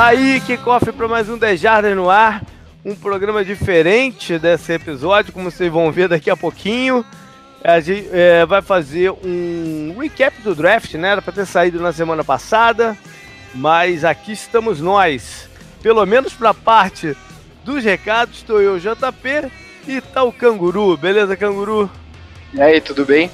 [0.00, 2.42] Tá aí, kickoff para mais um 10 Jardas no ar.
[2.82, 7.04] Um programa diferente desse episódio, como vocês vão ver daqui a pouquinho.
[7.62, 11.10] A gente é, vai fazer um recap do draft, né?
[11.10, 12.96] Era para ter saído na semana passada,
[13.54, 15.50] mas aqui estamos nós.
[15.82, 17.14] Pelo menos para a parte
[17.62, 19.52] dos recados, estou eu, JP,
[19.86, 20.96] e tá o Canguru.
[20.96, 21.90] Beleza, Canguru?
[22.54, 23.30] E aí, tudo bem?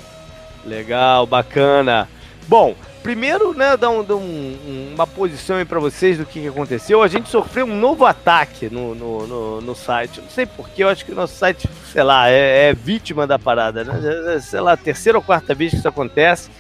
[0.64, 2.08] Legal, bacana.
[2.48, 2.74] Bom,
[3.06, 7.04] primeiro, né, dar, um, dar um, uma posição aí pra vocês do que, que, aconteceu.
[7.04, 10.20] A gente sofreu um novo ataque no, no, no, no site.
[10.20, 13.38] Não sei porquê, eu acho que o nosso site, sei lá, é, é, vítima da
[13.38, 14.40] parada, né?
[14.40, 16.50] Sei lá, terceira ou quarta vez que isso acontece.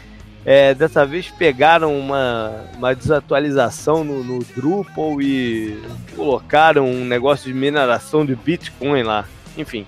[0.44, 5.82] É, dessa vez pegaram uma, uma desatualização no, no Drupal e
[6.14, 9.24] colocaram um negócio de mineração de Bitcoin lá.
[9.58, 9.84] Enfim,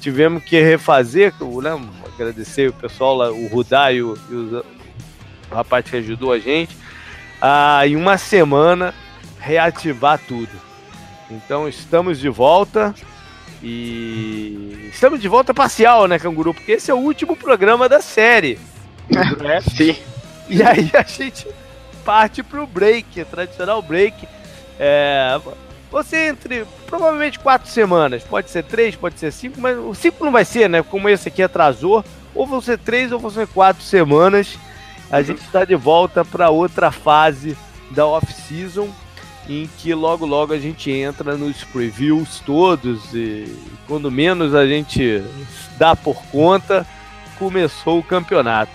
[0.00, 1.80] tivemos que refazer, né,
[2.12, 4.64] agradecer o pessoal lá, o Rudá e o, e o
[5.50, 6.76] o rapaz que ajudou a gente,
[7.40, 8.94] a, em uma semana
[9.38, 10.50] reativar tudo.
[11.30, 12.94] Então estamos de volta
[13.62, 16.54] e estamos de volta parcial, né, Canguru?
[16.54, 18.58] Porque esse é o último programa da série.
[19.44, 19.96] É, sim.
[20.48, 21.46] E aí a gente
[22.04, 24.26] parte pro break, tradicional break.
[24.78, 25.38] É,
[25.90, 30.32] você entre provavelmente quatro semanas, pode ser três, pode ser cinco, mas o cinco não
[30.32, 30.82] vai ser, né?
[30.82, 34.58] Como esse aqui atrasou, ou vão ser três ou vão ser quatro semanas
[35.10, 37.56] a gente está de volta para outra fase
[37.90, 38.88] da off-season,
[39.48, 43.52] em que logo logo a gente entra nos previews todos e
[43.88, 45.22] quando menos a gente
[45.76, 46.86] dá por conta,
[47.38, 48.70] começou o campeonato.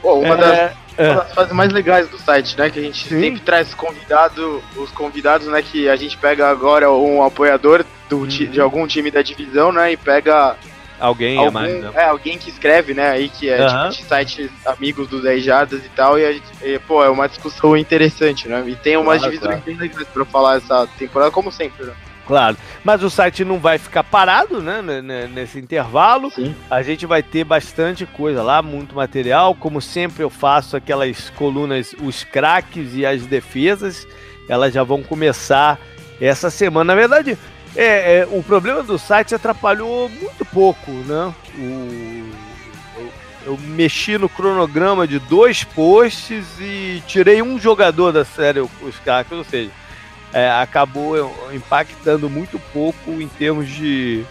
[0.00, 1.10] Pô, uma, é, das, é.
[1.10, 2.70] uma, das, fases mais legais do site, né?
[2.70, 3.20] Que a gente Sim.
[3.20, 5.60] sempre traz convidado, os convidados, né?
[5.60, 8.26] Que a gente pega agora um apoiador do, uhum.
[8.26, 9.92] de algum time da divisão, né?
[9.92, 10.56] E pega
[10.98, 11.90] Alguém Algum, a mais, né?
[11.94, 15.84] É, alguém que escreve, né, aí que é tipo, de sites amigos dos 10 Jardas
[15.84, 18.64] e tal, e, a gente, e, pô, é uma discussão interessante, né?
[18.66, 19.62] E tem umas claro, divisões claro.
[19.66, 21.92] bem legais pra falar essa temporada, como sempre, né?
[22.26, 24.82] Claro, mas o site não vai ficar parado, né,
[25.32, 26.28] nesse intervalo.
[26.32, 26.56] Sim.
[26.68, 29.54] A gente vai ter bastante coisa lá, muito material.
[29.54, 34.08] Como sempre, eu faço aquelas colunas, os craques e as defesas.
[34.48, 35.78] Elas já vão começar
[36.20, 36.94] essa semana.
[36.94, 37.38] Na verdade,
[37.76, 41.34] é, é, o problema do site atrapalhou muito pouco, né?
[41.58, 42.30] O,
[42.96, 43.12] eu,
[43.46, 49.30] eu, mexi no cronograma de dois posts e tirei um jogador da série, os caras,
[49.30, 49.70] ou seja,
[50.32, 51.14] é, acabou
[51.52, 54.24] impactando muito pouco em termos de,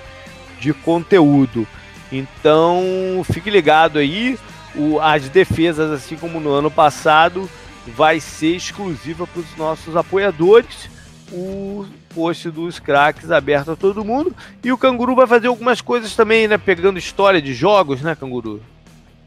[0.59, 1.67] de conteúdo.
[2.11, 4.37] Então, fique ligado aí.
[4.75, 7.49] O, as defesas, assim como no ano passado,
[7.87, 10.89] vai ser exclusiva para os nossos apoiadores.
[11.31, 14.35] O post dos craques aberto a todo mundo.
[14.63, 16.57] E o Canguru vai fazer algumas coisas também, né?
[16.57, 18.61] Pegando história de jogos, né, Canguru?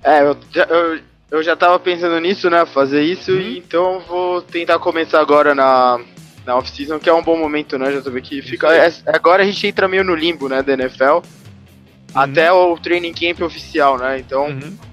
[0.02, 1.00] É, eu já, eu,
[1.30, 2.64] eu já tava pensando nisso, né?
[2.66, 3.40] Fazer isso, uhum.
[3.40, 6.00] e então vou tentar começar agora na,
[6.46, 7.92] na off-season, que é um bom momento, né?
[7.92, 8.72] Já tô vendo que fica.
[8.72, 11.04] É, agora a gente entra meio no limbo, né, da NFL.
[11.04, 11.22] Uhum.
[12.14, 14.18] Até o training camp oficial, né?
[14.18, 14.46] Então.
[14.46, 14.87] Uhum.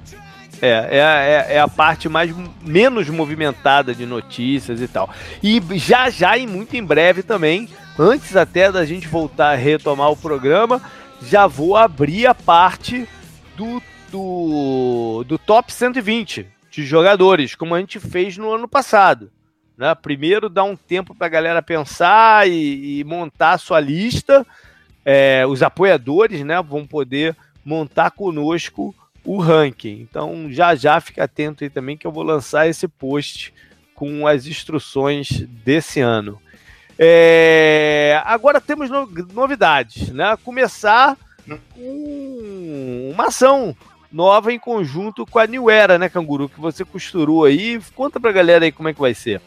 [0.62, 5.10] É, é, é, é, a parte mais menos movimentada de notícias e tal.
[5.44, 10.12] E já já e muito em breve também antes até da gente voltar a retomar
[10.12, 10.82] o programa,
[11.22, 13.08] já vou abrir a parte
[13.56, 19.32] do, do, do top 120 de jogadores, como a gente fez no ano passado.
[19.78, 19.94] Né?
[19.96, 24.46] Primeiro dá um tempo para a galera pensar e, e, montar a sua lista.
[25.04, 28.94] É, os apoiadores né, vão poder montar conosco
[29.26, 30.00] o ranking.
[30.02, 33.54] Então já já fica atento aí também que eu vou lançar esse post
[33.94, 35.30] com as instruções
[35.64, 36.40] desse ano.
[36.98, 40.38] É, agora temos no, novidades, né?
[40.44, 41.18] Começar
[41.74, 43.76] com uma ação
[44.12, 46.48] nova em conjunto com a New Era, né, Canguru?
[46.48, 47.82] Que você costurou aí.
[47.94, 49.42] Conta pra galera aí como é que vai ser.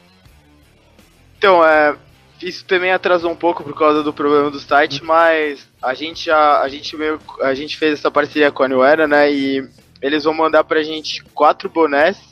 [1.39, 1.97] Então, é,
[2.43, 6.61] isso também atrasou um pouco por causa do problema do site, mas a gente já,
[6.61, 9.33] a gente meio, a gente fez essa parceria com a New Era, né?
[9.33, 9.69] E
[10.01, 12.29] eles vão mandar pra gente quatro bonés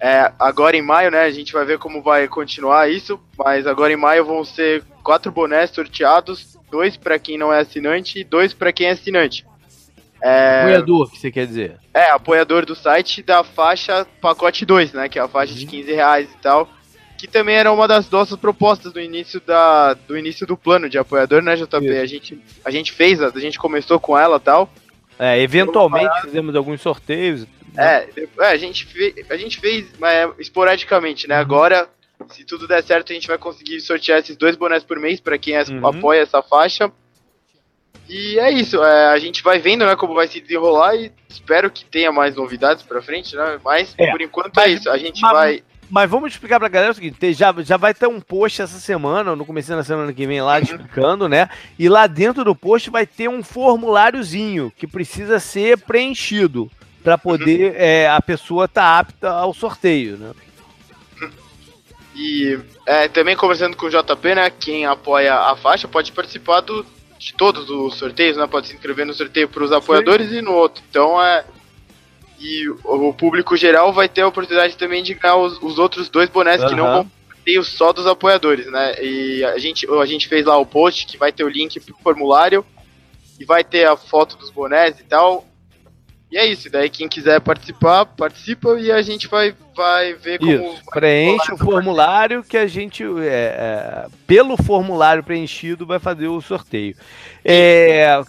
[0.00, 3.92] é, agora em maio, né, a gente vai ver como vai continuar isso, mas agora
[3.92, 8.54] em maio vão ser quatro bonés sorteados, dois para quem não é assinante e dois
[8.54, 9.44] para quem é assinante.
[10.22, 11.76] É, apoiador, que você quer dizer?
[11.92, 15.58] É, apoiador do site da faixa pacote 2, né, que é a faixa uhum.
[15.58, 16.66] de 15 reais e tal,
[17.20, 20.98] que também era uma das nossas propostas do início, da, do, início do plano de
[20.98, 21.98] apoiador, né, JP?
[21.98, 24.72] A gente, a gente fez, a gente começou com ela e tal.
[25.18, 27.46] É, eventualmente fizemos alguns sorteios
[27.76, 28.08] é,
[28.38, 31.36] é, a, gente fez, a gente fez é, esporadicamente, né?
[31.36, 31.40] Uhum.
[31.40, 31.88] Agora,
[32.28, 35.38] se tudo der certo, a gente vai conseguir sortear esses dois bonés por mês para
[35.38, 35.86] quem uhum.
[35.86, 36.90] apoia essa faixa.
[38.08, 41.70] E é isso, é, a gente vai vendo né, como vai se desenrolar e espero
[41.70, 43.60] que tenha mais novidades pra frente, né?
[43.64, 45.62] Mas é, por enquanto é mas, é isso, a gente mas, vai.
[45.90, 49.34] Mas vamos explicar pra galera o seguinte: já, já vai ter um post essa semana,
[49.34, 50.62] no começo da semana que vem lá, uhum.
[50.62, 51.48] explicando, né?
[51.78, 56.70] E lá dentro do post vai ter um formuláriozinho que precisa ser preenchido
[57.02, 57.76] para poder uhum.
[57.76, 60.32] é, a pessoa estar tá apta ao sorteio, né?
[62.14, 64.50] E é, também conversando com o JP, né?
[64.50, 66.84] Quem apoia a faixa pode participar do,
[67.18, 68.46] de todos os sorteios, né?
[68.46, 70.38] Pode se inscrever no sorteio para os apoiadores Sim.
[70.38, 70.82] e no outro.
[70.88, 71.44] Então é.
[72.40, 76.28] E o público geral vai ter a oportunidade também de ganhar os, os outros dois
[76.30, 76.68] bonés uhum.
[76.68, 77.10] que não vão
[77.50, 79.02] sorteio só dos apoiadores, né?
[79.02, 81.96] E a gente, a gente fez lá o post que vai ter o link pro
[82.02, 82.64] formulário
[83.38, 85.46] e vai ter a foto dos bonés e tal.
[86.30, 90.52] E é isso, daí quem quiser participar, participa e a gente vai, vai ver como.
[90.52, 96.40] Isso, preenche o formulário que a gente, é, é, pelo formulário preenchido, vai fazer o
[96.40, 96.94] sorteio.
[97.44, 98.22] É,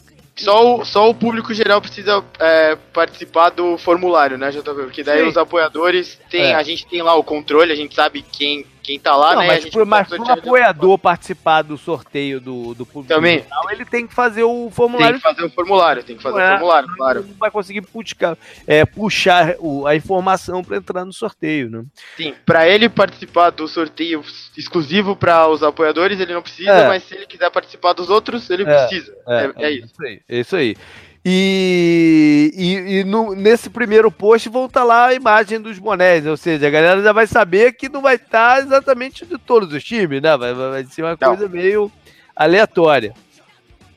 [0.44, 4.64] só o, só o público geral precisa é, participar do formulário, né, JP?
[4.64, 5.28] Porque daí Sim.
[5.28, 6.56] os apoiadores tem, é.
[6.56, 9.48] a gente tem lá o controle, a gente sabe quem quem tá lá, não, né?
[9.48, 13.46] Mas, pro, mas pro apoiador participar do sorteio do, do público Também.
[13.72, 15.20] ele tem que fazer o formulário.
[15.20, 17.20] Tem que fazer o formulário, tem que fazer é, o formulário, claro.
[17.20, 21.84] Ele não vai conseguir puxar, é, puxar o, a informação para entrar no sorteio, né?
[22.18, 24.24] Sim, para ele participar do sorteio
[24.58, 26.88] exclusivo para os apoiadores, ele não precisa, é.
[26.88, 29.16] mas se ele quiser participar dos outros, ele é, precisa.
[29.28, 29.86] É, é, é isso.
[29.86, 30.22] isso aí.
[30.28, 30.78] É isso aí.
[31.24, 36.26] E, e, e no, nesse primeiro post vão estar tá lá a imagem dos bonés,
[36.26, 39.72] ou seja, a galera já vai saber que não vai estar tá exatamente de todos
[39.72, 40.36] os times, né?
[40.36, 41.36] Vai, vai ser uma não.
[41.36, 41.92] coisa meio
[42.36, 43.14] aleatória.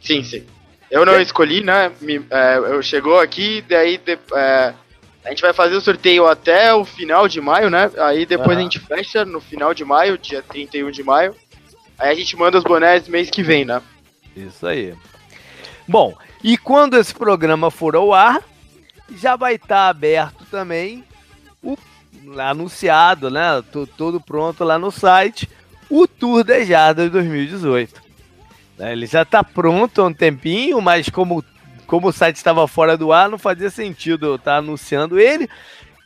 [0.02, 0.44] Sim, sim.
[0.90, 1.22] Eu não é.
[1.22, 1.90] escolhi, né?
[2.00, 4.74] Me, é, eu chegou aqui, daí de, é,
[5.24, 7.90] a gente vai fazer o sorteio até o final de maio, né?
[7.96, 11.34] Aí depois a gente fecha no final de maio, dia 31 de maio.
[11.98, 13.80] Aí a gente manda os bonés mês que vem, né?
[14.36, 14.94] Isso aí.
[15.88, 16.14] Bom,
[16.44, 18.42] e quando esse programa for ao ar,
[19.16, 21.02] já vai estar tá aberto também
[21.62, 21.74] o
[22.38, 23.64] anunciado, né?
[23.96, 25.48] Todo pronto lá no site,
[25.88, 28.02] o Tour das Jardas 2018.
[28.76, 31.42] Né, ele já está pronto há um tempinho, mas como,
[31.86, 35.48] como o site estava fora do ar, não fazia sentido eu estar tá anunciando ele.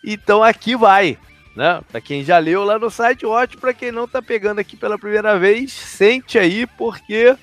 [0.05, 1.19] Então aqui vai.
[1.57, 1.81] Né?
[1.91, 3.61] Para quem já leu lá no site, ótimo.
[3.61, 7.37] Para quem não está pegando aqui pela primeira vez, sente aí, porque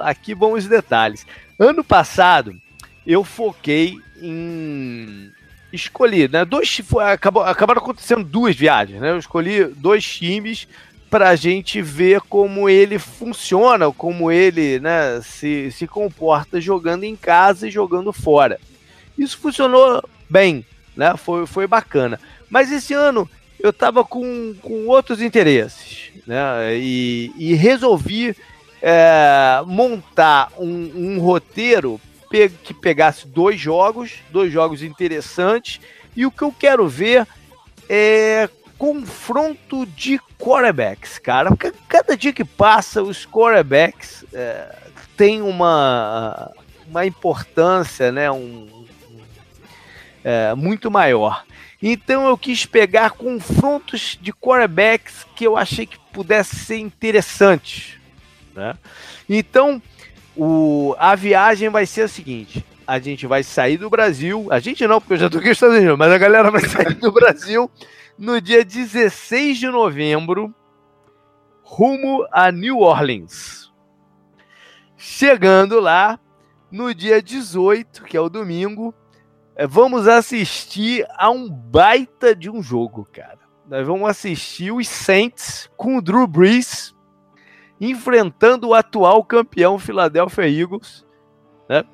[0.00, 1.26] aqui vão os detalhes.
[1.60, 2.58] Ano passado,
[3.06, 5.30] eu foquei em
[5.70, 6.42] escolher, né?
[6.42, 9.10] Dois, acabou, acabaram acontecendo duas viagens, né?
[9.10, 10.66] Eu escolhi dois times
[11.10, 17.14] para a gente ver como ele funciona, como ele né, se, se comporta jogando em
[17.14, 18.58] casa e jogando fora.
[19.18, 20.64] Isso funcionou bem,
[20.96, 21.14] né?
[21.18, 22.18] Foi, foi bacana.
[22.48, 23.28] Mas esse ano
[23.58, 26.74] eu estava com, com outros interesses, né?
[26.74, 28.34] E, e resolvi
[28.82, 32.00] é, montar um, um roteiro
[32.30, 35.80] pe que pegasse dois jogos, dois jogos interessantes,
[36.16, 37.26] e o que eu quero ver
[37.88, 38.48] é
[38.78, 41.50] confronto de quarterbacks, cara.
[41.50, 44.74] Porque cada dia que passa, os quarterbacks é,
[45.16, 46.50] têm uma,
[46.88, 48.30] uma importância, né?
[48.30, 48.86] Um,
[50.24, 51.44] é, muito maior.
[51.82, 57.99] Então eu quis pegar confrontos de quarterbacks que eu achei que pudesse ser interessantes.
[58.54, 58.74] Né?
[59.28, 59.80] Então,
[60.36, 64.86] o, a viagem vai ser a seguinte: a gente vai sair do Brasil, a gente
[64.86, 67.12] não, porque eu já estou aqui nos Estados Unidos, mas a galera vai sair do
[67.12, 67.70] Brasil
[68.18, 70.54] no dia 16 de novembro,
[71.62, 73.72] rumo a New Orleans.
[74.96, 76.18] Chegando lá,
[76.70, 78.94] no dia 18, que é o domingo,
[79.56, 83.38] eh, vamos assistir a um baita de um jogo, cara.
[83.66, 86.94] Nós vamos assistir os Saints com o Drew Brees
[87.80, 91.04] enfrentando o atual campeão Philadelphia Eagles,
[91.68, 91.84] né?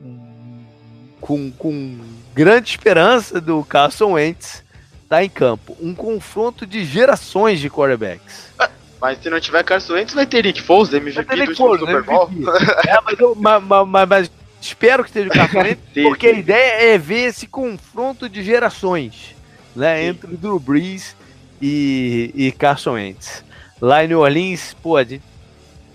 [1.20, 1.98] com, com
[2.34, 4.64] grande esperança do Carson Wentz
[5.02, 5.76] estar tá em campo.
[5.80, 8.52] Um confronto de gerações de quarterbacks.
[9.00, 12.02] Mas se não tiver Carson Wentz, vai ter Nick Foles, MVP Nick do Foles, Super
[12.02, 12.30] Bowl.
[12.86, 16.94] é, mas, eu, mas, mas, mas, espero que esteja o Carson Wentz, porque a ideia
[16.94, 19.36] é ver esse confronto de gerações
[19.74, 21.14] né, entre Drew Brees
[21.60, 23.44] e, e Carson Wentz.
[23.80, 25.22] Lá em New Orleans, pô, a gente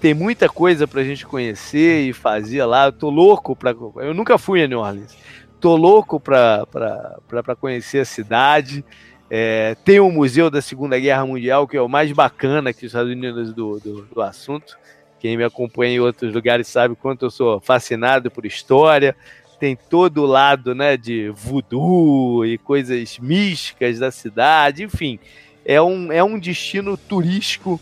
[0.01, 2.87] tem muita coisa pra gente conhecer e fazer lá.
[2.87, 3.71] Eu tô louco pra.
[3.97, 5.15] Eu nunca fui a New Orleans.
[5.59, 8.83] Tô louco pra, pra, pra, pra conhecer a cidade.
[9.29, 12.91] É, tem o Museu da Segunda Guerra Mundial, que é o mais bacana aqui nos
[12.91, 14.75] Estados Unidos do, do, do assunto.
[15.19, 19.15] Quem me acompanha em outros lugares sabe quanto eu sou fascinado por história.
[19.59, 24.83] Tem todo o lado né, de voodoo e coisas místicas da cidade.
[24.83, 25.19] Enfim,
[25.63, 27.79] é um, é um destino turístico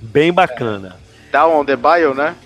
[0.00, 1.02] bem bacana.
[1.32, 2.36] Down on the Bio, né?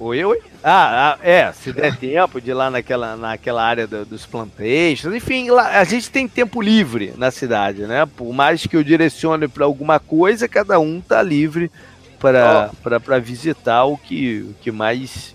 [0.00, 0.42] Oi, oi?
[0.64, 5.14] Ah, ah, é, se der tempo de ir lá naquela, naquela área do, dos plantations,
[5.14, 8.04] enfim, lá, a gente tem tempo livre na cidade, né?
[8.04, 11.70] Por mais que eu direcione para alguma coisa, cada um tá livre
[12.18, 13.20] para oh.
[13.20, 15.34] visitar o que, o que mais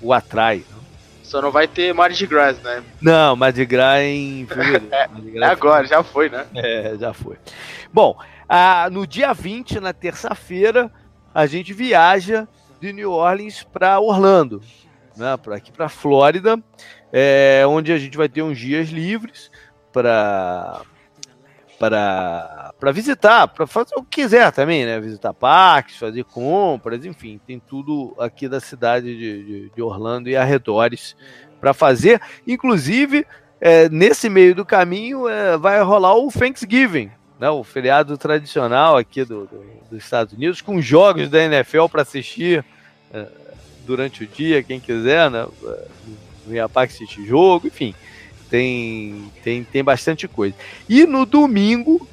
[0.00, 0.62] o atrai.
[1.24, 2.84] Só não vai ter Mardi Gras, né?
[3.00, 4.88] Não, Mardi Gras é em fevereiro.
[4.92, 5.08] é,
[5.38, 6.46] é agora, já foi, né?
[6.54, 7.36] É, já foi.
[7.92, 8.16] Bom,
[8.48, 10.88] ah, no dia 20, na terça-feira,
[11.36, 12.48] a gente viaja
[12.80, 14.62] de New Orleans para Orlando,
[15.14, 16.58] né, para aqui para Flórida,
[17.12, 19.50] é, onde a gente vai ter uns dias livres
[19.92, 20.80] para
[21.78, 24.98] para visitar, para fazer o que quiser também, né?
[24.98, 30.36] Visitar parques, fazer compras, enfim, tem tudo aqui da cidade de, de, de Orlando e
[30.38, 31.14] arredores
[31.60, 32.18] para fazer.
[32.46, 33.26] Inclusive,
[33.60, 37.50] é, nesse meio do caminho é, vai rolar o Thanksgiving, né?
[37.50, 42.64] O feriado tradicional aqui do, do dos Estados Unidos, com jogos da NFL para assistir
[43.14, 43.26] uh,
[43.86, 45.46] durante o dia, quem quiser, né?
[46.46, 47.94] No Iapac assistir jogo, enfim,
[48.50, 50.54] tem, tem, tem bastante coisa.
[50.88, 52.06] E no domingo,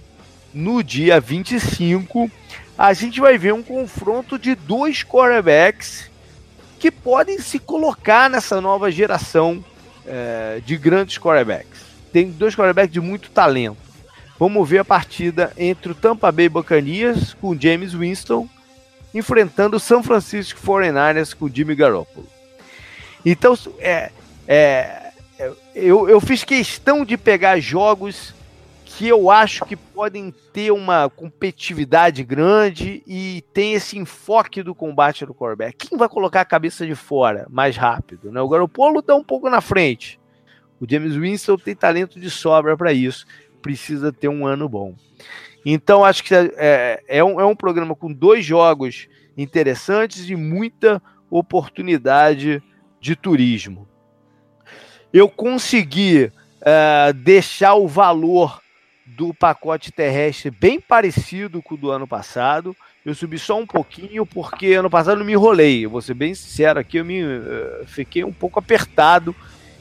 [0.53, 2.29] no dia 25,
[2.77, 6.09] a gente vai ver um confronto de dois quarterbacks
[6.79, 9.63] que podem se colocar nessa nova geração
[10.05, 11.81] uh, de grandes quarterbacks.
[12.11, 13.82] Tem dois quarterbacks de muito talento.
[14.43, 18.45] Vamos ver a partida entre o Tampa Bay Buccaneers com James Winston
[19.15, 22.27] enfrentando o São Francisco 49ers com Jimmy Garoppolo.
[23.25, 24.11] Então, é,
[24.45, 28.35] é, é, eu, eu fiz questão de pegar jogos
[28.83, 35.25] que eu acho que podem ter uma competitividade grande e tem esse enfoque do combate
[35.25, 35.87] do quarterback.
[35.87, 38.29] Quem vai colocar a cabeça de fora mais rápido?
[38.29, 38.41] Né?
[38.41, 40.19] O Garoppolo está um pouco na frente.
[40.81, 43.25] O James Winston tem talento de sobra para isso
[43.63, 44.93] precisa ter um ano bom.
[45.65, 51.01] Então, acho que é, é, um, é um programa com dois jogos interessantes e muita
[51.29, 52.61] oportunidade
[52.99, 53.87] de turismo.
[55.11, 58.61] Eu consegui uh, deixar o valor
[59.05, 62.75] do pacote terrestre bem parecido com o do ano passado.
[63.05, 65.85] Eu subi só um pouquinho porque ano passado eu me enrolei.
[65.85, 69.35] Eu vou ser bem sincero aqui, eu me uh, fiquei um pouco apertado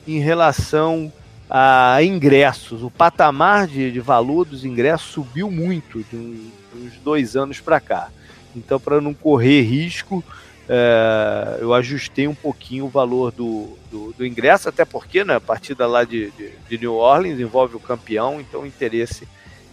[0.07, 1.13] em relação
[1.55, 2.83] a ingressos.
[2.83, 7.79] O patamar de, de valor dos ingressos subiu muito de, um, uns dois anos para
[7.79, 8.09] cá.
[8.57, 10.25] Então, para não correr risco,
[10.67, 15.41] é, eu ajustei um pouquinho o valor do, do, do, ingresso, até porque né, a
[15.41, 19.29] partida lá de, de, de New Orleans envolve o campeão, então o interesse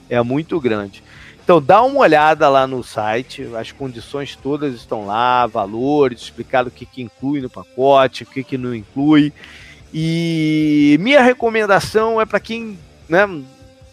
[0.09, 1.01] é muito grande.
[1.41, 6.71] Então dá uma olhada lá no site, as condições todas estão lá, valores, explicado o
[6.71, 9.31] que, que inclui no pacote, o que, que não inclui.
[9.93, 12.77] E minha recomendação é para quem
[13.07, 13.27] né,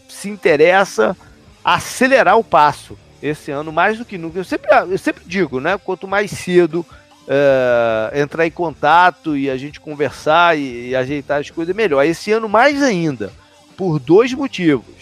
[0.08, 1.16] se interessa
[1.64, 4.38] acelerar o passo esse ano mais do que nunca.
[4.38, 5.78] Eu sempre, eu sempre digo, né?
[5.78, 6.84] Quanto mais cedo
[7.26, 12.04] é, entrar em contato e a gente conversar e, e, ajeitar as coisas, melhor.
[12.04, 13.32] Esse ano mais ainda,
[13.76, 14.94] por dois motivos.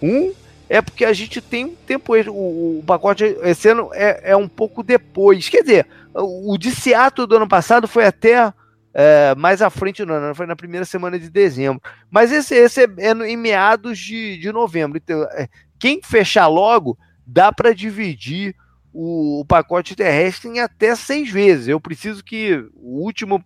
[0.00, 0.32] Um
[0.68, 2.14] é porque a gente tem um tempo.
[2.14, 5.48] O, o pacote esse ano é, é um pouco depois.
[5.48, 8.52] Quer dizer, o de Seattle do ano passado foi até
[8.98, 11.82] é, mais à frente no ano, foi na primeira semana de dezembro.
[12.10, 14.96] Mas esse, esse é, é em meados de, de novembro.
[14.96, 18.56] Então, é, quem fechar logo, dá para dividir
[18.94, 21.68] o, o, pacote terrestre em até seis vezes.
[21.68, 23.44] Eu preciso que o último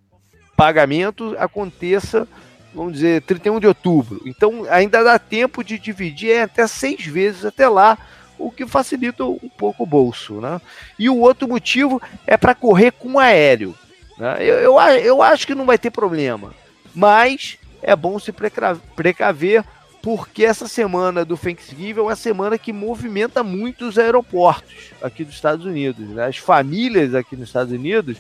[0.57, 2.29] pagamento aconteça,
[2.73, 4.21] vamos dizer, 31 de outubro.
[4.25, 7.99] Então ainda dá tempo de dividir em até seis vezes até lá,
[8.39, 10.41] o que facilita um pouco o bolso.
[10.41, 10.61] Né?
[10.97, 13.75] E o outro motivo é para correr com aéreo.
[14.21, 14.37] Né?
[14.41, 16.53] Eu, eu, eu acho que não vai ter problema,
[16.95, 19.65] mas é bom se precaver
[20.03, 25.35] porque essa semana do Thanksgiving é uma semana que movimenta muito os aeroportos aqui dos
[25.35, 26.07] Estados Unidos.
[26.11, 26.27] Né?
[26.27, 28.19] As famílias aqui nos Estados Unidos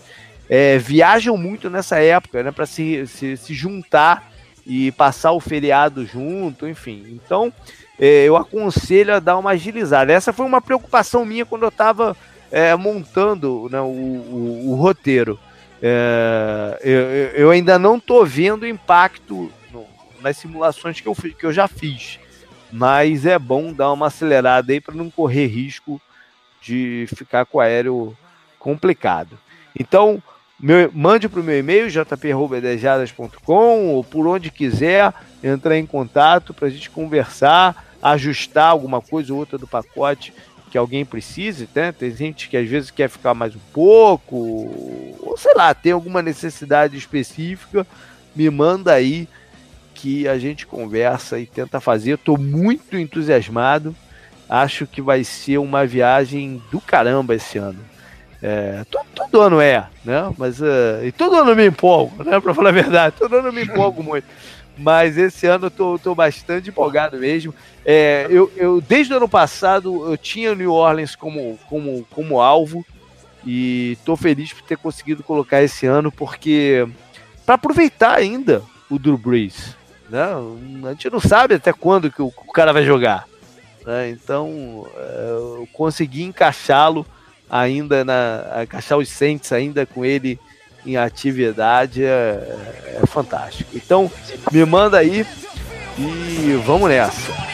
[0.48, 2.50] é, viajam muito nessa época né?
[2.50, 4.30] para se, se, se, juntar
[4.66, 7.18] e passar o feriado junto, enfim.
[7.24, 7.52] Então
[7.98, 10.12] é, eu aconselho a dar uma agilizada.
[10.12, 12.16] Essa foi uma preocupação minha quando eu estava
[12.50, 15.38] é, montando né, o, o, o roteiro.
[15.82, 17.00] É, eu,
[17.44, 19.86] eu, ainda não estou vendo impacto no,
[20.20, 22.18] nas simulações que eu, que eu já fiz,
[22.70, 26.00] mas é bom dar uma acelerada aí para não correr risco
[26.60, 28.16] de ficar com o aéreo
[28.58, 29.38] complicado.
[29.78, 30.22] Então,
[30.58, 36.68] meu, mande para o meu e-mail, jp.dejadas.com, ou por onde quiser, entrar em contato para
[36.68, 40.34] a gente conversar, ajustar alguma coisa ou outra do pacote
[40.70, 41.92] que alguém precise, né?
[41.92, 44.36] Tem gente que às vezes quer ficar mais um pouco,
[45.20, 47.86] ou sei lá, tem alguma necessidade específica,
[48.34, 49.28] me manda aí
[49.94, 52.14] que a gente conversa e tenta fazer.
[52.14, 53.94] Estou muito entusiasmado.
[54.48, 57.78] Acho que vai ser uma viagem do caramba esse ano.
[58.42, 60.32] É, todo, todo, ano é, né?
[60.38, 62.40] Mas uh, e todo ano eu me empolgo, né?
[62.40, 64.26] Para falar a verdade, todo ano eu me empolgo muito.
[64.76, 67.54] Mas esse ano eu tô, tô bastante empolgado mesmo.
[67.84, 72.84] É, eu, eu, desde o ano passado eu tinha New Orleans como, como, como alvo
[73.44, 76.86] e tô feliz por ter conseguido colocar esse ano porque
[77.44, 79.76] para aproveitar ainda o Drew Brees,
[80.08, 80.24] né?
[80.84, 83.26] A gente não sabe até quando que o, o cara vai jogar,
[83.84, 84.10] né?
[84.10, 87.06] Então é, eu consegui encaixá-lo
[87.48, 90.38] ainda na encaixar os Saints ainda com ele
[90.84, 92.56] em atividade é,
[93.02, 93.70] é fantástico.
[93.74, 94.10] Então
[94.50, 95.26] me manda aí
[95.98, 97.50] e vamos nessa.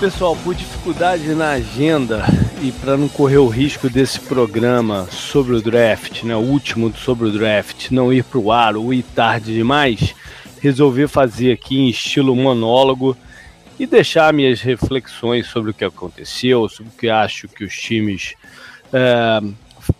[0.00, 2.24] Pessoal, por dificuldade na agenda
[2.62, 7.26] e para não correr o risco desse programa sobre o draft, né, o último sobre
[7.26, 10.14] o draft, não ir para o ar ou ir tarde demais,
[10.60, 13.16] resolvi fazer aqui em estilo monólogo
[13.76, 18.36] e deixar minhas reflexões sobre o que aconteceu, sobre o que acho que os times
[18.92, 19.40] é,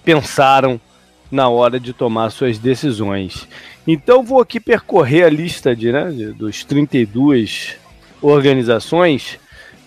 [0.04, 0.80] pensaram
[1.28, 3.48] na hora de tomar suas decisões.
[3.84, 6.04] Então vou aqui percorrer a lista de, né,
[6.36, 7.74] dos 32
[8.22, 9.40] organizações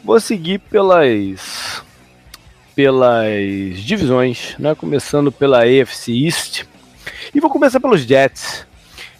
[0.03, 1.83] Vou seguir pelas
[2.75, 4.73] pelas divisões, né?
[4.73, 6.63] Começando pela AFC East.
[7.33, 8.65] E vou começar pelos Jets,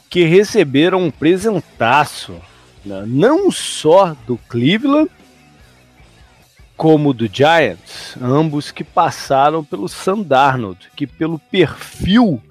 [0.09, 2.35] que receberam um presentaço,
[2.85, 3.03] né?
[3.05, 5.09] não só do Cleveland,
[6.75, 12.41] como do Giants, ambos que passaram pelo Sandarnold, que pelo perfil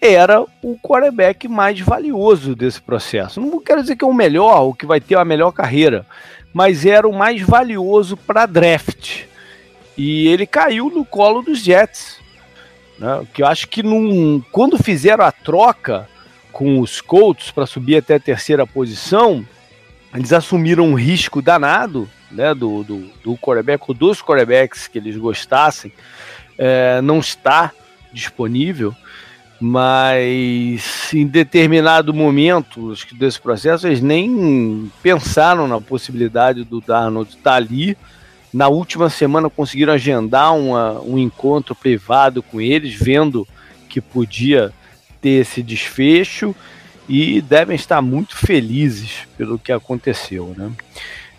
[0.00, 3.40] era o quarterback mais valioso desse processo.
[3.40, 6.06] Não quero dizer que é o melhor, o que vai ter a melhor carreira,
[6.54, 9.24] mas era o mais valioso para draft.
[9.98, 12.20] E ele caiu no colo dos Jets.
[12.96, 13.26] Né?
[13.34, 16.08] Que eu acho que num, quando fizeram a troca
[16.52, 19.44] com os Colts para subir até a terceira posição,
[20.14, 25.16] eles assumiram um risco danado né, do, do, do quarterback, ou dos quarterbacks que eles
[25.16, 25.92] gostassem,
[26.56, 27.72] é, não está
[28.12, 28.94] disponível
[29.66, 37.30] mas em determinado momento acho que desse processo eles nem pensaram na possibilidade do Darnold
[37.30, 37.96] estar ali.
[38.52, 43.48] Na última semana conseguiram agendar uma, um encontro privado com eles, vendo
[43.88, 44.70] que podia
[45.18, 46.54] ter esse desfecho
[47.08, 50.54] e devem estar muito felizes pelo que aconteceu.
[50.54, 50.72] Né?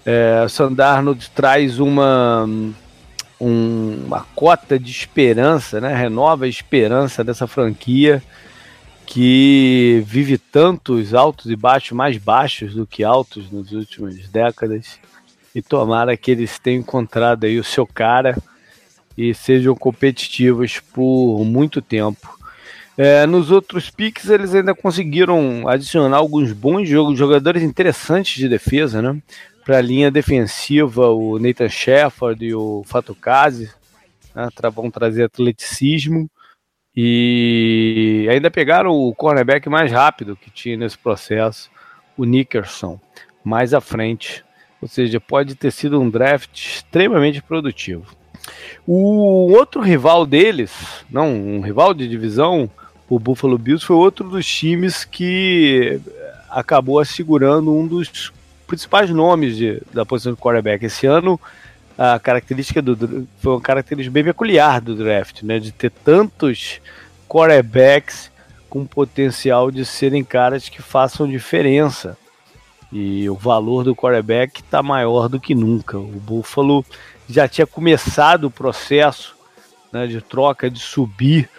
[0.04, 2.50] É, Sandarnold traz uma
[3.40, 5.94] um, uma cota de esperança, né?
[5.94, 8.24] renova a esperança dessa franquia
[9.06, 15.00] que vive tantos altos e baixos, mais baixos do que altos nas últimas décadas.
[15.54, 18.38] E tomara que eles tenham encontrado aí o seu cara
[19.18, 22.36] e sejam competitivos por muito tempo.
[22.98, 29.02] É, nos outros picks eles ainda conseguiram adicionar alguns bons jogos, jogadores interessantes de defesa,
[29.02, 29.18] né?
[29.66, 33.68] Para a linha defensiva, o Nathan Shepard e o Fatukazi
[34.36, 36.30] né, vão trazer atleticismo.
[36.96, 41.72] E ainda pegaram o cornerback mais rápido que tinha nesse processo,
[42.16, 43.00] o Nickerson,
[43.44, 44.46] mais à frente.
[44.80, 48.06] Ou seja, pode ter sido um draft extremamente produtivo.
[48.86, 50.72] O outro rival deles,
[51.10, 52.70] não, um rival de divisão,
[53.10, 56.00] o Buffalo Bills, foi outro dos times que
[56.52, 58.32] acabou assegurando um dos
[58.66, 60.86] principais nomes de, da posição de quarterback.
[60.86, 61.40] Esse ano,
[61.98, 65.60] a característica do foi uma característica bem peculiar do draft, né?
[65.60, 66.82] De ter tantos
[67.28, 68.32] quarterbacks
[68.70, 72.18] com potencial de serem caras que façam diferença.
[72.92, 75.98] E o valor do quarterback está maior do que nunca.
[75.98, 76.86] O Buffalo
[77.28, 79.36] já tinha começado o processo
[79.92, 81.50] né, de troca, de subir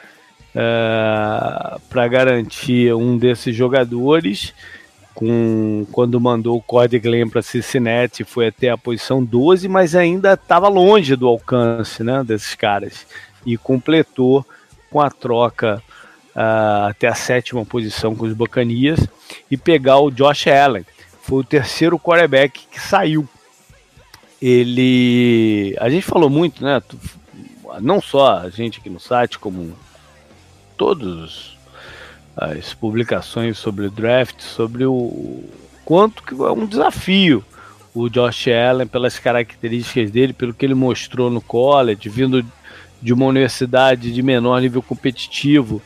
[0.55, 4.55] uh, eh, para garantir um desses jogadores
[5.17, 10.35] com quando mandou o Cordy Glenn para Cincinnati, foi até a posição 12, mas ainda
[10.35, 13.07] estava longe do alcance né, desses caras.
[13.45, 14.47] E completou
[14.91, 15.83] com a troca
[16.35, 19.01] uh, até a sétima posição com os Bacanias
[19.51, 20.85] e pegar o Josh Allen.
[21.23, 23.27] Foi o terceiro quarterback que saiu.
[24.41, 25.75] Ele.
[25.81, 26.83] A gente falou muito, né?
[27.81, 29.75] Não só a gente aqui no site, como
[30.77, 31.56] todos
[32.37, 35.45] as publicações sobre o draft, sobre o
[35.85, 37.45] quanto que é um desafio
[37.97, 42.45] o Josh Allen pelas características dele, pelo que ele mostrou no college, vindo
[43.01, 45.81] de uma universidade de menor nível competitivo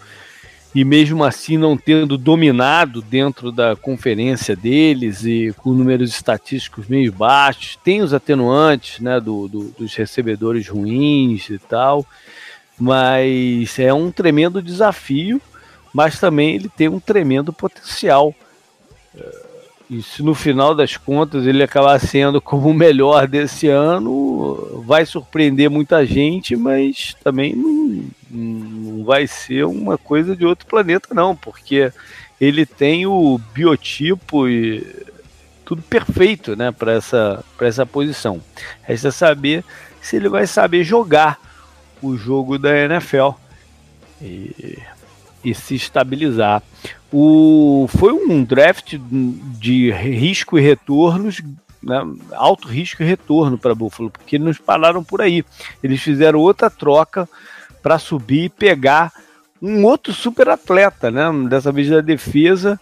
[0.74, 7.12] e mesmo assim não tendo dominado dentro da conferência deles e com números estatísticos meio
[7.12, 12.04] baixos, tem os atenuantes né, do, do, dos recebedores ruins e tal,
[12.78, 15.40] mas é um tremendo desafio,
[15.92, 18.34] mas também ele tem um tremendo potencial.
[19.88, 25.04] E se no final das contas ele acabar sendo como o melhor desse ano, vai
[25.04, 31.34] surpreender muita gente, mas também não, não vai ser uma coisa de outro planeta, não,
[31.34, 31.92] porque
[32.40, 34.86] ele tem o biotipo e
[35.64, 38.40] tudo perfeito né, para essa, essa posição.
[38.82, 39.64] Resta saber
[40.00, 41.38] se ele vai saber jogar
[42.00, 43.30] o jogo da NFL
[44.22, 44.78] e,
[45.44, 46.62] e se estabilizar.
[47.12, 48.96] O, foi um draft
[49.58, 51.42] de risco e retornos,
[51.82, 55.44] né, alto risco e retorno para Buffalo, porque eles nos pararam por aí.
[55.82, 57.28] Eles fizeram outra troca
[57.82, 59.12] para subir e pegar
[59.60, 62.78] um outro super atleta, né, dessa vez da defesa,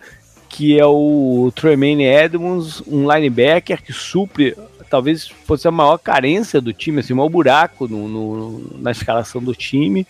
[0.48, 4.56] que é o Tremaine Edmonds, um linebacker que supre,
[4.90, 9.42] talvez fosse a maior carência do time, assim, o maior buraco no, no na escalação
[9.42, 10.06] do time,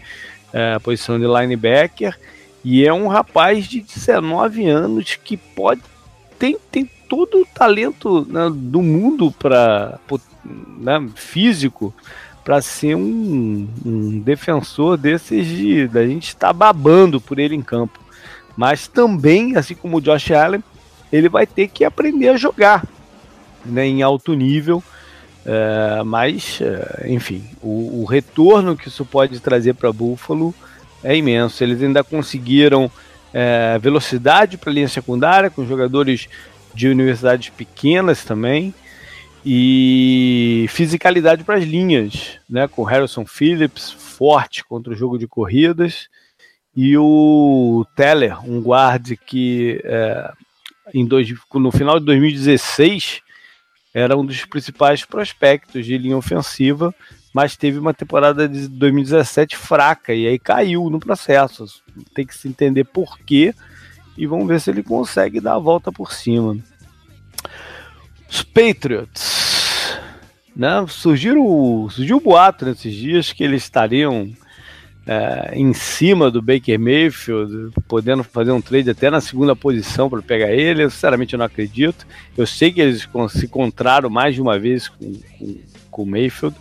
[0.52, 2.18] é, a posição de linebacker
[2.64, 5.80] e é um rapaz de 19 anos que pode.
[6.38, 9.98] tem, tem todo o talento né, do mundo para
[10.44, 11.94] né, físico
[12.44, 17.62] para ser um, um, defensor desses de da gente estar tá babando por ele em
[17.62, 18.00] campo.
[18.56, 20.64] Mas também, assim como o Josh Allen,
[21.12, 22.84] ele vai ter que aprender a jogar
[23.64, 24.82] né, em alto nível.
[25.44, 30.54] É, mas, é, enfim, o, o, retorno que isso pode trazer para Buffalo
[31.02, 31.62] é imenso.
[31.62, 32.90] Eles ainda conseguiram
[33.32, 36.28] é, velocidade para a linha secundária, com jogadores
[36.74, 38.74] de universidades pequenas também,
[39.44, 46.08] e fisicalidade para as linhas, né, com Harrison Phillips forte contra o jogo de corridas,
[46.76, 50.32] e o Teller, um guarde que é,
[50.94, 53.20] em dois, no final de 2016
[53.92, 56.94] era um dos principais prospectos de linha ofensiva,
[57.38, 61.66] mas teve uma temporada de 2017 fraca e aí caiu no processo.
[62.12, 63.54] Tem que se entender por quê
[64.16, 66.58] e vamos ver se ele consegue dar a volta por cima.
[68.28, 69.96] Os Patriots,
[70.56, 70.84] né?
[70.88, 74.32] Surgiram, surgiu o boato nesses dias que eles estariam
[75.06, 80.20] é, em cima do Baker Mayfield, podendo fazer um trade até na segunda posição para
[80.22, 80.82] pegar ele.
[80.82, 82.04] Eu sinceramente não acredito.
[82.36, 86.56] Eu sei que eles se encontraram mais de uma vez com, com, com o Mayfield.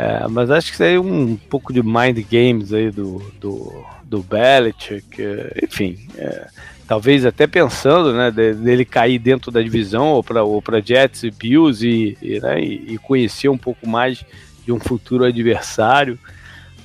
[0.00, 5.20] É, mas acho que é um pouco de mind games aí do, do, do Belichick,
[5.60, 6.46] enfim, é,
[6.86, 12.16] talvez até pensando, né, dele cair dentro da divisão ou para Jets e Bills e,
[12.22, 14.24] e, né, e, conhecer um pouco mais
[14.64, 16.16] de um futuro adversário,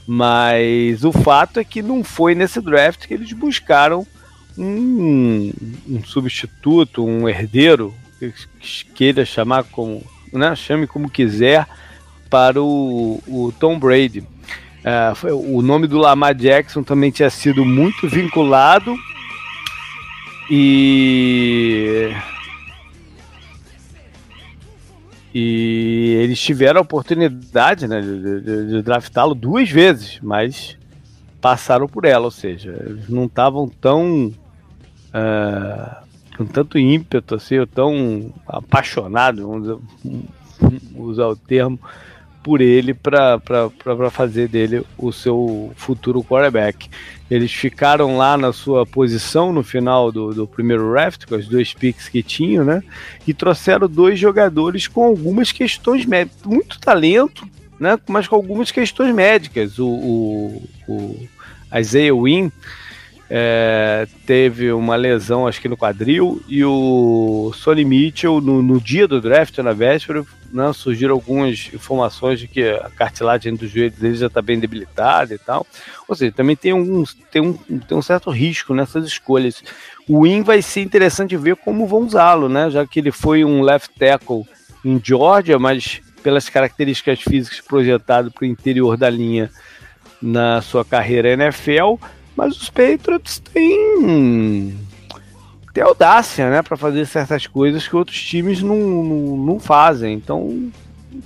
[0.08, 4.08] mas o fato é que não foi nesse draft que eles buscaram
[4.58, 5.54] um,
[5.88, 10.02] um substituto, um herdeiro, que queira chamar como,
[10.34, 11.68] né, chame como quiser,
[12.34, 14.28] para o, o Tom Brady.
[15.18, 18.98] Foi, o nome do Lamar Jackson também tinha sido muito vinculado
[20.50, 22.12] e
[25.32, 30.76] e eles tiveram a oportunidade né, de, de, de draftá-lo duas vezes, mas
[31.40, 34.34] passaram por ela, ou seja, eles não estavam tão
[35.10, 39.80] uh, com tanto ímpeto assim, tão apaixonados, vamos
[40.96, 41.80] usar o termo,
[42.44, 43.40] por ele para
[44.12, 46.90] fazer dele o seu futuro quarterback.
[47.32, 51.74] Eles ficaram lá na sua posição no final do, do primeiro draft, com as duas
[51.74, 52.84] picks que tinham, né?
[53.26, 57.48] E trouxeram dois jogadores com algumas questões médicas, muito talento,
[57.80, 57.98] né?
[58.08, 59.80] Mas com algumas questões médicas.
[59.80, 61.28] O, o, o
[61.76, 62.52] Isaiah Wynn
[63.36, 69.08] é, teve uma lesão, acho que no quadril, e o Sonny Mitchell, no, no dia
[69.08, 74.14] do draft, na véspera, né, surgiram algumas informações de que a cartilagem dos joelhos dele
[74.14, 75.66] já está bem debilitada e tal.
[76.08, 79.64] Ou seja, também tem um, tem, um, tem um certo risco nessas escolhas.
[80.08, 82.70] O Win vai ser interessante ver como vão usá-lo, né?
[82.70, 84.44] Já que ele foi um left tackle
[84.86, 89.50] em Georgia, mas pelas características físicas projetado para o interior da linha
[90.22, 91.96] na sua carreira NFL,
[92.36, 94.78] mas os Patriots têm
[95.74, 100.14] tem audácia, né, para fazer certas coisas que outros times não, não, não, fazem.
[100.14, 100.72] Então,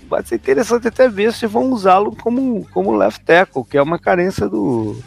[0.10, 4.00] vai ser interessante até ver se vão usá-lo como, como left tackle, que é uma
[4.00, 4.98] carência do,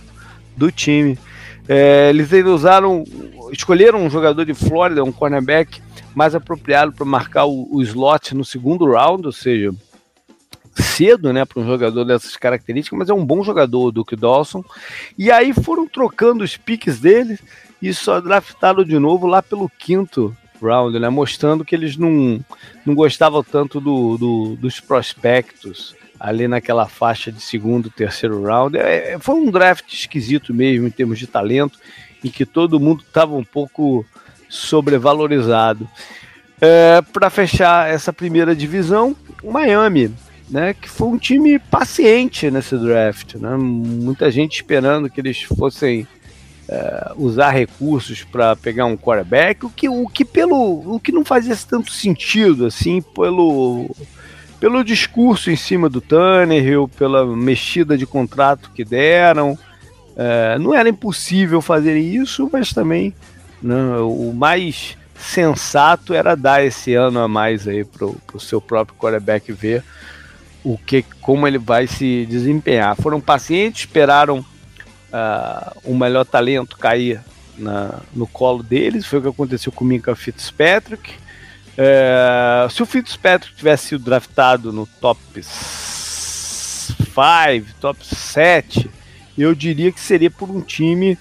[0.54, 1.18] do time.
[1.66, 3.02] É, eles ainda usaram,
[3.50, 5.80] escolheram um jogador de Flórida, um cornerback
[6.14, 9.72] mais apropriado para marcar o, o slot no segundo round, ou seja,
[10.80, 14.64] cedo, né, para um jogador dessas características, mas é um bom jogador, o Duke Dawson.
[15.16, 17.38] E aí foram trocando os piques dele
[17.80, 22.38] e só draftaram de novo lá pelo quinto round, né, mostrando que eles não,
[22.84, 28.76] não gostavam tanto do, do dos prospectos ali naquela faixa de segundo, terceiro round.
[28.76, 31.78] É, foi um draft esquisito mesmo em termos de talento,
[32.22, 34.04] em que todo mundo estava um pouco
[34.46, 35.88] sobrevalorizado.
[36.60, 40.12] É, Para fechar essa primeira divisão, o Miami,
[40.50, 43.36] né, que foi um time paciente nesse draft.
[43.36, 43.56] Né?
[43.56, 46.06] Muita gente esperando que eles fossem
[46.68, 51.24] é, usar recursos para pegar um quarterback, o que, o que pelo o que não
[51.24, 53.90] fazia tanto sentido assim pelo
[54.58, 59.58] pelo discurso em cima do Tannehill, pela mexida de contrato que deram.
[60.14, 63.14] É, não era impossível fazer isso, mas também
[63.62, 68.98] né, o mais sensato era dar esse ano a mais aí pro, pro seu próprio
[68.98, 69.82] quarterback ver
[70.64, 72.96] o que, como ele vai se desempenhar.
[72.96, 77.20] Foram pacientes, esperaram uh, o melhor talento cair
[77.56, 79.06] na, no colo deles.
[79.06, 81.14] Foi o que aconteceu com o Minka Fitzpatrick.
[81.76, 86.94] É, se o Fitzpatrick tivesse sido draftado no top 5,
[87.80, 88.90] top 7,
[89.38, 91.16] eu diria que seria por um time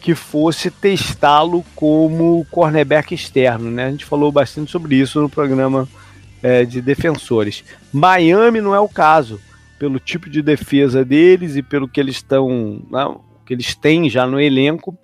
[0.00, 3.70] que fosse testá-lo como cornerback externo.
[3.70, 3.86] Né?
[3.86, 5.88] A gente falou bastante sobre isso no programa
[6.44, 7.64] é, de defensores.
[7.90, 9.40] Miami não é o caso,
[9.78, 14.26] pelo tipo de defesa deles e pelo que eles estão, né, que eles têm já
[14.26, 14.96] no elenco.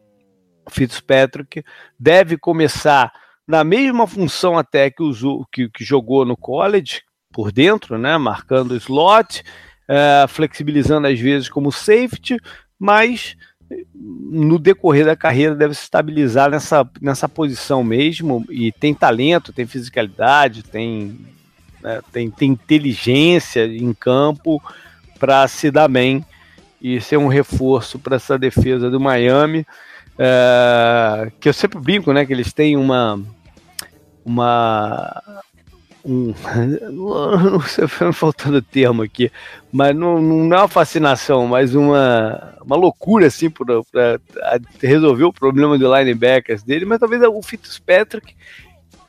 [0.68, 1.64] Fitzpatrick
[1.98, 3.10] deve começar
[3.48, 7.00] na mesma função até que, usou, que, que jogou no college,
[7.32, 9.42] por dentro, né, marcando slot,
[9.88, 12.36] é, flexibilizando às vezes como safety,
[12.78, 13.34] mas
[13.94, 19.66] no decorrer da carreira deve se estabilizar nessa, nessa posição mesmo e tem talento, tem
[19.66, 21.18] fisicalidade, tem,
[21.82, 24.60] né, tem, tem inteligência em campo
[25.18, 26.24] para se dar bem
[26.80, 29.66] e ser um reforço para essa defesa do Miami.
[30.18, 32.26] É, que eu sempre brinco, né?
[32.26, 33.20] Que eles têm uma
[34.24, 35.22] uma
[36.04, 36.32] um,
[36.92, 39.30] não sei, faltando termo aqui,
[39.72, 44.20] mas não, não é uma fascinação, mas uma, uma loucura assim para
[44.80, 48.34] resolver o problema de linebackers dele, mas talvez o Fitzpatrick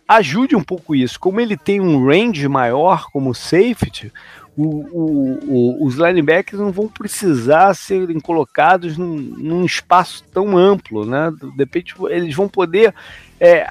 [0.08, 1.20] ajude um pouco isso.
[1.20, 4.12] Como ele tem um range maior como safety,
[4.58, 11.06] o, o, o, os linebackers não vão precisar serem colocados num, num espaço tão amplo,
[11.06, 11.32] né?
[11.32, 12.94] De repente eles vão poder
[13.40, 13.66] é,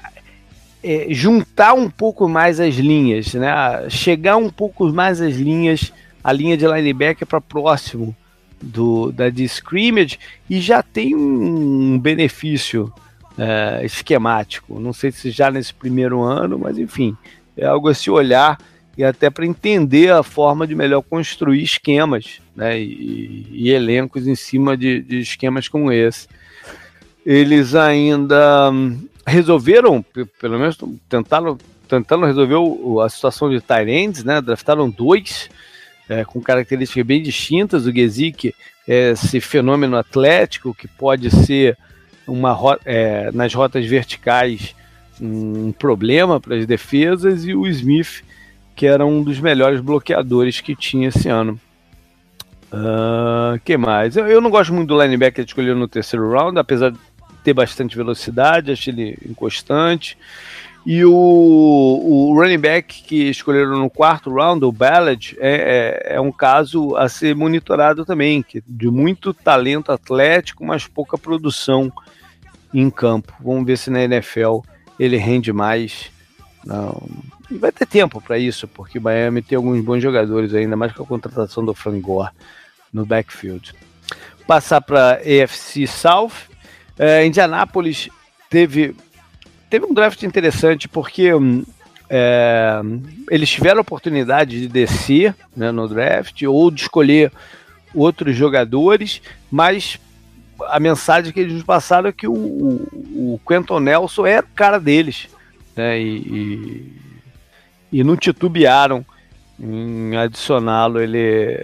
[0.83, 3.89] é, juntar um pouco mais as linhas, né?
[3.89, 8.15] Chegar um pouco mais as linhas, a linha de linebacker para próximo
[8.61, 12.91] do da de scrimmage e já tem um benefício
[13.37, 14.79] é, esquemático.
[14.79, 17.15] Não sei se já nesse primeiro ano, mas enfim,
[17.57, 18.57] é algo a se olhar
[18.97, 24.35] e até para entender a forma de melhor construir esquemas né, e, e elencos em
[24.35, 26.27] cima de, de esquemas como esse.
[27.25, 28.99] Eles ainda hum,
[29.31, 30.03] resolveram,
[30.39, 30.77] pelo menos
[31.09, 32.55] tentaram, tentaram resolver
[33.03, 34.41] a situação de Tyrands, né?
[34.41, 35.49] Draftaram dois
[36.09, 37.85] é, com características bem distintas.
[37.85, 38.53] O Gesick
[38.87, 41.77] é esse fenômeno atlético que pode ser
[42.27, 44.75] uma é, nas rotas verticais
[45.19, 48.23] um problema para as defesas e o Smith
[48.75, 51.59] que era um dos melhores bloqueadores que tinha esse ano.
[52.73, 54.15] Uh, que mais?
[54.15, 56.97] Eu, eu, não gosto muito do linebacker escolhido no terceiro round, apesar de
[57.43, 60.17] ter bastante velocidade, acho ele inconstante.
[60.85, 66.21] E o, o running back que escolheram no quarto round, o Ballard, é, é, é,
[66.21, 71.91] um caso a ser monitorado também, que de muito talento atlético, mas pouca produção
[72.73, 73.33] em campo.
[73.39, 74.61] Vamos ver se na NFL
[74.97, 76.11] ele rende mais.
[76.65, 77.07] Não.
[77.49, 81.03] E vai ter tempo para isso, porque Miami tem alguns bons jogadores ainda, mais com
[81.03, 82.31] a contratação do Frank Gore
[82.91, 83.75] no backfield.
[84.47, 86.49] Passar para AFC South,
[86.97, 88.09] é, Indianápolis
[88.49, 88.95] teve,
[89.69, 91.63] teve um draft interessante porque hum,
[92.09, 92.81] é,
[93.29, 97.31] eles tiveram a oportunidade de descer né, no draft ou de escolher
[97.93, 99.99] outros jogadores, mas
[100.67, 104.55] a mensagem que eles nos passaram é que o, o, o Quentin Nelson era o
[104.55, 105.27] cara deles.
[105.75, 109.05] Né, e, e, e não titubearam
[109.59, 110.99] em adicioná-lo.
[110.99, 111.17] Ele,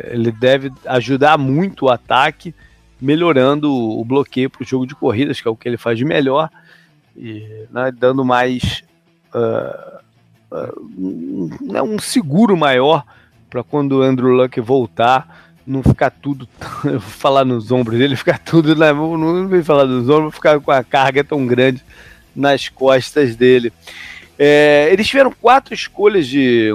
[0.10, 2.54] ele deve ajudar muito o ataque
[3.00, 6.06] melhorando o bloqueio para o jogo de corridas, que é o que ele faz de
[6.06, 6.50] melhor,
[7.16, 8.84] e né, dando mais
[9.34, 10.00] uh,
[10.52, 11.50] uh, um,
[11.94, 13.04] um seguro maior
[13.50, 16.48] para quando o Andrew Luck voltar, não ficar tudo,
[16.86, 20.60] eu vou falar nos ombros dele, ficar tudo, né, não, vou falar dos ombros, ficar
[20.60, 21.84] com a carga tão grande
[22.36, 23.72] nas costas dele.
[24.38, 26.72] É, eles tiveram quatro escolhas de,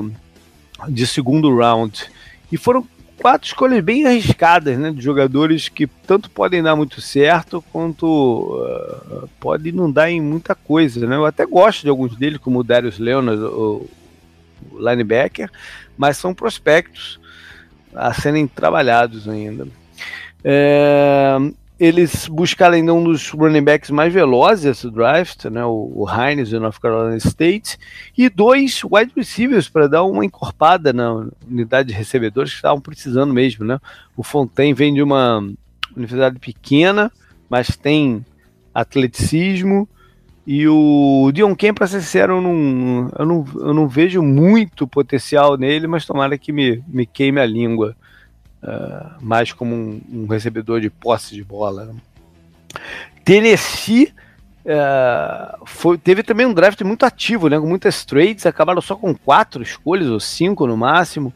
[0.88, 2.10] de segundo round
[2.50, 2.84] E foram
[3.22, 4.90] quatro escolhas bem arriscadas, né?
[4.90, 10.56] De jogadores que tanto podem dar muito certo quanto uh, podem não dar em muita
[10.56, 11.14] coisa, né?
[11.14, 13.88] Eu até gosto de alguns deles, como o Darius Leonard, o,
[14.72, 15.48] o linebacker,
[15.96, 17.20] mas são prospectos
[17.94, 19.68] a serem trabalhados ainda.
[20.42, 21.36] É,
[21.84, 26.50] eles buscaram ainda um dos running backs mais velozes desse draft, né, o, o Hines
[26.50, 27.76] do North Carolina State,
[28.16, 33.34] e dois wide receivers para dar uma encorpada na unidade de recebedores que estavam precisando
[33.34, 33.64] mesmo.
[33.64, 33.80] Né?
[34.16, 35.44] O Fontaine vem de uma
[35.96, 37.10] universidade pequena,
[37.50, 38.24] mas tem
[38.72, 39.88] atleticismo,
[40.46, 44.86] e o Dion Kemp, para ser sincero, eu não, eu, não, eu não vejo muito
[44.86, 47.96] potencial nele, mas tomara que me, me queime a língua.
[48.62, 51.94] Uh, mais como um, um, recebedor de posse de bola.
[53.24, 54.12] Tennessee
[54.64, 59.12] uh, foi, teve também um draft muito ativo, né, com muitas trades, acabaram só com
[59.14, 61.32] quatro escolhas ou cinco no máximo.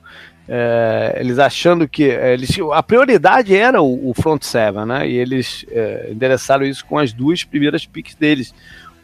[0.49, 5.09] Uh, eles achando que eles, a prioridade era o, o front seven, né?
[5.09, 5.67] E eles
[6.09, 8.55] endereçaram isso com as duas primeiras picks deles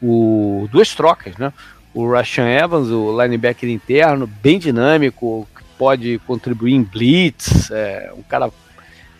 [0.02, 1.52] o, duas trocas, né?
[1.94, 5.46] O Rashan Evans, o linebacker interno, bem dinâmico,
[5.83, 8.49] pode contribuir em blitz, é, um cara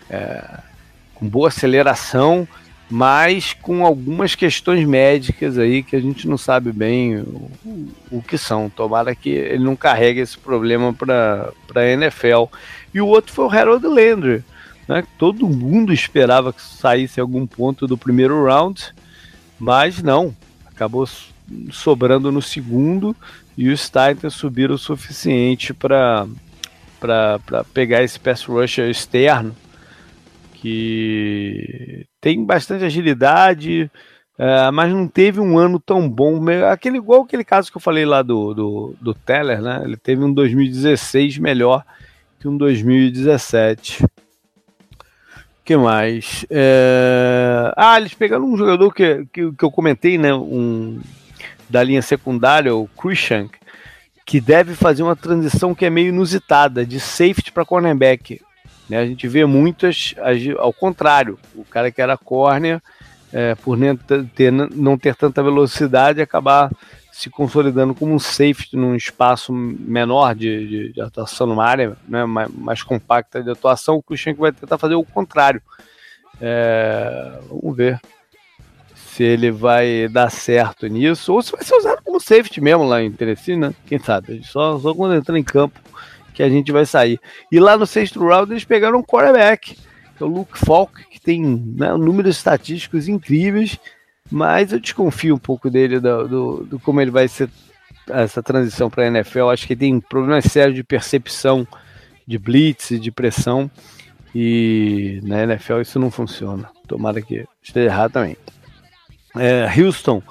[0.09, 0.61] é,
[1.13, 2.47] com boa aceleração,
[2.89, 7.51] mas com algumas questões médicas aí que a gente não sabe bem o,
[8.13, 8.71] o que são.
[8.71, 12.45] Tomara que ele não carregue esse problema para a NFL.
[12.95, 14.45] E o outro foi o Harold Landry,
[14.87, 15.03] né?
[15.19, 18.95] Todo mundo esperava que saísse algum ponto do primeiro round,
[19.59, 20.33] mas não
[20.65, 21.09] acabou
[21.73, 23.17] sobrando no segundo
[23.59, 26.25] e os Titans subiram o suficiente para
[27.73, 29.55] pegar esse pass rusher externo
[30.55, 33.91] que tem bastante agilidade,
[34.39, 36.41] é, mas não teve um ano tão bom.
[36.71, 39.83] Aquele, igual aquele caso que eu falei lá do, do, do Teller, né?
[39.85, 41.85] Ele teve um 2016 melhor
[42.39, 44.05] que um 2017
[45.65, 46.45] que mais?
[46.51, 47.73] É...
[47.77, 50.35] Ah, eles pegaram um jogador que, que, que, eu comentei, né?
[50.35, 51.01] Um,
[51.69, 53.49] da linha secundária, o Christian,
[54.25, 58.41] que deve fazer uma transição que é meio inusitada, de safety para cornerback.
[58.89, 58.99] Né?
[58.99, 60.15] A gente vê muitas,
[60.59, 62.81] ao contrário, o cara que era corner,
[63.33, 63.79] é, por
[64.35, 66.71] ter, não ter tanta velocidade, acabar
[67.11, 72.25] se consolidando como um safety num espaço menor de, de, de atuação numa área né,
[72.25, 75.63] mais, mais, compacta de atuação, o Christian vai tentar fazer o contrário.
[76.41, 78.01] É, vamos ver
[79.15, 83.03] se ele vai dar certo nisso, ou se vai ser usado como safety mesmo lá
[83.03, 83.75] em Tennessee, né?
[83.87, 84.43] Quem sabe?
[84.45, 85.79] Só, só quando entrar em campo
[86.33, 87.21] que a gente vai sair.
[87.51, 91.21] E lá no sexto round eles pegaram um quarterback, que é o Luke Falk, que
[91.21, 93.79] tem né, números estatísticos incríveis
[94.33, 97.51] mas eu desconfio um pouco dele, do, do, do como ele vai ser
[98.09, 99.51] essa transição para a NFL.
[99.51, 101.69] Acho que tem problemas sérios de percepção
[102.27, 103.71] de blitz, de pressão.
[104.35, 106.71] E na NFL isso não funciona.
[106.89, 108.39] Tomara que esteja errado também.
[109.37, 110.23] É, Houston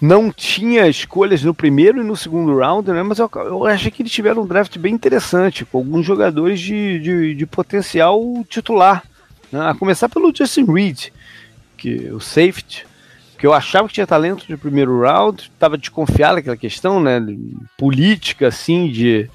[0.00, 3.02] não tinha escolhas no primeiro e no segundo round, né?
[3.02, 6.98] Mas eu, eu achei que eles tiveram um draft bem interessante, com alguns jogadores de,
[6.98, 9.02] de, de potencial titular.
[9.50, 9.68] Né?
[9.68, 11.08] A começar pelo Justin Reed,
[11.76, 12.86] que o safety,
[13.38, 17.20] que eu achava que tinha talento de primeiro round, estava desconfiado daquela questão, né,
[17.76, 19.30] política, assim, de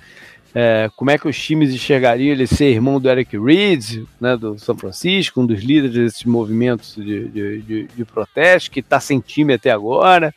[0.53, 4.59] é, como é que os times enxergariam ele ser irmão do Eric Reed, né, do
[4.59, 9.19] São Francisco, um dos líderes desses movimentos de, de, de, de protesto, que está sem
[9.19, 10.33] time até agora.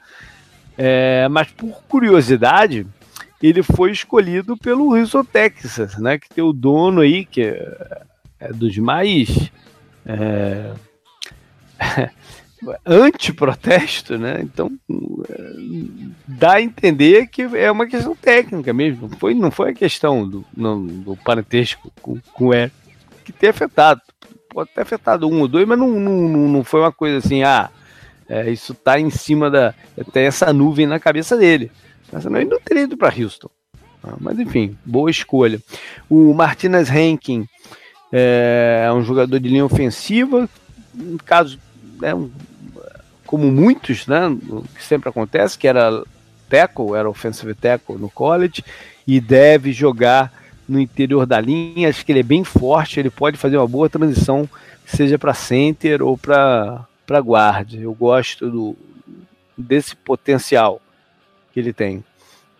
[0.78, 2.86] É, mas por curiosidade,
[3.42, 8.02] ele foi escolhido pelo Houston Texas, né, que tem o dono aí, que é,
[8.40, 9.50] é dos mais...
[12.72, 14.40] É, anti-protesto, né?
[14.42, 14.70] Então
[16.26, 19.08] dá a entender que é uma questão técnica mesmo.
[19.08, 22.74] Não foi, não foi a questão do, não, do parentesco com, com o Eric
[23.24, 24.00] que ter afetado.
[24.50, 27.70] Pode ter afetado um ou dois, mas não, não, não foi uma coisa assim, ah,
[28.28, 29.74] é, isso tá em cima da.
[30.12, 31.72] Tem essa nuvem na cabeça dele.
[32.20, 33.50] Senão ele não teria ido para Houston.
[34.02, 35.60] Ah, mas enfim, boa escolha.
[36.08, 37.46] O Martinez Rankin
[38.12, 40.48] é, é um jogador de linha ofensiva,
[40.94, 41.58] no caso,
[42.02, 42.30] é um
[43.34, 44.32] como muitos, né,
[44.76, 46.04] que sempre acontece, que era
[46.48, 48.64] tackle, era offensive tackle no college,
[49.04, 50.32] e deve jogar
[50.68, 51.88] no interior da linha.
[51.88, 54.48] Acho que ele é bem forte, ele pode fazer uma boa transição,
[54.86, 56.86] seja para center ou para
[57.18, 57.74] guard.
[57.74, 58.76] Eu gosto do,
[59.58, 60.80] desse potencial
[61.52, 62.04] que ele tem.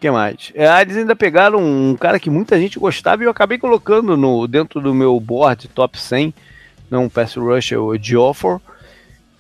[0.01, 0.51] Que mais?
[0.57, 4.49] É, eles ainda pegaram um cara que muita gente gostava e eu acabei colocando no,
[4.49, 6.35] dentro do meu board top 100,
[6.91, 8.59] não um pass rusher, o Geoffrey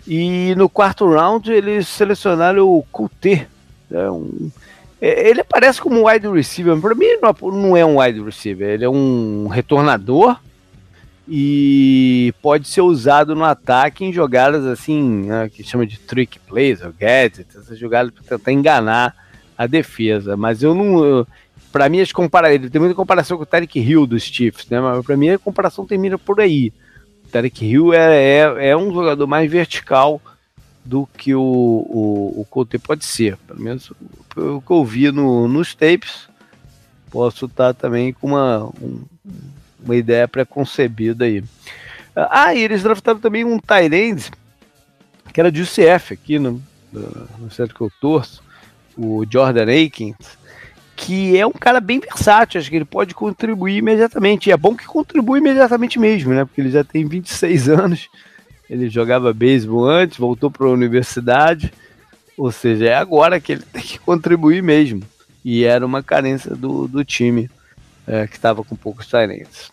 [0.06, 3.46] e no quarto round eles selecionaram o Couté.
[3.90, 4.50] É um,
[5.00, 7.06] É, ele aparece como um wide receiver, para mim
[7.42, 10.38] não é um wide receiver, ele é um retornador
[11.28, 16.80] e pode ser usado no ataque em jogadas assim, né, que chama de trick plays,
[16.82, 19.14] ou gadgets, essas jogadas para tentar enganar
[19.58, 20.36] a defesa.
[20.36, 21.26] Mas eu não.
[21.72, 24.80] Para mim, as compara ele tem muita comparação com o Tarek Hill dos Chiefs, né?
[24.80, 26.72] Mas para mim a comparação termina por aí.
[27.34, 30.22] Tarek Hill é, é, é um jogador mais vertical
[30.84, 33.36] do que o, o, o Cote pode ser.
[33.38, 33.90] Pelo menos
[34.36, 36.28] o que eu vi no, nos tapes.
[37.10, 39.02] Posso estar também com uma, um,
[39.84, 41.42] uma ideia preconcebida aí.
[42.14, 44.30] Ah, e eles draftaram também um Tyrande,
[45.32, 46.62] que era de UCF aqui no,
[46.92, 48.44] no centro que eu torço,
[48.96, 50.14] o Jordan Aikens,
[50.96, 54.48] que é um cara bem versátil, acho que ele pode contribuir imediatamente.
[54.48, 56.44] E é bom que contribui imediatamente mesmo, né?
[56.44, 58.08] Porque ele já tem 26 anos,
[58.68, 61.72] ele jogava beisebol antes, voltou para a universidade,
[62.36, 65.02] ou seja, é agora que ele tem que contribuir mesmo.
[65.44, 67.50] E era uma carência do, do time
[68.06, 69.70] é, que estava com poucos talentos.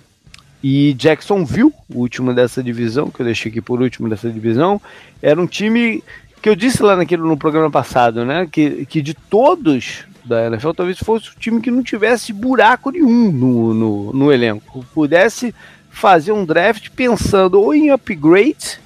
[0.63, 4.79] E Jacksonville, o último dessa divisão, que eu deixei aqui por último dessa divisão,
[5.21, 6.03] era um time
[6.41, 8.47] que eu disse lá naquele, no programa passado, né?
[8.51, 13.31] Que, que de todos da NFL, talvez fosse o time que não tivesse buraco nenhum
[13.31, 14.85] no, no, no elenco.
[14.93, 15.53] Pudesse
[15.89, 18.79] fazer um draft pensando ou em upgrade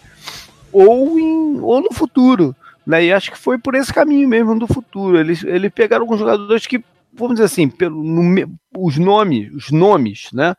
[0.71, 2.55] ou, em, ou no futuro.
[2.85, 3.05] Né?
[3.05, 5.17] E acho que foi por esse caminho mesmo do futuro.
[5.17, 6.83] Eles, eles pegaram alguns jogadores que,
[7.13, 10.55] vamos dizer assim, pelo, no, os nomes, os nomes, né?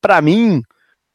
[0.00, 0.62] Para mim,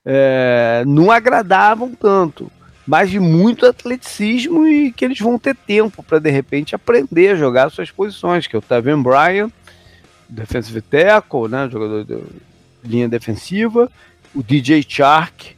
[0.06, 2.52] é, não agradavam tanto
[2.86, 7.36] mas de muito atleticismo e que eles vão ter tempo para de repente aprender a
[7.36, 9.50] jogar suas posições, que é o Tavian Bryan,
[10.28, 12.18] defensive tackle, né, jogador de
[12.84, 13.90] linha defensiva,
[14.36, 15.56] o DJ Chark,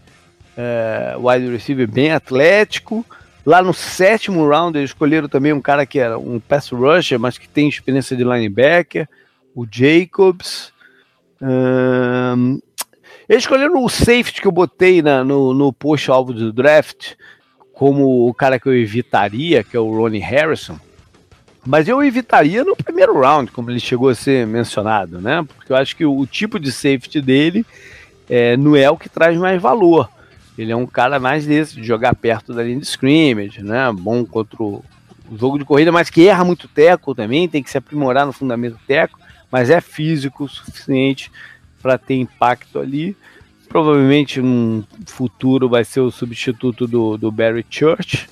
[0.55, 3.05] é, wide receiver bem atlético.
[3.45, 7.37] Lá no sétimo round eles escolheram também um cara que era um pass rusher, mas
[7.37, 9.07] que tem experiência de linebacker,
[9.55, 10.73] o Jacobs.
[11.41, 12.59] Um,
[13.27, 17.13] eles escolheram o safety que eu botei na, no, no post-alvo do draft
[17.73, 20.79] como o cara que eu evitaria, que é o Ronnie Harrison.
[21.65, 25.45] Mas eu evitaria no primeiro round, como ele chegou a ser mencionado, né?
[25.55, 27.65] Porque eu acho que o, tipo de safety dele
[28.29, 30.09] é, não é o que traz mais valor.
[30.57, 33.91] Ele é um cara mais desse, de jogar perto da linha de scrimmage, né?
[33.91, 34.83] Bom contra o,
[35.29, 38.31] o jogo de corrida, mas que erra muito teco também, tem que se aprimorar no
[38.31, 39.19] fundamento teco,
[39.51, 41.31] mas é físico o suficiente
[41.85, 43.15] para ter impacto ali.
[43.69, 48.27] Provavelmente no futuro vai ser o substituto do, do Barry Church.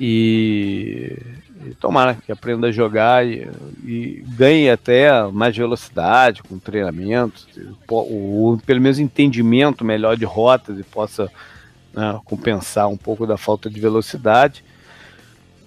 [0.00, 1.18] E,
[1.66, 3.48] e tomara que aprenda a jogar e,
[3.84, 7.48] e, ganhe até mais velocidade com treinamento,
[7.88, 11.28] ou pelo menos entendimento melhor de rotas e possa
[11.92, 14.64] né, compensar um pouco da falta de velocidade.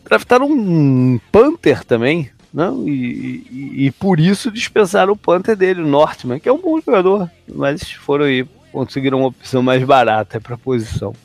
[0.05, 5.87] Draftaram um Panther também, não, e, e, e, por isso dispensaram o Panther dele, o
[5.87, 10.55] Northman, que é um bom jogador, mas foram aí, conseguiram uma opção mais barata para
[10.55, 11.15] a posição.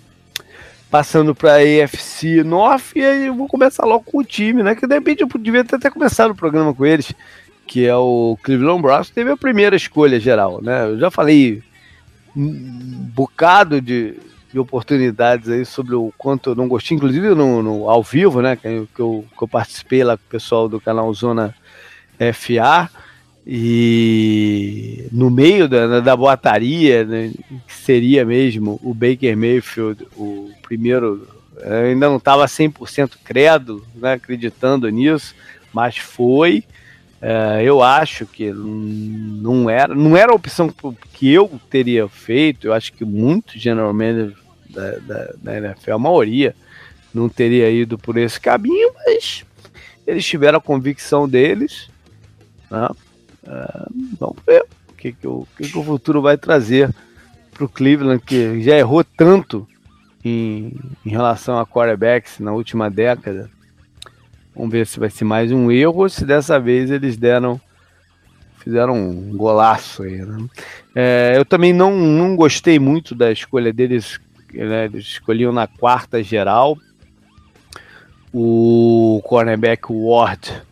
[0.89, 4.77] Passando para a AFC North, e aí eu vou começar logo com o time, né?
[4.77, 7.13] Que de repente eu devia ter até começado o programa com eles,
[7.67, 10.85] que é o Cleveland Browns, teve a primeira escolha geral, né?
[10.85, 11.61] Eu já falei
[12.37, 14.15] um bocado de,
[14.57, 18.57] de oportunidades aí sobre o quanto eu não gostei, inclusive no, no ao vivo, né?
[18.57, 18.89] Que eu,
[19.37, 21.55] que eu, participei lá com o pessoal do canal Zona
[22.33, 22.91] FA.
[23.47, 27.33] E no meio da, da boataria, né,
[27.69, 31.29] que seria mesmo o Baker Mayfield, o primeiro,
[31.63, 35.35] ainda não estava 100% credo, né, acreditando nisso,
[35.71, 36.65] mas foi.
[37.21, 40.73] É, eu acho que não era, não era a opção
[41.13, 42.67] que eu teria feito.
[42.67, 44.46] Eu acho que muitos general managers
[44.77, 46.55] da, da, da NFL, a maioria,
[47.13, 49.45] não teria ido por esse caminho, mas
[50.07, 51.89] eles tiveram a convicção deles.
[52.71, 52.89] Né?
[53.47, 53.87] É,
[54.21, 56.95] vamos ver o que, que, o, que, que o futuro vai trazer
[57.53, 59.67] para o Cleveland, que já errou tanto
[60.23, 63.51] em, em relação a quarterbacks na última década.
[64.55, 67.61] Vamos ver se vai ser mais um erro ou se dessa vez eles deram
[68.59, 70.45] fizeram um golaço aí, né?
[70.93, 74.19] é, eu também não, não gostei muito da escolha deles
[74.53, 76.77] né, escolhiam na quarta geral
[78.33, 80.63] o cornerback Ward.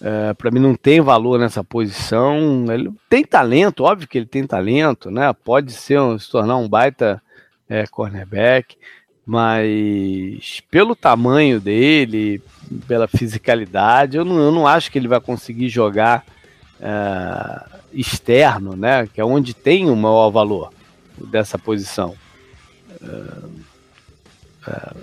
[0.00, 2.64] É, para mim não tem valor nessa posição.
[2.72, 5.32] Ele tem talento, óbvio que ele tem talento, né?
[5.32, 7.22] Pode ser se tornar um baita
[7.68, 8.76] é, cornerback,
[9.26, 12.40] mas pelo tamanho dele,
[12.86, 16.24] pela fisicalidade, eu não, eu não acho que ele vai conseguir jogar
[16.80, 19.06] é, externo, né?
[19.06, 20.70] Que é onde tem o maior valor
[21.18, 22.14] dessa posição.
[23.06, 23.66] Uh,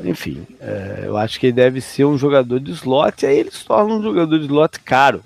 [0.03, 3.65] enfim, uh, eu acho que ele deve ser um jogador de slot, aí ele se
[3.65, 5.23] torna um jogador de slot caro.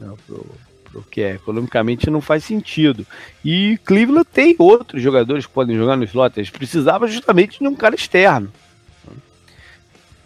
[0.00, 0.46] Né, pro,
[0.90, 3.06] pro que é, economicamente não faz sentido.
[3.44, 6.38] E Cleveland tem outros jogadores que podem jogar no slot.
[6.38, 8.50] Eles precisavam justamente de um cara externo.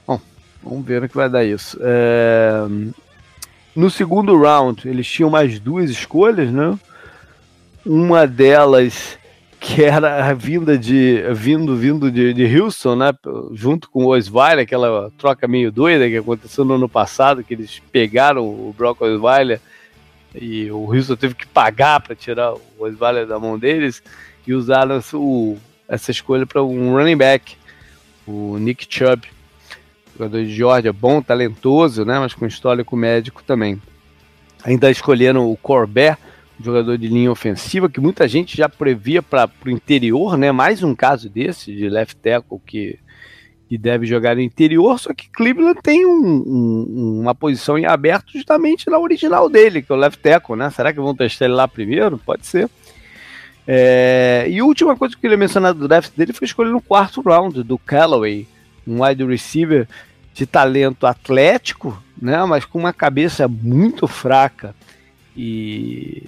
[0.07, 0.21] Bom,
[0.63, 1.79] vamos ver o que vai dar isso.
[3.75, 6.79] No segundo round, eles tinham mais duas escolhas, né?
[7.85, 9.19] Uma delas
[9.63, 13.15] que era a vinda de vindo vindo de, de Houston, né,
[13.53, 17.81] junto com o Osweiler, aquela troca meio doida que aconteceu no ano passado, que eles
[17.93, 19.61] pegaram o Brock Osweiler
[20.35, 24.03] e o Houston teve que pagar para tirar o Osweiler da mão deles
[24.45, 25.57] e usaram o,
[25.89, 27.57] essa escolha para um running back,
[28.27, 29.29] o Nick Chubb,
[30.19, 33.81] jogador de Georgia, bom, talentoso, né, mas com histórico médico também.
[34.65, 36.19] Ainda escolheram o Corbett
[36.65, 40.53] jogador de linha ofensiva, que muita gente já previa para o interior, né?
[40.53, 42.99] Mais um caso desse, de left tackle que,
[43.69, 48.33] que deve jogar no interior, só que Cleveland tem um, um, uma posição em aberto
[48.33, 50.71] justamente na original dele, que é o left tackle, né?
[50.71, 52.19] Será que vão testar ele lá primeiro?
[52.19, 52.69] Pode ser.
[53.67, 56.81] É, e a última coisa que eu queria mencionar do draft dele foi escolher no
[56.81, 58.47] quarto round do Callaway,
[58.87, 59.87] um wide receiver
[60.35, 64.75] de talento atlético, né, mas com uma cabeça muito fraca.
[65.37, 66.25] E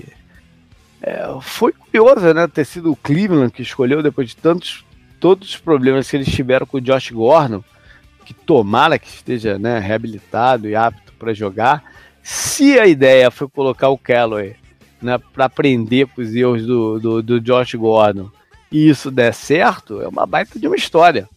[1.06, 4.82] é, foi curioso, né, ter sido o Cleveland que escolheu depois de tantos
[5.20, 7.62] todos os problemas que eles tiveram com o Josh Gordon,
[8.24, 11.84] que tomara que esteja né, reabilitado e apto para jogar.
[12.22, 14.56] Se a ideia foi colocar o Callaway
[15.00, 18.30] né, para aprender com os erros do, do, do, Josh Gordon
[18.72, 21.28] e isso der certo, é uma baita de uma história.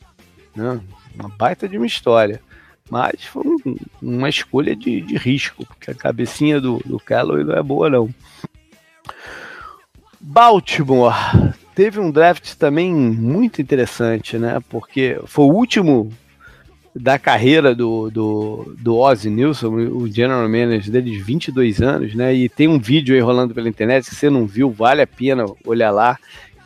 [0.56, 0.80] Né?
[1.14, 2.42] Uma baita de uma história.
[2.90, 7.56] Mas foi um, uma escolha de, de risco, porque a cabecinha do, do Callaway não
[7.56, 8.10] é boa, não.
[10.30, 11.14] Baltimore
[11.74, 14.62] teve um draft também muito interessante, né?
[14.68, 16.12] Porque foi o último
[16.94, 22.34] da carreira do, do, do Ozzy Nilson, o general manager dele de 22 anos, né?
[22.34, 25.46] E tem um vídeo aí rolando pela internet, que você não viu, vale a pena
[25.64, 26.18] olhar lá,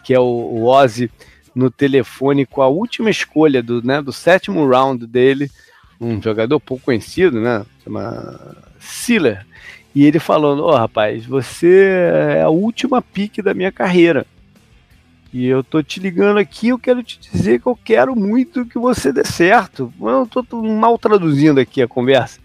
[0.03, 1.11] que é o, o Ozzy
[1.53, 5.51] no telefone com a última escolha do, né, do sétimo round dele,
[5.99, 7.63] um jogador pouco conhecido, né?
[7.83, 9.45] Chama Sealer.
[9.93, 14.25] E ele falando: oh, rapaz, você é a última pique da minha carreira.
[15.33, 18.77] E eu tô te ligando aqui, eu quero te dizer que eu quero muito que
[18.77, 19.91] você dê certo.
[20.01, 22.39] Eu tô mal traduzindo aqui a conversa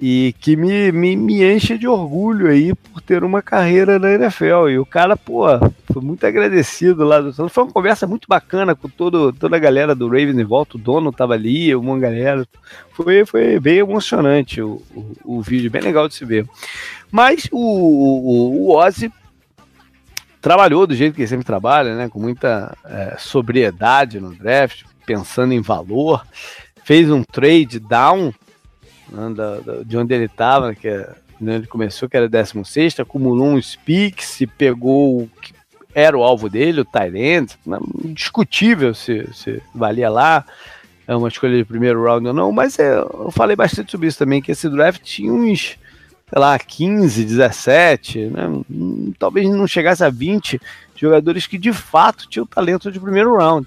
[0.00, 4.68] e que me, me, me enche de orgulho aí por ter uma carreira na NFL.
[4.68, 5.44] E o cara, pô,
[5.92, 7.20] foi muito agradecido lá.
[7.20, 7.32] Do...
[7.48, 10.76] Foi uma conversa muito bacana com todo, toda a galera do Ravens em volta.
[10.76, 12.46] O dono tava ali, uma galera.
[12.90, 16.46] Foi, foi bem emocionante o, o, o vídeo, bem legal de se ver.
[17.10, 19.12] Mas o, o, o Ozzy
[20.40, 22.08] trabalhou do jeito que ele sempre trabalha, né?
[22.08, 26.26] Com muita é, sobriedade no draft, pensando em valor.
[26.84, 28.34] Fez um trade down
[29.84, 31.08] de onde ele estava, que é,
[31.40, 35.52] né, ele começou, que era 16, acumulou uns picks e pegou o que
[35.94, 40.44] era o alvo dele, o Tyrant, né, discutível se, se valia lá,
[41.06, 44.18] é uma escolha de primeiro round ou não, mas é, eu falei bastante sobre isso
[44.18, 45.78] também, que esse draft tinha uns,
[46.28, 48.64] sei lá, 15, 17, né,
[49.18, 50.60] talvez não chegasse a 20
[50.96, 53.66] jogadores que de fato tinham talento de primeiro round.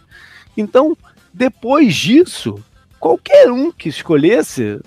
[0.57, 0.97] Então,
[1.33, 2.61] depois disso,
[2.99, 4.79] qualquer um que escolhesse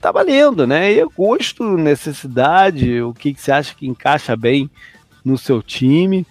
[0.00, 0.92] tá valendo, né?
[0.92, 4.68] E é gosto, necessidade, o que, que você acha que encaixa bem
[5.24, 6.26] no seu time.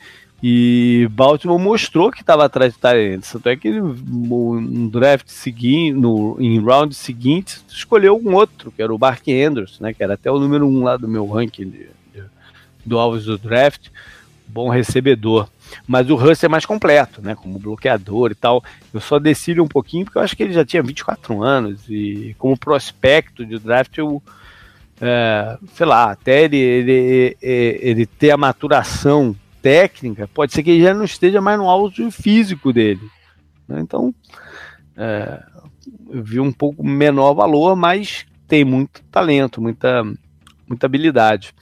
[0.46, 3.32] E Baltimore mostrou que estava atrás de Tyrants.
[3.32, 8.94] Tanto é que no draft seguinte, no, em round seguinte, escolheu um outro, que era
[8.94, 9.94] o Mark Andrews, né?
[9.94, 12.24] Que era até o número um lá do meu ranking de, de,
[12.86, 13.88] do alvos do draft.
[14.46, 15.48] Bom recebedor.
[15.88, 17.36] Mas o Russ é mais completo, né?
[17.36, 18.64] Como bloqueador e tal.
[18.94, 22.36] Eu só desci um pouquinho porque eu acho que ele já tinha 24 anos e
[22.38, 24.22] como prospecto de draft eu.
[25.02, 30.72] É, sei lá, até ele, ele, ele, ele ter a maturação técnica, pode ser que
[30.72, 33.02] ele já não esteja mais no auge físico dele.
[33.68, 33.80] Né?
[33.80, 34.14] Então,
[34.96, 35.42] é,
[36.10, 40.04] vi um pouco menor valor, mas tem muito talento, muita,
[40.68, 41.54] muita habilidade.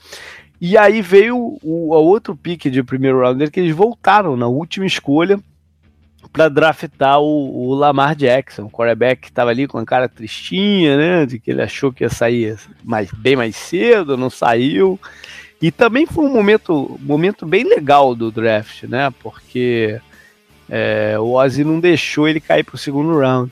[0.64, 5.40] E aí veio o, outro pique de primeiro round que eles voltaram na última escolha
[6.32, 10.96] para draftar o, o, Lamar Jackson, o quarterback que estava ali com a cara tristinha,
[10.96, 11.26] né?
[11.26, 15.00] De que ele achou que ia sair mais, bem mais cedo, não saiu.
[15.60, 19.12] E também foi um momento, momento bem legal do draft, né?
[19.20, 20.00] Porque
[20.70, 23.50] é, o Ozzy não deixou ele cair para o segundo round.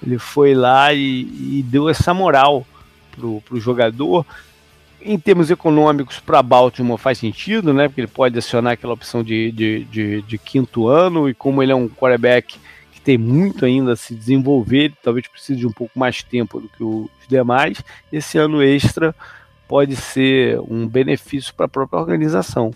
[0.00, 2.64] Ele foi lá e, e deu essa moral
[3.10, 4.24] pro, pro jogador
[5.04, 7.88] em termos econômicos, para Baltimore faz sentido, né?
[7.88, 11.72] Porque ele pode acionar aquela opção de, de, de, de, quinto ano, e como ele
[11.72, 12.58] é um quarterback
[12.90, 16.68] que tem muito ainda a se desenvolver, talvez precise de um pouco mais tempo do
[16.68, 19.14] que os demais, esse ano extra
[19.68, 22.72] pode ser um benefício para a própria organização.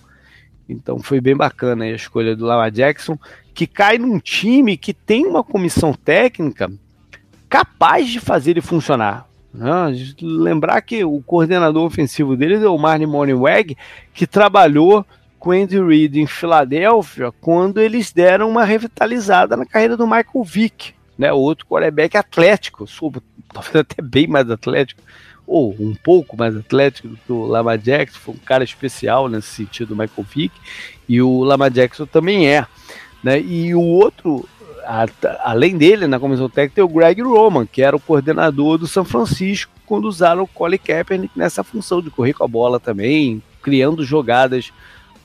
[0.68, 3.18] Então foi bem bacana a escolha do Lama Jackson,
[3.55, 6.70] que cai num time que tem uma comissão técnica
[7.49, 9.28] capaz de fazer ele funcionar.
[9.59, 10.14] Né?
[10.22, 13.76] Lembrar que o coordenador ofensivo deles é o Marnie Morningweg,
[14.14, 15.04] que trabalhou
[15.38, 20.94] com Andy Reid em Filadélfia quando eles deram uma revitalizada na carreira do Michael Vick,
[21.18, 21.32] né?
[21.32, 22.86] outro quarterback atlético,
[23.52, 25.02] talvez até bem mais atlético,
[25.44, 29.48] ou um pouco mais atlético do que o Lama Jackson, foi um cara especial nesse
[29.48, 30.54] sentido, o Michael Vick,
[31.09, 32.64] e o Lama Jackson também é.
[33.24, 33.40] Né?
[33.40, 34.48] E o outro,
[34.89, 35.07] a,
[35.43, 39.05] além dele, na comissão técnica, tem o Greg Roman, que era o coordenador do São
[39.05, 44.03] Francisco, quando usaram o Colin Kaepernick nessa função de correr com a bola também, criando
[44.03, 44.72] jogadas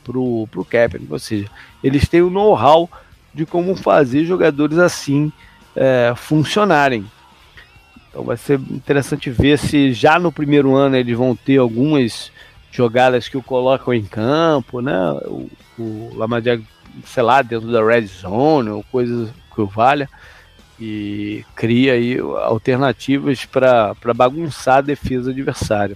[0.03, 1.09] pro, pro Kaepernick.
[1.09, 1.47] Ou seja,
[1.81, 2.89] eles têm o know-how
[3.33, 5.31] de como fazer jogadores assim
[5.73, 7.05] é, funcionarem.
[8.09, 12.33] Então vai ser interessante ver se já no primeiro ano eles vão ter algumas
[12.69, 14.93] jogadas que o colocam em campo, né?
[15.25, 15.49] O,
[15.79, 16.65] o Lamadiag,
[17.05, 20.09] sei lá, dentro da red zone ou coisas que o valha
[20.79, 25.95] e cria aí alternativas para bagunçar a defesa adversária.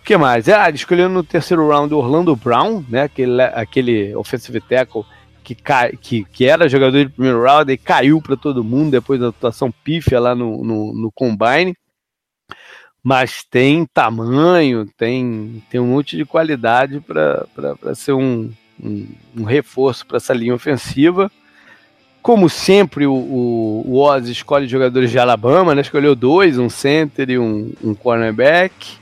[0.00, 0.48] O que mais?
[0.48, 3.02] Ah, escolhendo no terceiro round o Orlando Brown, né?
[3.02, 5.04] Aquele, aquele offensive tackle
[5.42, 5.56] que,
[6.00, 9.70] que, que era jogador de primeiro round e caiu para todo mundo depois da atuação
[9.70, 11.76] pífia lá no, no, no Combine.
[13.02, 18.50] Mas tem tamanho, tem, tem um monte de qualidade para ser um,
[18.82, 19.06] um,
[19.36, 21.30] um reforço para essa linha ofensiva.
[22.24, 25.82] Como sempre, o, o, Oz escolhe jogadores de Alabama, né?
[25.82, 28.96] Escolheu dois, um center e um, um cornerback.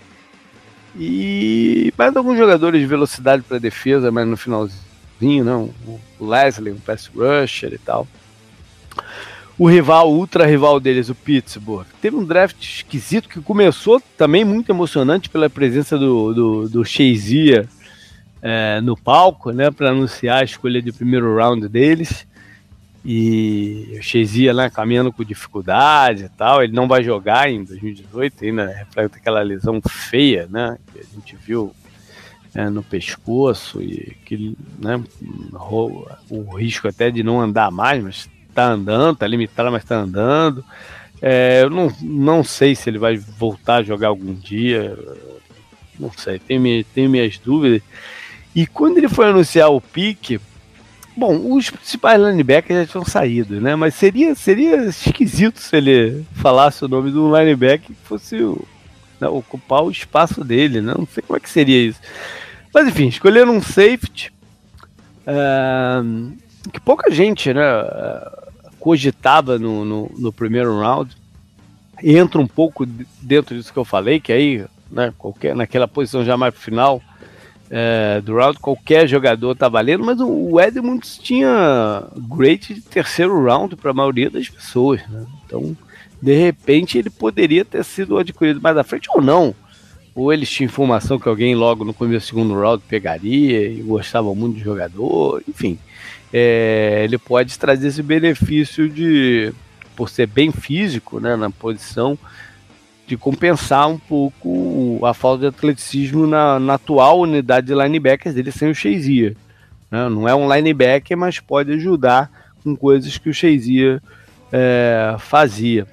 [0.99, 5.71] E mais alguns jogadores de velocidade para defesa, mas no finalzinho não,
[6.19, 8.09] o Leslie, um pass rusher e tal.
[9.57, 14.45] O rival, o ultra rival deles, o Pittsburgh, teve um draft esquisito que começou também
[14.45, 16.83] muito emocionante pela presença do, do, do
[18.43, 22.27] é, no palco, né, para anunciar a escolha de primeiro round deles.
[23.05, 28.45] E o Shazier lá caminhando com dificuldade e tal, ele não vai jogar em 2018,
[28.45, 31.75] ainda reflete aquela lesão feia, né, que a gente viu
[32.55, 35.03] é, no pescoço e que, né,
[36.31, 40.65] o risco até de não andar mais, mas está andando, está limitado, mas está andando.
[41.21, 44.97] É, eu não, não sei se ele vai voltar a jogar algum dia,
[45.99, 47.83] não sei, tenho, tenho minhas dúvidas.
[48.55, 50.41] E quando ele foi anunciar o pique,
[51.17, 53.75] bom, os principais linebackers já tinham saído, né?
[53.77, 58.37] Mas seria, seria esquisito se ele falasse o nome do linebacker que fosse
[59.21, 60.95] né, ocupar o espaço dele, né?
[60.97, 62.01] Não sei como é que seria isso.
[62.73, 64.33] Mas enfim, escolheram um safety
[65.27, 66.33] uh,
[66.73, 67.63] que pouca gente né,
[68.81, 71.15] cogitava no, no, no, primeiro round.
[72.03, 72.85] Entra um pouco
[73.21, 77.03] dentro disso que eu falei, que aí, né, qualquer, naquela posição já mais pro final
[77.73, 83.75] uh, do round, qualquer jogador tá valendo, mas o Edmonds tinha great de terceiro round
[83.75, 85.01] para a maioria das pessoas.
[85.09, 85.25] Né?
[85.47, 85.77] Então,
[86.21, 89.55] de repente, ele poderia ter sido adquirido mais à frente ou não
[90.15, 94.35] ou eles tinham informação que alguém logo no começo do segundo round pegaria e gostavam
[94.35, 95.79] muito do jogador, enfim.
[96.33, 99.53] É, ele pode trazer esse benefício de,
[99.97, 102.19] por ser bem físico né, na posição,
[103.07, 108.53] de compensar um pouco a falta de atleticismo na, na atual unidade de linebackers dele
[108.53, 109.37] sem o Shazier.
[109.91, 110.09] Né?
[110.09, 112.31] Não é um linebacker, mas pode ajudar
[112.63, 114.01] com coisas que o Shazier
[114.53, 115.87] é, fazia.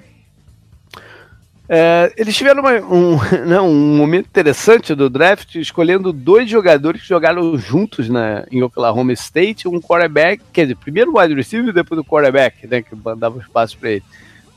[1.72, 7.08] É, eles tiveram uma, um, né, um momento interessante do draft, escolhendo dois jogadores que
[7.08, 11.72] jogaram juntos na, em Oklahoma State, um quarterback, quer dizer, primeiro o wide receiver e
[11.72, 14.02] depois o quarterback, né, que mandava os passos para ele,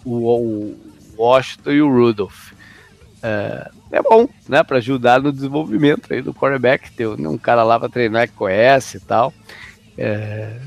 [0.03, 0.92] o, o,
[1.23, 2.51] Washington e o Rudolph.
[3.21, 7.79] É, é bom, né, para ajudar no desenvolvimento aí do quarterback, ter um cara lá
[7.79, 9.33] para treinar que conhece e tal.
[9.97, 10.59] É,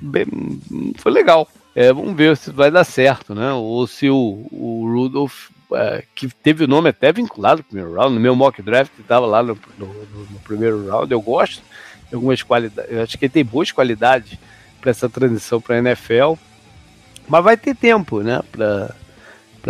[0.00, 0.26] bem,
[0.96, 3.52] foi legal, é, vamos ver se vai dar certo, né?
[3.52, 8.14] Ou se o, o Rudolph, é, que teve o nome até vinculado ao primeiro round,
[8.14, 11.62] no meu mock draft estava lá no, no, no, primeiro round, eu gosto
[12.08, 14.38] de algumas qualidades, eu acho que ele tem boas qualidades
[14.80, 16.34] para essa transição para a NFL,
[17.28, 18.40] mas vai ter tempo, né?
[18.50, 18.94] Para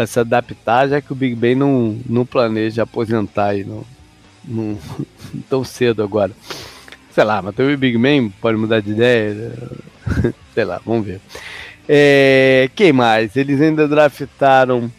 [0.06, 3.84] se adaptar, já que o Big Ben não, não planeja aposentar aí não,
[4.44, 4.78] não,
[5.48, 6.32] tão cedo agora.
[7.10, 9.34] Sei lá, mas o Big Ben pode mudar de ideia.
[9.34, 10.32] Né?
[10.54, 11.20] Sei lá, vamos ver.
[11.88, 13.34] É, quem mais?
[13.34, 14.90] Eles ainda draftaram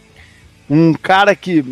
[0.69, 1.63] um cara que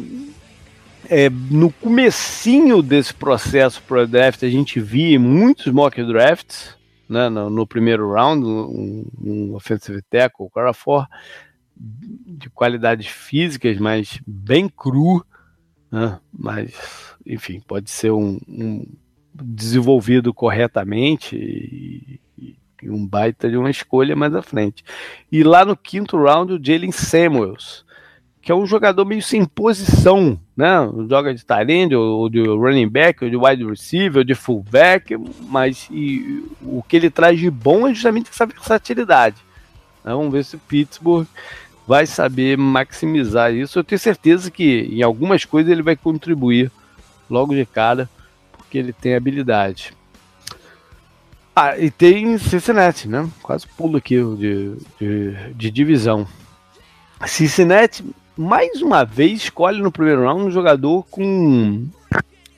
[1.09, 6.75] é, no comecinho desse processo pro draft a gente via muitos mock drafts,
[7.07, 11.07] né, no, no primeiro round, um, um offensive tackle, o cara for
[11.79, 15.25] de qualidades físicas, mas bem cru,
[15.91, 16.19] né?
[16.31, 18.85] mas enfim, pode ser um, um
[19.33, 24.83] desenvolvido corretamente e, e, um baita de uma escolha mais à frente.
[25.31, 27.85] E lá no quinto round, o Jalen Samuels,
[28.41, 30.77] que é um jogador meio sem posição, né?
[31.09, 35.17] Joga de tight ou de running back, ou de wide receiver, ou de fullback,
[35.49, 39.35] mas e, o que ele traz de bom é justamente essa versatilidade.
[40.03, 40.13] Né?
[40.13, 41.27] Vamos ver se o Pittsburgh
[41.87, 43.79] vai saber maximizar isso.
[43.79, 46.69] Eu tenho certeza que em algumas coisas ele vai contribuir
[47.29, 48.09] logo de cara,
[48.57, 49.93] porque ele tem habilidade.
[51.55, 53.27] Ah, e tem Cincinnati, né?
[53.41, 56.27] Quase pulo aqui de, de, de divisão.
[57.25, 61.87] Cincinnati, mais uma vez, escolhe no primeiro round um jogador com,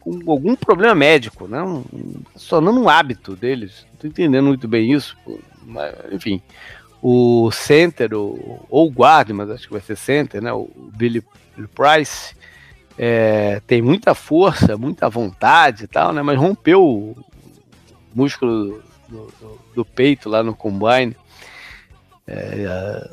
[0.02, 1.60] com algum problema médico, né?
[2.36, 3.86] Só não um hábito deles.
[3.92, 5.16] Não tô entendendo muito bem isso,
[5.66, 6.42] mas, enfim
[7.02, 10.52] o center, o, ou o guarda, mas acho que vai ser center, né?
[10.52, 11.24] O Billy,
[11.56, 12.36] Billy Price.
[12.98, 16.22] É, tem muita força, muita vontade e tal, né?
[16.22, 17.16] Mas rompeu o
[18.14, 21.16] músculo do, do, do peito lá no combine.
[22.28, 23.10] É,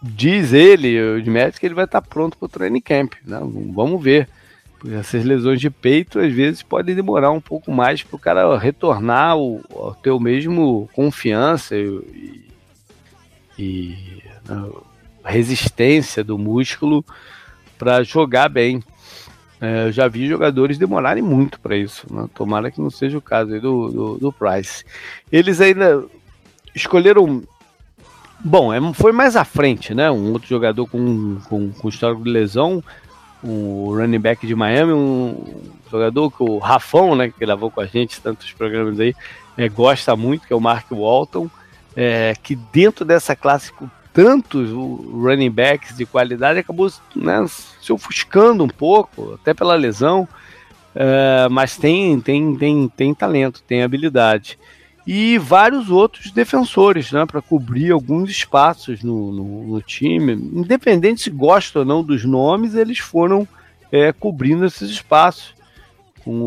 [0.00, 3.14] diz ele, o médico, que ele vai estar pronto para o training camp.
[3.24, 3.38] Né?
[3.72, 4.28] Vamos ver.
[4.92, 9.30] Essas lesões de peito às vezes podem demorar um pouco mais para o cara retornar
[9.30, 12.43] ao, ao ter o mesmo confiança e,
[13.58, 14.70] e né,
[15.24, 17.04] resistência do músculo
[17.78, 18.82] para jogar bem.
[19.60, 22.06] É, eu já vi jogadores demorarem muito para isso.
[22.12, 22.28] Né?
[22.34, 24.84] Tomara que não seja o caso do, do, do, Price.
[25.30, 26.04] Eles ainda
[26.74, 27.42] escolheram.
[28.44, 30.10] Bom, é, foi mais à frente, né?
[30.10, 32.84] Um outro jogador com, com, com histórico de lesão,
[33.42, 37.86] um running back de Miami, um jogador que o Rafão, né, que gravou com a
[37.86, 39.14] gente tantos programas aí,
[39.56, 41.48] é, gosta muito, que é o Mark Walton
[41.96, 48.62] é, que dentro dessa classe com tantos running backs de qualidade acabou né, se ofuscando
[48.62, 50.28] um pouco, até pela lesão,
[50.94, 54.58] é, mas tem, tem, tem, tem talento, tem habilidade.
[55.06, 60.32] E vários outros defensores né, para cobrir alguns espaços no, no, no, time.
[60.32, 63.46] Independente se gostam ou não dos nomes, eles foram
[63.92, 65.53] é, cobrindo esses espaços
[66.24, 66.40] com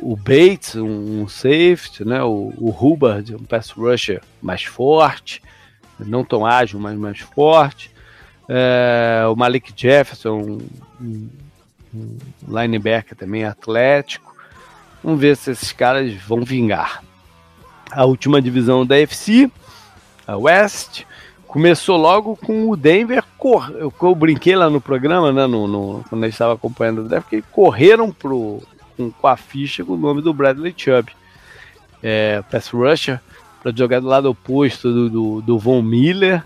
[0.00, 2.22] o, Bates, um, safety, né?
[2.22, 5.42] o, o Hubbard, um pass rusher mais forte,
[5.98, 7.90] não tão ágil, mas mais forte.
[8.48, 10.60] É, o Malik Jefferson,
[11.00, 11.28] um,
[11.92, 12.16] um
[12.46, 14.36] linebacker também atlético.
[15.02, 17.02] Vamos ver se esses caras vão vingar.
[17.90, 19.50] A última divisão da FC,
[20.26, 21.04] a West,
[21.46, 23.24] começou logo com o Denver.
[23.36, 23.70] Cor...
[23.70, 27.28] Eu, eu brinquei lá no programa, né, no, no, quando eu estava acompanhando o draft,
[27.28, 28.62] que correram pro
[28.98, 31.12] com, com a ficha com o nome do Bradley Chubb.
[32.02, 33.20] É, pass rusher,
[33.62, 36.44] para jogar do lado oposto do, do, do Von Miller,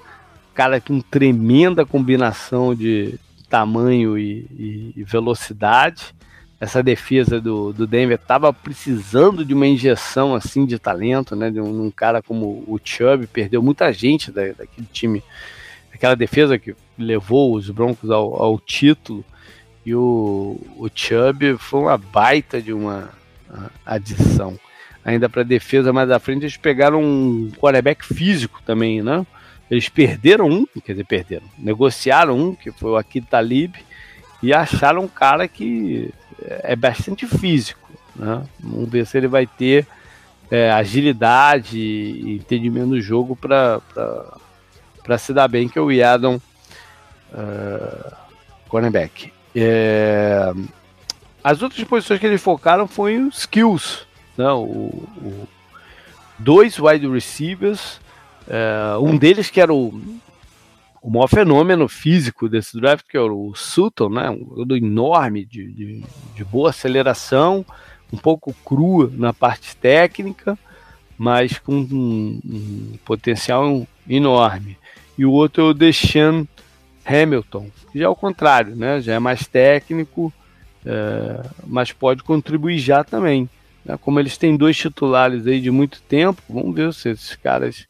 [0.55, 6.15] cara com tremenda combinação de tamanho e, e, velocidade.
[6.61, 11.51] Essa defesa do, do Denver estava precisando de uma injeção assim de talento, né?
[11.51, 15.23] De um, um cara como o Chubb, perdeu muita gente da, daquele time,
[15.93, 19.25] aquela defesa que levou os Broncos ao, ao título.
[19.85, 23.11] E o, o Chubb foi uma baita de uma
[23.85, 24.59] adição.
[25.05, 29.27] Ainda para defesa mais à frente, eles pegaram um quarterback físico também, né?
[29.71, 33.75] Eles perderam um, quer dizer, perderam, negociaram um, que foi o Akid Talib,
[34.43, 36.13] e acharam um cara que
[36.47, 37.91] é bastante físico.
[38.15, 38.45] Né?
[38.61, 39.87] Vamos ver se ele vai ter
[40.51, 43.81] é, agilidade e entendimento do jogo para
[45.19, 46.37] se dar bem, que é o Yadon
[47.33, 48.17] uh,
[48.69, 49.33] cornerback.
[49.55, 50.53] É...
[51.43, 54.07] As outras posições que eles focaram foram os skills.
[54.37, 54.51] Né?
[54.51, 55.49] O, o...
[56.39, 58.01] Dois wide receivers,
[58.49, 58.97] é...
[58.99, 60.01] um deles que era o,
[61.03, 64.31] o maior fenômeno físico desse draft, que era o Sutton, né?
[64.31, 67.65] um jogador enorme, de, de, de boa aceleração,
[68.13, 70.59] um pouco crua na parte técnica,
[71.19, 74.77] mas com um, um potencial enorme.
[75.17, 76.47] E o outro é o Deshaun
[77.05, 79.01] Hamilton, já é o contrário, né?
[79.01, 80.33] Já é mais técnico,
[80.85, 83.49] é, mas pode contribuir já também.
[83.85, 83.97] Né?
[84.01, 87.87] Como eles têm dois titulares aí de muito tempo, vamos ver se esses caras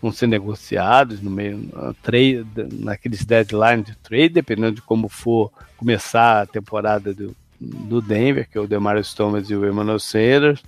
[0.00, 1.68] vão ser negociados no meio
[2.02, 8.48] trade, naqueles deadlines de trade, dependendo de como for começar a temporada do, do Denver,
[8.48, 10.62] que é o Demarius Thomas e o Emmanuel Sanders,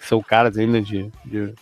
[0.00, 1.52] são caras ainda de, de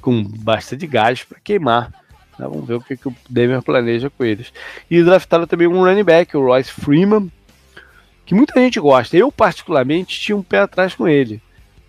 [0.00, 1.92] com bastante gás para queimar.
[2.38, 2.46] Né?
[2.46, 4.52] Vamos ver o que, que o Denver planeja com eles.
[4.90, 7.30] E draftaram também um running back, o Royce Freeman,
[8.24, 9.16] que muita gente gosta.
[9.16, 11.40] Eu, particularmente, tinha um pé atrás com ele.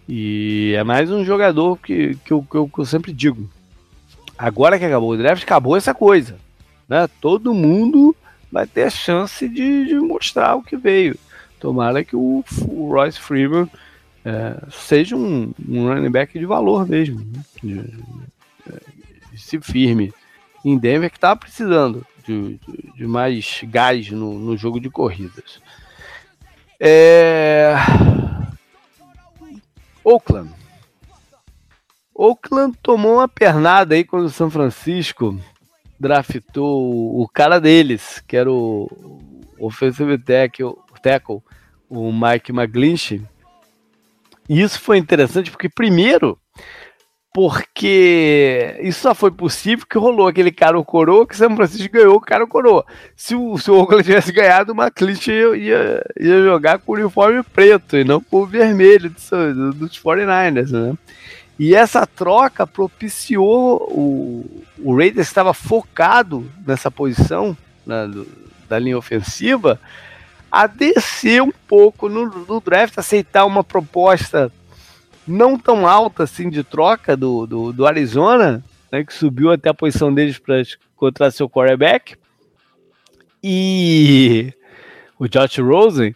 [0.07, 3.49] E é mais um jogador que, que, eu, que eu, que eu sempre digo.
[4.37, 6.37] Agora que acabou o draft, acabou essa coisa.
[6.87, 7.07] Né?
[7.19, 8.15] Todo mundo
[8.51, 11.17] vai ter a chance de, de mostrar o que veio.
[11.59, 13.67] Tomara que o, o Royce Freeman
[14.23, 17.19] é, seja um, um, running back de valor mesmo.
[17.19, 17.43] Né?
[17.63, 17.81] De,
[19.31, 20.13] de, se firme
[20.69, 22.59] em Denver que estava precisando de,
[22.95, 25.61] de, mais gás no, no jogo de corridas.
[26.77, 27.73] É...
[30.03, 30.53] Oakland.
[32.13, 35.39] Oakland tomou uma pernada aí quando o São Francisco
[35.97, 38.89] draftou o cara deles, que era o
[39.57, 41.41] offensive tackle, tackle
[41.89, 43.23] o Mike McGlinchey.
[44.49, 46.37] E isso foi interessante porque, primeiro,
[47.33, 52.15] porque isso só foi possível que rolou aquele cara o coroa que São Francisco ganhou
[52.15, 52.85] o cara o coroa.
[53.15, 56.95] Se o, se o Oakland tivesse ganhado, o McClinch ia, ia, ia, jogar com o
[56.95, 60.95] uniforme preto e não com o vermelho dos, dos 49ers, né?
[61.59, 68.27] E essa troca propiciou o, o Raiders estava focado nessa posição né, do,
[68.69, 69.79] da linha ofensiva
[70.51, 74.51] a descer um pouco no, no, draft, aceitar uma proposta
[75.27, 79.73] não tão alta assim de troca do, do, do Arizona, né, que subiu até a
[79.73, 80.61] posição deles para
[80.95, 82.15] encontrar seu quarterback.
[83.43, 84.53] E
[85.19, 86.15] o Josh Rosen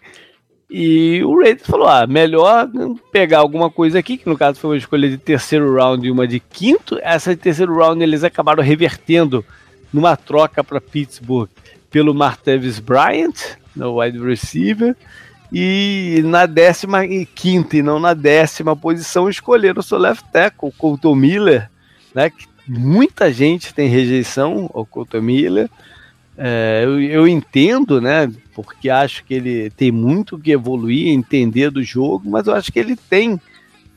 [0.73, 2.69] e o Raiders falou: ah, melhor
[3.11, 6.25] pegar alguma coisa aqui, que no caso foi uma escolha de terceiro round e uma
[6.25, 6.97] de quinto.
[7.01, 9.43] Essa de terceiro round eles acabaram revertendo
[9.91, 11.49] numa troca para Pittsburgh
[11.89, 14.95] pelo Martavis Bryant, no wide receiver.
[15.51, 20.69] E na décima e quinta e não na décima posição escolheram o seu left tackle,
[20.69, 21.69] o Colton Miller,
[22.15, 22.29] né?
[22.29, 25.69] Que muita gente tem rejeição ao Colton Miller.
[26.37, 28.31] É, eu, eu, entendo, né?
[28.53, 32.79] Porque acho que ele tem muito que evoluir, entender do jogo, mas eu acho que
[32.79, 33.39] ele tem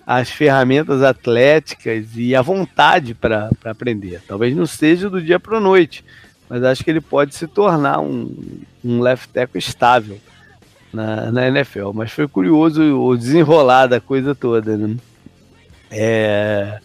[0.05, 4.21] as ferramentas atléticas e a vontade para aprender.
[4.27, 6.05] Talvez não seja do dia para a noite,
[6.49, 8.37] mas acho que ele pode se tornar um,
[8.85, 10.21] um left tackle estável
[10.95, 11.91] na, na NFL.
[11.93, 14.77] Mas foi curioso o desenrolar da coisa toda.
[14.77, 14.97] Né?
[15.91, 16.79] É...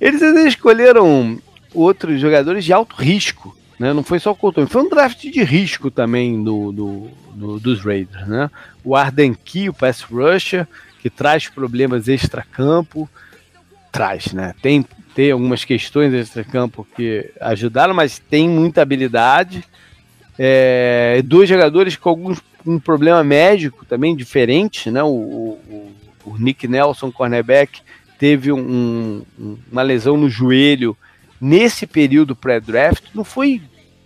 [0.00, 1.40] Eles escolheram
[1.74, 3.92] outros jogadores de alto risco né?
[3.92, 7.84] Não foi só o Colton, foi um draft de risco também do, do, do dos
[7.84, 8.28] Raiders.
[8.28, 8.48] Né?
[8.84, 10.68] O Arden Key, o pass rusher,
[11.00, 13.10] que traz problemas extra-campo,
[13.90, 14.54] traz, né?
[14.62, 19.64] Tem, tem algumas questões extra-campo que ajudaram, mas tem muita habilidade.
[20.38, 25.02] É, dois jogadores com alguns um problema médico também diferente, né?
[25.02, 25.92] O, o,
[26.24, 27.80] o Nick Nelson, cornerback,
[28.18, 30.96] teve um, um, uma lesão no joelho
[31.40, 33.04] nesse período pré-draft.
[33.14, 33.60] Não foi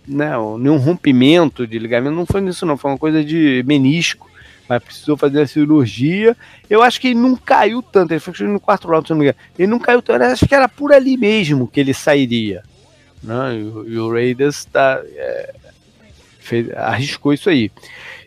[0.07, 4.29] né, nenhum rompimento de ligamento, não foi isso não, foi uma coisa de menisco,
[4.67, 6.35] mas precisou fazer a cirurgia.
[6.69, 9.25] Eu acho que ele não caiu tanto, ele foi no quarto round, se não me
[9.25, 9.37] engano.
[9.57, 12.63] Ele não caiu tanto, eu acho que era por ali mesmo que ele sairia.
[13.21, 13.55] Né?
[13.55, 15.53] E, e o Raiders tá, é,
[16.47, 17.71] fez, arriscou isso aí.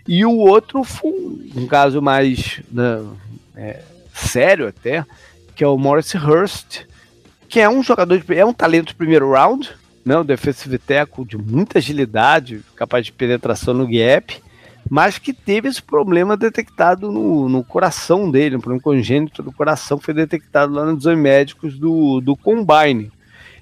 [0.07, 1.13] E o outro foi
[1.55, 3.03] um caso mais né,
[3.57, 3.83] é,
[4.15, 5.05] sério até,
[5.55, 6.83] que é o Morris Hurst,
[7.49, 9.71] que é um jogador, de, é um talento de primeiro round,
[10.05, 14.41] né, um defensive tackle de muita agilidade, capaz de penetração no gap,
[14.89, 19.99] mas que teve esse problema detectado no, no coração dele, um problema congênito do coração
[19.99, 23.13] foi detectado lá nos exames médicos do, do Combine.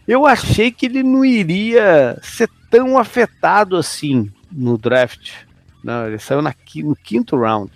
[0.07, 5.33] Eu achei que ele não iria ser tão afetado assim no draft.
[5.83, 7.73] Não, ele saiu na, no quinto round.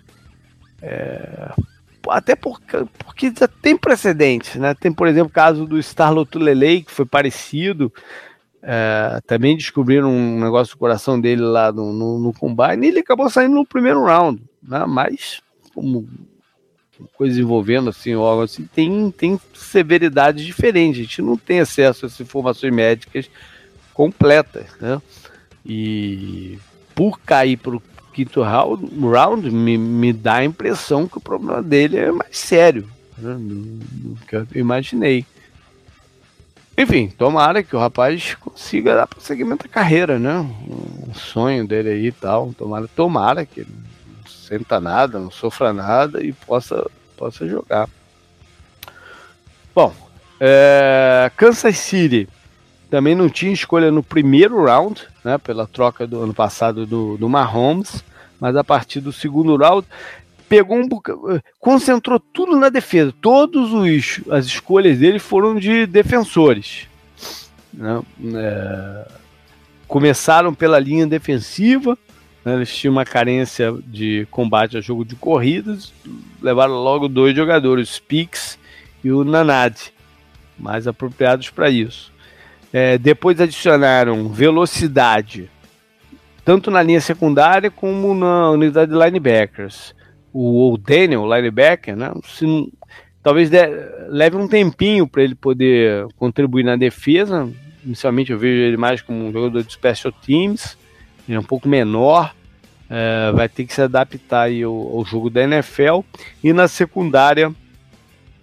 [0.81, 1.53] É,
[2.09, 4.75] até porque, porque já tem precedentes, né?
[4.75, 7.93] Tem, por exemplo, o caso do Starlo Tulele, que foi parecido.
[8.65, 13.01] É, também descobriram um negócio do coração dele lá no, no, no combine e ele
[13.01, 14.85] acabou saindo no primeiro round, né?
[14.87, 15.43] Mas
[15.75, 16.09] como
[17.15, 21.01] coisa envolvendo assim, órgão assim, tem, tem severidades diferentes.
[21.01, 23.29] A gente não tem acesso a essas informações médicas
[23.93, 25.01] completas, né?
[25.65, 26.59] E
[26.95, 27.83] por cair para o
[28.13, 32.89] quinto round, round me, me dá a impressão que o problema dele é mais sério
[33.19, 33.35] né?
[33.35, 33.55] do,
[34.15, 35.25] do que eu imaginei.
[36.77, 40.39] Enfim, tomara que o rapaz consiga dar prosseguimento à carreira, né?
[40.39, 42.53] Um sonho dele aí e tal.
[42.55, 47.89] Tomara, tomara que ele não senta nada, não sofra nada e possa, possa jogar.
[49.75, 49.95] Bom,
[50.41, 52.29] é, Kansas City
[52.93, 55.39] também não tinha escolha no primeiro round, né?
[55.39, 58.05] Pela troca do ano passado do, do Mahomes,
[58.39, 59.89] mas a partir do segundo round
[60.47, 60.87] pegou um
[61.59, 63.11] concentrou tudo na defesa.
[63.19, 66.87] Todos os as escolhas dele foram de defensores.
[67.73, 68.03] Né?
[68.35, 69.09] É,
[69.89, 71.97] começaram pela linha defensiva.
[72.45, 72.57] Né?
[72.57, 75.95] Eles tinham uma carência de combate a jogo de corridas.
[76.43, 78.59] Levaram logo dois jogadores, o Spix
[79.03, 79.79] e o Nanad,
[80.59, 82.12] mais apropriados para isso.
[82.73, 85.51] É, depois adicionaram velocidade,
[86.45, 89.95] tanto na linha secundária como na unidade de linebackers
[90.33, 92.11] o Daniel, linebacker, né?
[93.23, 93.59] Talvez de,
[94.09, 97.49] leve um tempinho para ele poder contribuir na defesa.
[97.85, 100.77] Inicialmente eu vejo ele mais como um jogador de special teams,
[101.29, 102.35] ele é um pouco menor,
[102.89, 106.01] é, vai ter que se adaptar ao, ao, jogo da NFL.
[106.43, 107.53] E na secundária,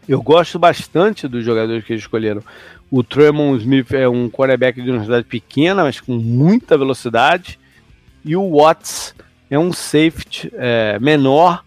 [0.07, 2.43] eu gosto bastante dos jogadores que eles escolheram.
[2.92, 7.60] O Tremont Smith é um quarterback de uma cidade pequena, mas com muita velocidade.
[8.26, 9.14] E o Watts
[9.50, 11.64] é um safety é, menor,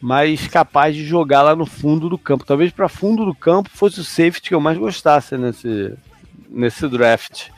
[0.00, 2.44] mas capaz de jogar lá no fundo do campo.
[2.44, 5.94] Talvez para fundo do campo fosse o safety que eu mais gostasse nesse,
[6.48, 7.48] nesse draft.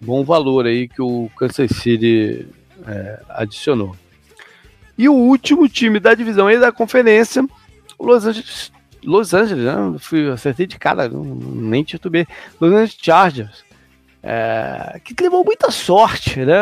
[0.00, 2.46] Bom valor aí que o Kansas City
[2.86, 3.96] é, adicionou.
[4.96, 7.44] E o último time da divisão aí da conferência,
[7.98, 8.71] o Los Angeles.
[9.04, 9.74] Los Angeles, né?
[9.98, 12.26] Fui, acertei de cara, nem titubei.
[12.60, 13.64] Los Angeles Chargers.
[14.22, 16.54] É, que levou muita sorte né,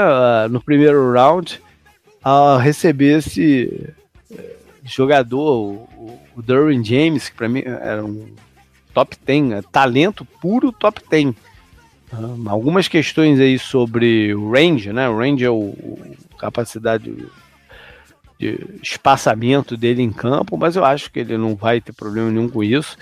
[0.51, 1.61] no primeiro round
[2.25, 3.93] a receber esse
[4.85, 8.29] jogador, o, o Derwin James, que para mim era um
[8.93, 11.35] top 10, é talento puro top 10.
[12.13, 15.09] Um, algumas questões aí sobre o range, né?
[15.09, 17.15] O range é o, o capacidade
[18.41, 22.49] de espaçamento dele em campo, mas eu acho que ele não vai ter problema nenhum
[22.49, 22.97] com isso.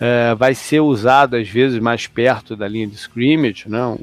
[0.00, 3.96] É, vai ser usado às vezes mais perto da linha de scrimmage, né?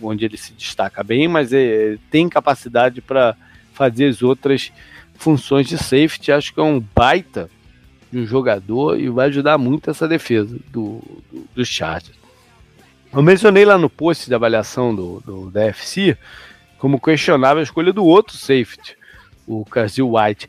[0.00, 3.34] Onde ele se destaca bem, mas é, tem capacidade para
[3.72, 4.70] fazer as outras
[5.14, 6.30] funções de safety.
[6.30, 7.50] Acho que é um baita
[8.12, 11.02] de um jogador e vai ajudar muito essa defesa do,
[11.32, 12.16] do, do Chargers.
[13.12, 16.16] Eu mencionei lá no post de avaliação do, do DFC
[16.78, 18.95] como questionável a escolha do outro safety,
[19.46, 20.48] o Kazil White.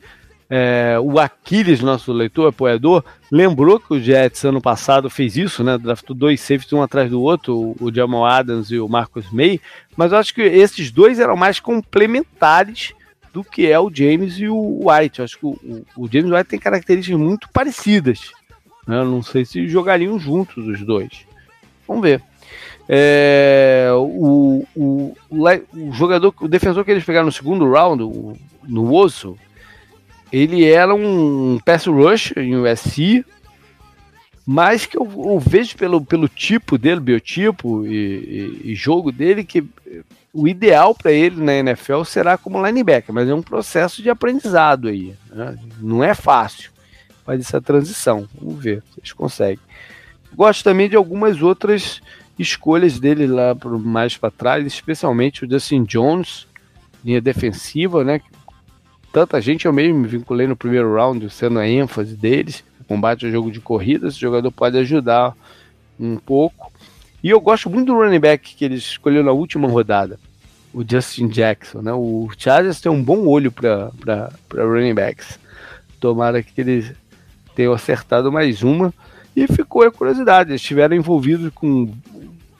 [0.50, 5.78] É, o Aquiles, nosso leitor, apoiador, lembrou que o Jets ano passado fez isso, né?
[5.78, 9.60] Draftou dois safeties um atrás do outro, o Jamal Adams e o Marcus May,
[9.98, 12.94] mas eu acho que esses dois eram mais complementares
[13.34, 15.20] do que é o James e o White.
[15.20, 18.32] Eu acho que o, o James White tem características muito parecidas.
[18.88, 18.98] Né?
[18.98, 21.26] Eu não sei se jogariam juntos os dois.
[21.86, 22.24] Vamos ver.
[22.90, 28.02] É, o, o, o, jogador, o defensor que eles pegaram no segundo round,
[28.64, 29.38] no osso,
[30.32, 33.26] ele era um pass rush em USC,
[34.46, 39.44] mas que eu, eu, vejo pelo, pelo tipo dele, biotipo e, e, e jogo dele,
[39.44, 39.66] que
[40.34, 44.88] o ideal para ele na NFL será como linebacker, mas é um processo de aprendizado
[44.88, 45.14] aí.
[45.32, 45.58] Né?
[45.82, 46.72] Não é fácil
[47.26, 48.28] fazer essa transição.
[48.40, 49.60] Vamos ver se eles conseguem.
[50.34, 52.02] Gosto também de algumas outras
[52.38, 56.48] escolhas dele lá mais para trás, especialmente o Justin Jones,
[57.04, 58.22] linha defensiva, né?
[59.12, 63.32] Tanta gente eu mesmo me vinculei no primeiro round, sendo a ênfase deles, combate ao
[63.32, 65.36] jogo de corrida, esse jogador pode ajudar
[66.00, 66.72] um pouco.
[67.24, 70.20] E eu gosto muito do running back que ele escolheu na última rodada
[70.74, 71.92] o Justin Jackson, né?
[71.92, 73.92] O Chargers tem um bom olho para
[74.54, 75.40] running backs.
[76.00, 76.94] Tomara que eles
[77.56, 78.94] tenham acertado mais uma.
[79.36, 81.92] E ficou a curiosidade, eles estiveram envolvidos com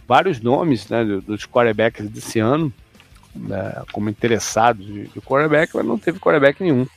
[0.08, 2.72] vários nomes né, dos quarterbacks desse ano,
[3.36, 6.88] né, como interessados de, de quarterback, mas não teve quarterback nenhum.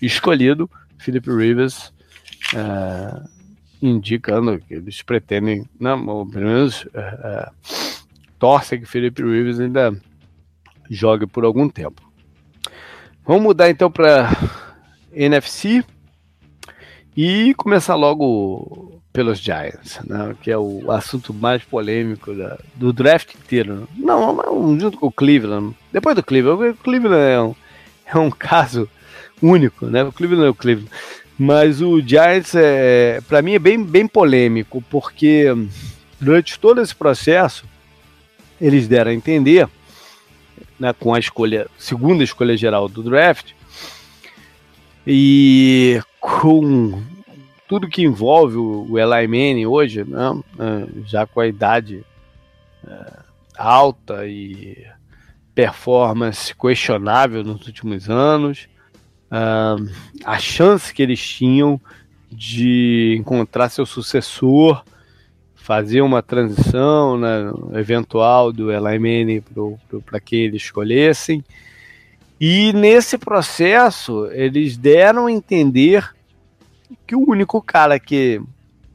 [0.00, 0.68] Escolhido,
[0.98, 1.92] Philip Rivers,
[2.54, 3.28] uh,
[3.80, 7.52] indicando que eles pretendem, não, ou pelo menos uh,
[8.68, 9.96] que Philip Rivers ainda
[10.90, 12.02] jogue por algum tempo.
[13.24, 14.30] Vamos mudar então para
[15.12, 15.84] NFC
[17.16, 23.34] e começar logo pelos Giants, né, que é o assunto mais polêmico da, do draft
[23.34, 23.86] inteiro.
[23.96, 25.74] Não, não, junto com o Cleveland.
[25.92, 27.54] Depois do Cleveland, o Cleveland é um,
[28.06, 28.88] é um caso
[29.42, 30.02] único, né?
[30.02, 30.90] O Cleveland é o Cleveland.
[31.38, 35.46] Mas o Giants, é, para mim, é bem, bem polêmico, porque
[36.20, 37.64] durante todo esse processo,
[38.60, 39.68] eles deram a entender
[40.78, 43.52] né, com a escolha, segunda escolha geral do draft,
[45.06, 47.02] e com
[47.72, 52.04] tudo que envolve o, Eli Manning hoje, né, né já com a idade
[52.86, 53.12] é,
[53.56, 54.86] alta e
[55.54, 58.68] performance questionável nos últimos anos,
[59.30, 59.90] uh,
[60.22, 61.80] a chance que eles tinham
[62.30, 64.84] de encontrar seu sucessor
[65.54, 69.42] fazer uma transição né, eventual do Eli Manning
[70.04, 71.42] para quem eles escolhessem.
[72.38, 76.12] E nesse processo, eles deram a entender
[77.06, 78.40] que o único cara que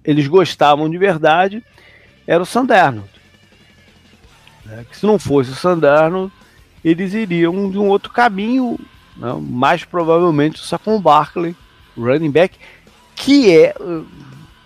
[0.03, 1.63] eles gostavam de verdade
[2.25, 3.03] era o Sanderno.
[4.65, 6.31] Né, que se não fosse o Sanderno,
[6.83, 8.79] eles iriam de um outro caminho,
[9.15, 11.55] né, mais provavelmente o Saquon Barkley,
[11.97, 12.57] running back,
[13.15, 13.73] que é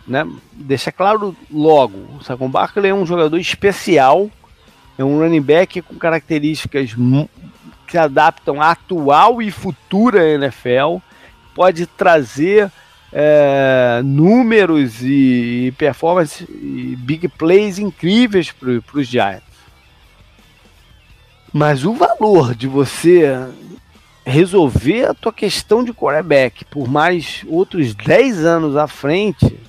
[0.08, 4.30] né, deixa claro logo, o Saquon Barkley é um jogador especial,
[4.98, 10.98] é um running back com características que se adaptam à atual e futura NFL,
[11.56, 12.72] pode trazer
[13.12, 19.44] é, números e, performance e big plays incríveis para os Giants.
[21.54, 23.36] Mas o valor de você
[24.26, 29.60] resolver a tua questão de quarterback por mais outros 10 anos à frente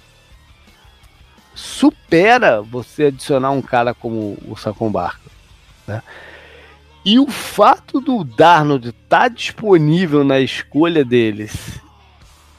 [1.54, 5.30] supera você adicionar um cara como o Sacon Barco.
[5.86, 6.02] Né?
[7.04, 11.80] E o fato do Darnold estar tá disponível na escolha deles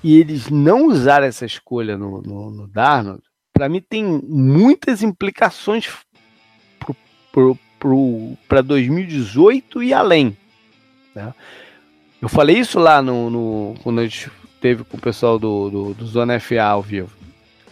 [0.03, 3.23] e eles não usarem essa escolha no, no, no Darnold,
[3.53, 5.87] para mim tem muitas implicações
[8.47, 10.37] para 2018 e além.
[11.15, 11.33] Né?
[12.21, 14.29] Eu falei isso lá no, no, quando a gente
[14.59, 17.11] teve com o pessoal do, do, do Zona FA ao vivo.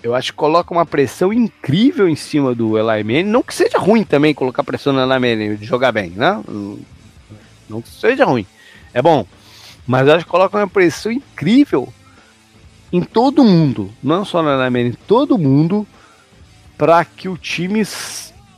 [0.03, 3.29] Eu acho que coloca uma pressão incrível em cima do Eli Manning.
[3.29, 6.41] Não que seja ruim também colocar pressão no Eli Manning de jogar bem, né?
[7.69, 8.45] Não que seja ruim.
[8.93, 9.25] É bom.
[9.85, 11.91] Mas eu acho que coloca uma pressão incrível
[12.91, 15.87] em todo mundo, não só na América, em todo mundo,
[16.77, 17.83] para que o time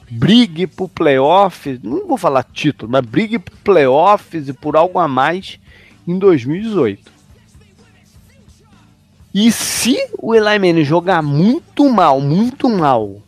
[0.10, 5.08] brigue pro playoffs, não vou falar título, mas brigue pro playoffs e por algo a
[5.08, 5.60] mais
[6.08, 7.12] em 2018.
[9.34, 13.20] E se o Eli Manning jogar muito mal, muito mal,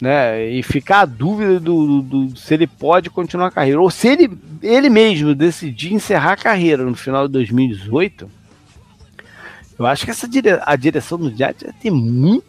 [0.00, 3.90] né, e ficar a dúvida do, do, do, se ele pode continuar a carreira, ou
[3.90, 4.30] se ele,
[4.62, 8.30] ele mesmo decidir encerrar a carreira no final de 2018,
[9.78, 12.46] eu acho que essa dire a direção do Giants tem muito,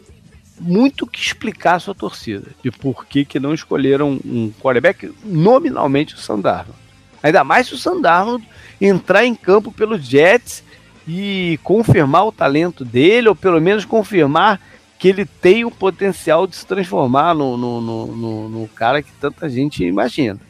[0.60, 6.14] muito que explicar a sua torcida de por que, que não escolheram um quarterback nominalmente
[6.14, 6.74] o Sandarno.
[7.22, 8.40] Ainda mais se o Sandarno
[8.80, 10.62] entrar em campo pelos Jets
[11.06, 14.60] e confirmar o talento dele, ou pelo menos confirmar
[14.98, 19.12] que ele tem o potencial de se transformar no, no, no, no, no cara que
[19.20, 20.40] tanta gente imagina.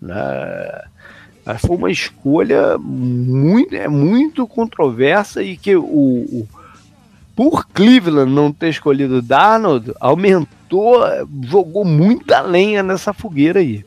[0.00, 0.82] Né?
[1.58, 6.48] Foi uma escolha muito, é muito controversa e que o, o
[7.34, 11.00] por Cleveland não ter escolhido Darnold aumentou,
[11.42, 13.84] jogou muita lenha nessa fogueira aí.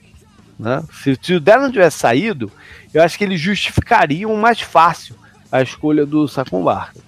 [0.57, 0.83] Né?
[0.91, 2.51] Se, se o Darnold tivesse saído,
[2.93, 5.15] eu acho que eles justificariam mais fácil
[5.51, 7.03] a escolha do Saquon Barkley,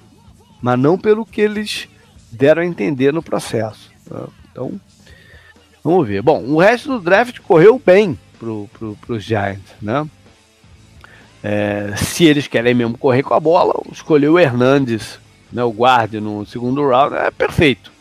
[0.61, 1.87] mas não pelo que eles
[2.31, 3.89] deram a entender no processo.
[4.09, 4.27] Né?
[4.51, 4.79] Então,
[5.83, 6.21] vamos ver.
[6.21, 10.07] Bom, o resto do draft correu bem para pro, os Giants, né?
[11.47, 15.19] É, se eles querem mesmo correr com a bola, escolher o Hernandes,
[15.53, 17.91] né, o guarda no segundo round, é perfeito.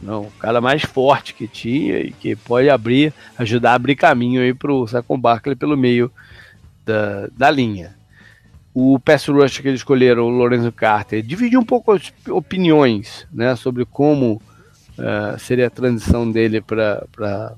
[0.00, 4.40] Não, o cara mais forte que tinha e que pode abrir, ajudar a abrir caminho
[4.40, 6.10] aí para o Saquon Barkley pelo meio
[6.86, 7.94] da, da linha.
[8.72, 13.54] O pass rush que eles escolheram, o Lorenzo Carter, dividiu um pouco as opiniões né,
[13.54, 14.40] sobre como
[14.96, 17.54] uh, seria a transição dele para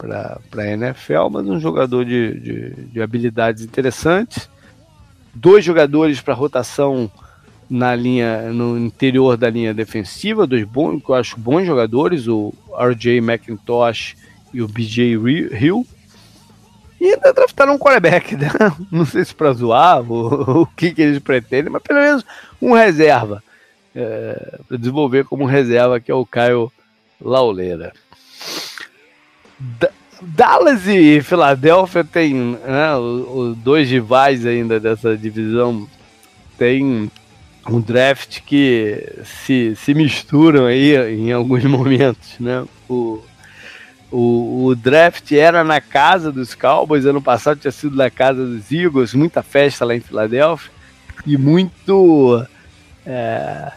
[0.00, 4.48] para a NFL, mas um jogador de, de, de habilidades interessantes.
[5.34, 7.10] Dois jogadores para rotação
[7.68, 12.52] na linha, no interior da linha defensiva, dois bons, que eu acho bons jogadores, o
[12.76, 14.16] RJ McIntosh
[14.52, 15.86] e o BJ Hill.
[17.00, 18.50] E ainda draftaram um quarterback, né?
[18.90, 22.24] Não sei se para zoar ou o que, que eles pretendem, mas pelo menos
[22.60, 23.42] um reserva.
[23.94, 26.70] É, para desenvolver como reserva, que é o Caio
[27.20, 27.92] Lauleira.
[30.22, 35.88] Dallas e Filadélfia tem né, os, dois rivais ainda dessa divisão
[36.58, 37.10] tem
[37.68, 42.64] um draft que se, se misturam aí em alguns momentos, né?
[42.88, 43.22] O,
[44.10, 48.70] o, o, draft era na casa dos Cowboys, ano passado tinha sido na casa dos
[48.72, 50.70] Eagles, muita festa lá em Filadélfia
[51.26, 52.44] e muito
[53.06, 53.72] é,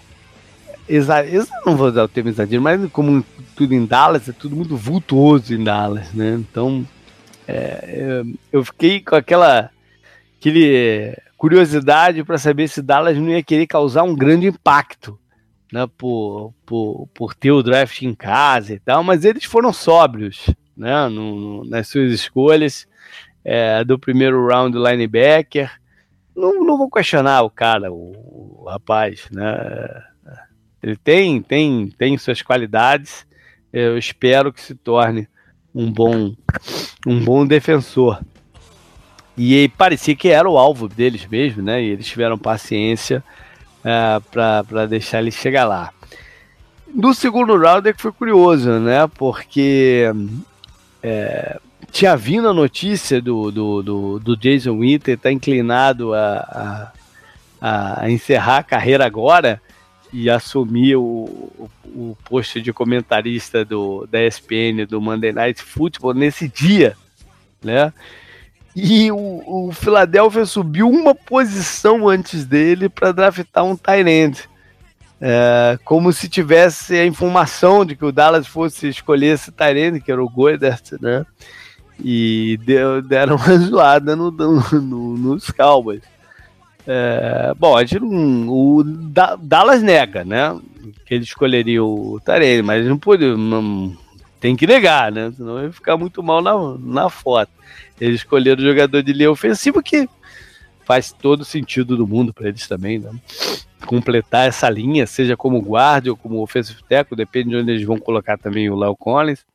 [0.87, 1.23] exa,
[1.65, 3.23] não vou usar o termo exagero, mas como
[3.55, 6.33] tudo em Dallas, é tudo muito vultuoso em Dallas, né?
[6.33, 6.85] Então,
[7.47, 9.69] é, eu fiquei com aquela
[10.39, 15.19] aquele curiosidade para saber se Dallas não ia querer causar um grande impacto,
[15.71, 15.87] né?
[15.97, 21.07] Por, por, por ter o draft em casa e tal, mas eles foram sóbrios, né?
[21.07, 22.87] No, nas suas escolhas
[23.43, 25.71] é, do primeiro round linebacker.
[26.35, 30.03] Não, não vou questionar o cara, o, o rapaz, né?
[30.83, 33.25] Ele tem, tem, tem suas qualidades.
[33.71, 35.29] Eu espero que se torne
[35.73, 36.35] um bom,
[37.07, 38.21] um bom defensor.
[39.37, 41.81] E parecia que era o alvo deles mesmo, né?
[41.81, 43.23] E eles tiveram paciência
[43.83, 45.91] uh, é, para deixar ele chegar lá.
[46.93, 49.07] No segundo round é que foi curioso, né?
[49.17, 50.11] Porque
[51.01, 51.59] é,
[51.91, 56.91] tinha vindo a notícia do, do, do, do Jason Winter estar tá inclinado a,
[57.59, 59.59] a, a encerrar a carreira agora
[60.13, 66.47] e assumir o, o, posto de comentarista do, da ESPN do Monday Night Football nesse
[66.47, 66.95] dia,
[67.63, 67.91] né?
[68.75, 74.47] E o, o Philadelphia subiu uma posição antes dele para draftar um tight
[75.25, 80.11] é, como se tivesse a informação de que o Dallas fosse escolher esse Tyrene, que
[80.11, 81.25] era o Goedert, né?
[82.03, 86.01] E deu, deram uma zoada no, no, nos Cowboys.
[86.85, 90.59] É, bom, a gente o da, Dallas nega, né?
[91.05, 93.25] Que ele escolheria o Tyrene, mas não pode,
[94.39, 95.31] tem que negar, né?
[95.35, 97.51] Senão vai ficar muito mal na, na foto.
[97.99, 100.09] Eles escolheram o jogador de linha ofensiva que
[100.85, 103.11] faz todo sentido do mundo para eles também, né?
[103.85, 107.99] completar essa linha, seja como guarda ou como offensive tackle, depende de onde eles vão
[107.99, 109.45] colocar também o Léo Collins.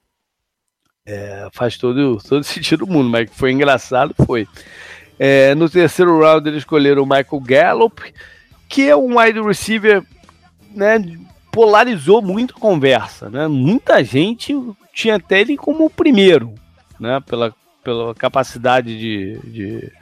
[1.06, 4.46] É, faz todo, todo sentido do mundo, mas que foi engraçado, foi.
[5.18, 8.14] É, no terceiro round eles escolheram o Michael Gallup,
[8.68, 10.04] que é um wide receiver,
[10.74, 11.02] né,
[11.50, 13.48] polarizou muito a conversa, né?
[13.48, 14.54] Muita gente
[14.92, 16.54] tinha até ele como o primeiro,
[17.00, 19.92] né, pela, pela capacidade de, de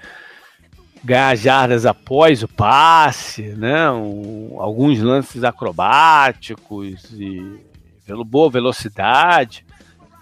[1.03, 3.91] ganhar jardas após o passe, né?
[3.91, 7.61] Um, alguns lances acrobáticos e
[8.07, 9.66] pelo boa velocidade.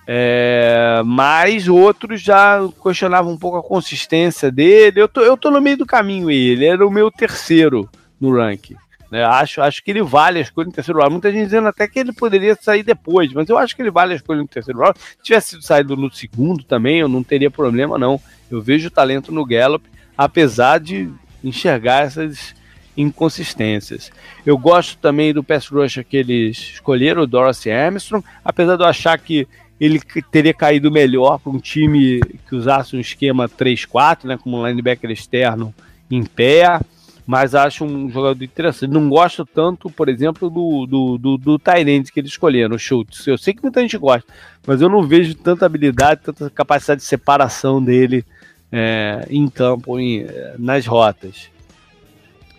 [0.06, 5.00] É, mas outros já questionavam um pouco a consistência dele.
[5.00, 7.88] Eu tô, eu tô no meio do caminho ele, era o meu terceiro
[8.20, 8.76] no ranking.
[9.10, 9.24] Né?
[9.24, 11.12] Acho, acho que ele vale a escolha no terceiro round.
[11.12, 14.12] Muita gente dizendo até que ele poderia sair depois, mas eu acho que ele vale
[14.12, 14.98] a escolha no terceiro round.
[14.98, 18.20] Se tivesse sido saído no segundo também, eu não teria problema, não.
[18.50, 21.10] Eu vejo o talento no Gallup apesar de
[21.42, 22.54] enxergar essas
[22.96, 24.10] inconsistências.
[24.46, 28.86] Eu gosto também do pass rush que eles escolheram, o Dorothy Armstrong, apesar de eu
[28.86, 29.48] achar que
[29.80, 34.66] ele teria caído melhor para um time que usasse um esquema 3-4, né, como um
[34.66, 35.74] linebacker externo
[36.10, 36.80] em pé,
[37.26, 38.90] mas acho um jogador interessante.
[38.90, 43.26] Não gosto tanto, por exemplo, do, do, do, do Tyrande que eles escolheram, o Schultz.
[43.26, 44.30] Eu sei que muita gente gosta,
[44.66, 48.24] mas eu não vejo tanta habilidade, tanta capacidade de separação dele
[48.70, 50.26] é, em campo, em,
[50.58, 51.48] nas rotas.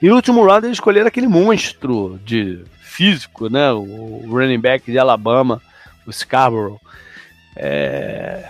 [0.02, 3.72] E no último round eles escolheram aquele monstro de físico, né?
[3.72, 5.62] O running back de Alabama,
[6.06, 6.80] o Scarborough.
[7.56, 8.50] É,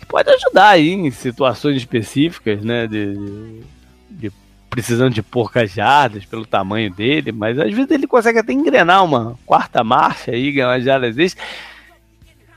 [0.00, 2.86] que pode ajudar aí em situações específicas, né?
[2.86, 3.62] De,
[4.10, 4.32] de
[4.70, 9.36] precisando de poucas jardas pelo tamanho dele, mas às vezes ele consegue até engrenar uma
[9.44, 11.46] quarta marcha aí, ganhar umas jardas extras.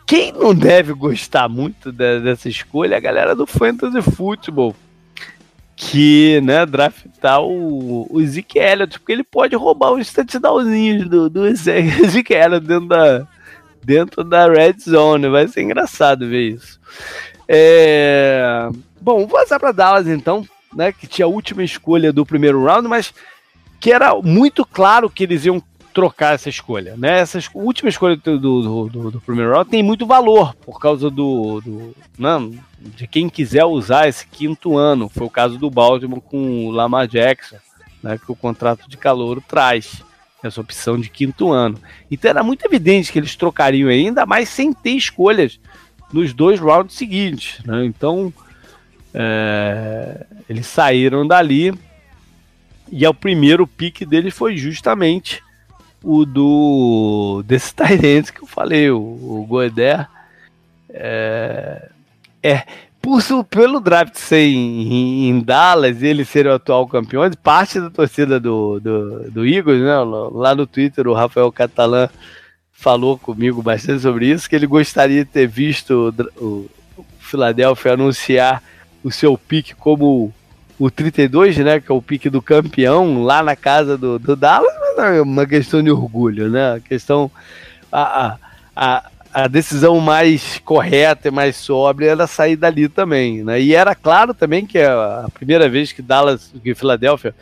[0.05, 4.75] Quem não deve gostar muito de, dessa escolha é a galera do Fantasy Football.
[5.73, 11.55] Que, né, draftar o, o Zeke Elliott, porque ele pode roubar os touchdownzinhos do, do
[11.55, 13.25] Zeke Elliott dentro da,
[13.83, 15.29] dentro da red zone.
[15.29, 16.79] Vai ser engraçado ver isso.
[17.47, 18.69] É...
[18.99, 22.87] Bom, vou passar para Dallas então, né, que tinha a última escolha do primeiro round,
[22.87, 23.13] mas
[23.79, 25.61] que era muito claro que eles iam
[25.93, 27.19] trocar essa escolha, né?
[27.19, 31.59] Essa última escolha do, do, do, do, primeiro round tem muito valor por causa do,
[31.61, 35.09] do né, de quem quiser usar esse quinto ano.
[35.09, 37.57] Foi o caso do Baltimore com o Lamar Jackson,
[38.01, 38.17] né?
[38.17, 40.01] Que o contrato de calor traz
[40.43, 41.77] essa opção de quinto ano.
[42.09, 45.59] Então era muito evidente que eles trocariam ainda mais sem ter escolhas
[46.11, 47.85] nos dois rounds seguintes, né?
[47.85, 48.33] Então
[49.13, 51.73] é, eles saíram dali
[52.91, 55.41] e o primeiro pique deles foi justamente
[56.03, 60.07] o do desse Tyrant que eu falei, o, o Goeder.
[60.89, 61.89] É,
[62.43, 62.65] é
[63.01, 67.89] por, pelo draft ser em, em, Dallas e ele ser o atual campeão, parte da
[67.89, 69.97] torcida do, do, do Eagles, né?
[70.31, 72.07] Lá no Twitter, o Rafael Catalã
[72.71, 78.61] falou comigo bastante sobre isso, que ele gostaria de ter visto o, o Philadelphia anunciar
[79.03, 80.33] o seu pique como
[80.77, 84.73] o 32, né, que é o pique do campeão, lá na casa do, do Dallas,
[84.97, 86.73] mas é uma questão de orgulho, né?
[86.73, 87.29] A questão.
[87.91, 88.37] A,
[88.75, 89.11] a, a
[89.47, 93.61] decisão mais correta e mais sóbria era sair dali também, né?
[93.61, 97.33] E era claro também que a primeira vez que Dallas, que Filadélfia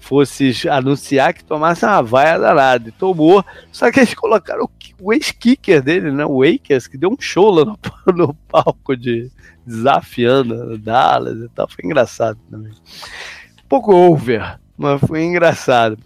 [0.00, 2.88] fosse anunciar que tomasse uma vaia danada.
[2.88, 4.70] E tomou, só que eles colocaram o,
[5.00, 6.24] o ex-kicker dele, né?
[6.24, 7.78] O Akers, que deu um show lá no,
[8.14, 9.30] no palco de,
[9.66, 11.68] desafiando Dallas e tal.
[11.68, 12.72] Foi engraçado também.
[12.72, 15.98] Um pouco over, mas foi engraçado.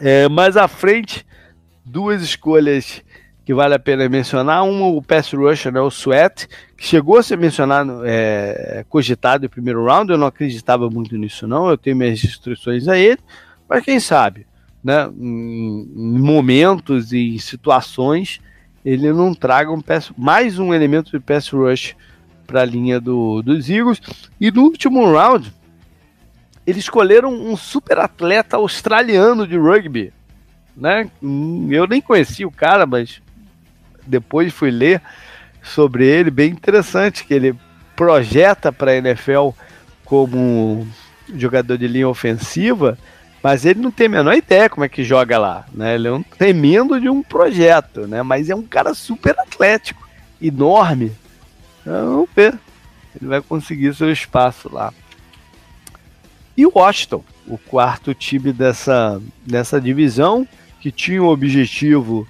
[0.00, 1.26] É, mais à frente,
[1.84, 3.02] duas escolhas
[3.44, 4.64] que vale a pena mencionar.
[4.64, 9.48] Uma, o pass rusher, né, o Sweat, que chegou a ser mencionado, é, cogitado em
[9.48, 10.10] primeiro round.
[10.10, 11.68] Eu não acreditava muito nisso, não.
[11.68, 13.18] Eu tenho minhas restrições a ele.
[13.68, 14.46] Mas quem sabe,
[14.82, 18.40] né, em, momentos e situações,
[18.84, 21.94] ele não traga um pass, mais um elemento de pass rush
[22.46, 24.00] para a linha do, dos Eagles.
[24.40, 25.52] E no último round,
[26.66, 30.12] eles escolheram um super atleta australiano de rugby.
[30.76, 31.10] Né?
[31.70, 33.20] Eu nem conhecia o cara, mas
[34.06, 35.02] depois fui ler
[35.62, 37.54] sobre ele, bem interessante, que ele
[37.94, 39.50] projeta para a NFL
[40.04, 40.86] como
[41.34, 42.98] jogador de linha ofensiva,
[43.42, 45.94] mas ele não tem a menor ideia como é que joga lá, né?
[45.94, 48.22] Ele é um tremendo de um projeto, né?
[48.22, 50.08] Mas é um cara super atlético,
[50.40, 51.12] enorme.
[51.80, 52.58] Então, vamos ver.
[53.20, 54.92] Ele vai conseguir seu espaço lá.
[56.56, 60.46] E o Washington, o quarto time dessa, dessa divisão,
[60.80, 62.26] que tinha o objetivo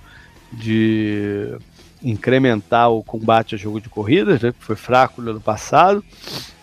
[0.53, 1.57] de
[2.03, 6.05] incrementar o combate a jogo de corridas, né, que foi fraco no ano passado.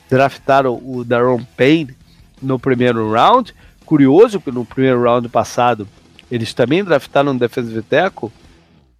[0.09, 1.95] Draftaram o Daron Payne
[2.41, 3.53] no primeiro round.
[3.85, 5.87] Curioso que no primeiro round passado
[6.29, 8.31] eles também draftaram um defensive tackle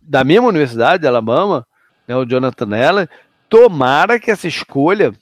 [0.02, 1.66] da mesma universidade, Alabama,
[2.08, 3.08] né, o Jonathan Allen.
[3.50, 5.14] Tomara que essa escolha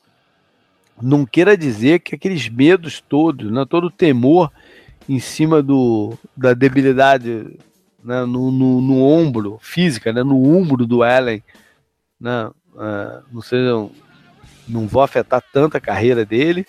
[1.01, 4.51] não queira dizer que aqueles medos todos, né, todo o temor
[5.07, 7.57] em cima do, da debilidade
[8.05, 11.43] né, no, no, no, ombro, física, né, no ombro do Allen,
[12.19, 13.89] né, uh, não, seja,
[14.67, 16.65] não vou afetar tanto a carreira dele.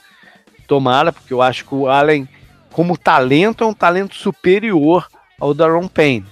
[0.67, 2.27] Tomara, porque eu acho que o Allen,
[2.73, 5.07] como talento, é um talento superior
[5.39, 6.27] ao Daron Payne.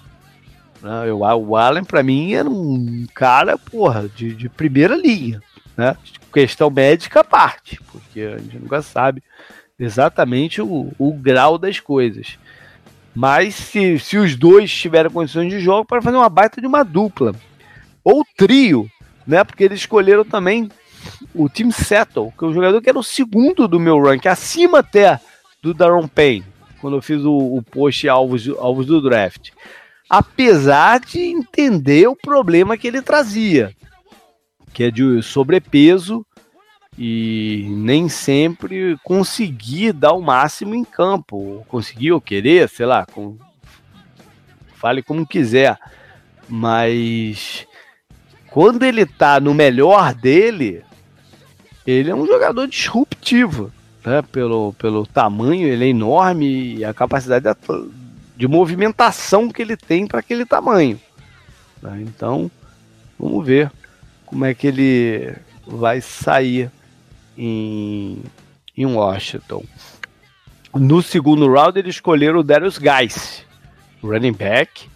[0.83, 5.41] Né, eu, o Allen, para mim, era um cara, porra, de, de primeira linha.
[5.77, 5.97] Né?
[6.33, 9.23] Questão médica à parte, porque a gente nunca sabe
[9.79, 12.39] exatamente o, o grau das coisas.
[13.15, 16.83] Mas se, se os dois tiverem condições de jogo, para fazer uma baita de uma
[16.83, 17.35] dupla.
[18.03, 18.91] Ou trio,
[19.27, 19.45] né?
[19.45, 20.69] Porque eles escolheram também
[21.35, 24.81] o Team Settle, que é um jogador que era o segundo do meu rank, acima
[24.81, 25.21] até
[25.63, 26.45] do Daron Payne,
[26.81, 29.51] quando eu fiz o, o post alvos, alvos do draft.
[30.09, 33.75] Apesar de entender o problema que ele trazia,
[34.73, 36.27] que é de sobrepeso
[36.97, 43.37] e nem sempre conseguir dar o máximo em campo, conseguir ou querer, sei lá, com...
[44.77, 45.79] fale como quiser,
[46.49, 47.67] mas
[48.49, 50.85] quando ele tá no melhor dele,
[51.85, 53.73] ele é um jogador disruptivo,
[54.05, 54.23] né?
[54.31, 57.45] Pelo, pelo tamanho, ele é enorme e a capacidade
[58.37, 61.01] de, movimentação que ele tem para aquele tamanho.
[61.83, 62.03] Né?
[62.03, 62.51] Então,
[63.19, 63.73] vamos ver
[64.25, 65.35] como é que ele
[65.67, 66.71] vai sair
[67.37, 68.23] em,
[68.77, 69.65] em Washington.
[70.75, 73.45] No segundo round, eles escolheram o Darius Guys,
[74.03, 74.89] running back,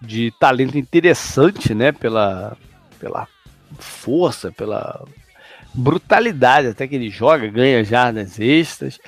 [0.00, 1.90] de talento interessante, né?
[1.90, 2.56] Pela,
[3.00, 3.26] pela
[3.78, 5.04] força, pela
[5.74, 9.00] brutalidade até que ele joga, ganha jardas extras.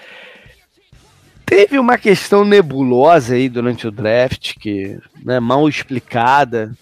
[1.44, 6.76] Teve uma questão nebulosa aí durante o draft, que né, mal explicada,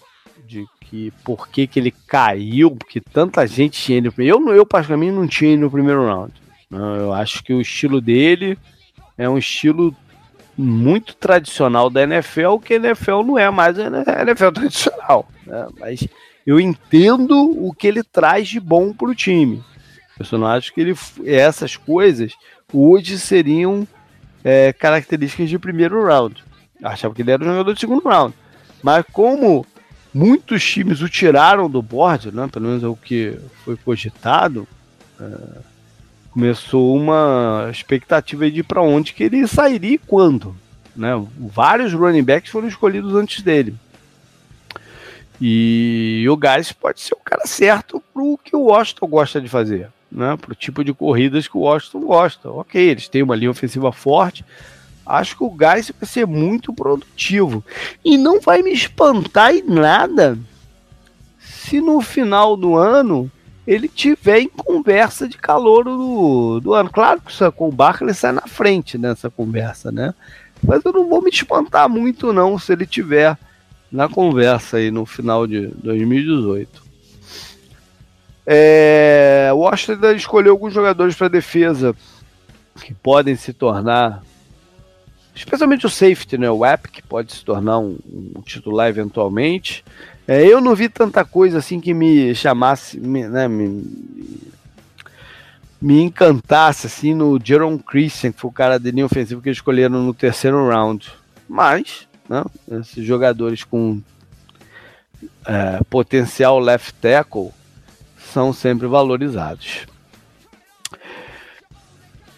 [0.89, 4.11] que por que, que ele caiu, porque tanta gente tinha ele.
[4.17, 6.33] Eu, eu, particularmente, não tinha ele no primeiro round.
[6.71, 8.57] Eu acho que o estilo dele
[9.17, 9.95] é um estilo
[10.57, 13.87] muito tradicional da NFL, que a NFL não é mais a
[14.21, 15.27] NFL tradicional.
[15.45, 15.67] Né?
[15.79, 16.07] Mas
[16.45, 19.63] eu entendo o que ele traz de bom para o time.
[20.17, 20.95] Eu só não acho que ele,
[21.25, 22.33] essas coisas
[22.73, 23.87] hoje seriam
[24.43, 26.43] é, características de primeiro round.
[26.79, 28.33] Eu achava que ele era um jogador de segundo round.
[28.81, 29.65] Mas como
[30.15, 32.47] muitos times o tiraram do board, né?
[32.47, 34.65] pelo menos é o que foi cogitado,
[35.19, 35.25] é,
[36.31, 40.55] começou uma expectativa de para onde que ele sairia e quando.
[40.95, 41.09] Né?
[41.37, 43.75] Vários running backs foram escolhidos antes dele.
[45.41, 49.49] E o Gás pode ser o cara certo para o que o Washington gosta de
[49.49, 50.37] fazer, né?
[50.37, 52.49] para o tipo de corridas que o Washington gosta.
[52.49, 54.45] Ok, eles têm uma linha ofensiva forte,
[55.05, 57.63] acho que o Gás vai ser muito produtivo.
[58.03, 60.37] E não vai me espantar em nada
[61.39, 63.31] se no final do ano
[63.65, 66.89] ele tiver em conversa de calor do, do ano.
[66.89, 70.13] Claro que o Barkley sai na frente nessa conversa, né?
[70.63, 73.37] Mas eu não vou me espantar muito não se ele tiver
[73.91, 76.83] na conversa aí no final de 2018.
[78.45, 81.95] É, o Washington escolheu alguns jogadores para defesa
[82.81, 84.21] que podem se tornar
[85.35, 86.49] especialmente o safety, né?
[86.49, 87.97] O app que pode se tornar um,
[88.35, 89.83] um titular eventualmente.
[90.27, 93.83] É, eu não vi tanta coisa assim que me chamasse, me, né, me,
[95.79, 99.57] me encantasse assim no Jerome Christian, que foi o cara de linha ofensiva que eles
[99.57, 101.11] escolheram no terceiro round.
[101.47, 104.01] Mas, né, esses jogadores com
[105.45, 107.51] é, potencial left tackle
[108.33, 109.85] são sempre valorizados.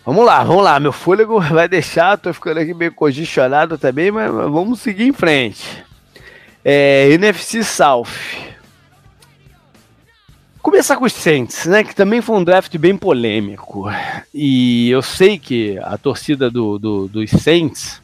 [0.08, 0.80] Vamos lá, vamos lá.
[0.80, 5.84] Meu fôlego vai deixar, tô ficando aqui meio congestionado também, mas vamos seguir em frente.
[6.64, 8.08] É, NFC South.
[10.62, 11.84] Começar com os Saints, né?
[11.84, 13.90] Que também foi um draft bem polêmico.
[14.34, 18.02] E eu sei que a torcida do, do dos Saints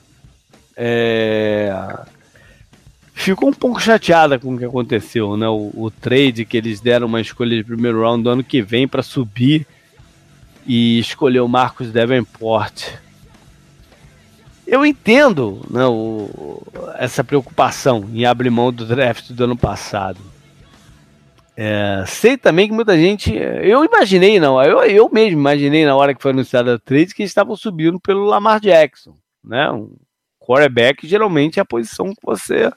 [0.76, 1.74] é,
[3.14, 5.48] ficou um pouco chateada com o que aconteceu, né?
[5.48, 8.90] O, o trade que eles deram uma escolha de primeiro round do ano que vem
[8.90, 9.66] para subir
[10.65, 12.90] e escolheu Marcos Davenport.
[14.65, 16.61] Eu entendo né, o,
[16.98, 20.19] essa preocupação em abrir mão do draft do ano passado.
[21.56, 23.34] É, sei também que muita gente.
[23.35, 24.61] Eu imaginei, não.
[24.61, 27.99] Eu, eu mesmo imaginei na hora que foi anunciada a trade que eles estavam subindo
[27.99, 29.15] pelo Lamar Jackson.
[29.44, 29.69] Né?
[29.69, 29.95] Um
[30.40, 32.72] quarterback geralmente é a posição que você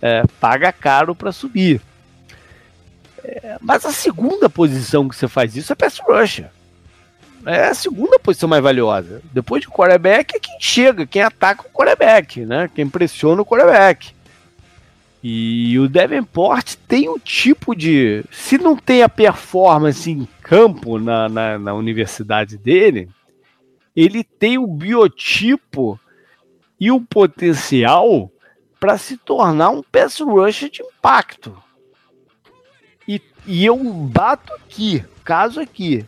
[0.00, 1.80] é, paga caro para subir.
[3.24, 6.50] É, mas a segunda posição que você faz isso é pass rusher.
[7.46, 9.20] É a segunda posição mais valiosa.
[9.32, 12.70] Depois de quarterback é quem chega, quem ataca o quarterback, né?
[12.74, 14.14] Quem pressiona o quarterback.
[15.22, 18.24] E o Davenport tem um tipo de.
[18.30, 23.08] Se não tem a performance em campo na, na, na universidade dele,
[23.96, 25.98] ele tem o biotipo
[26.78, 28.30] e o potencial
[28.78, 31.56] para se tornar um pass rusher de impacto.
[33.08, 36.04] E, e eu bato aqui, caso aqui.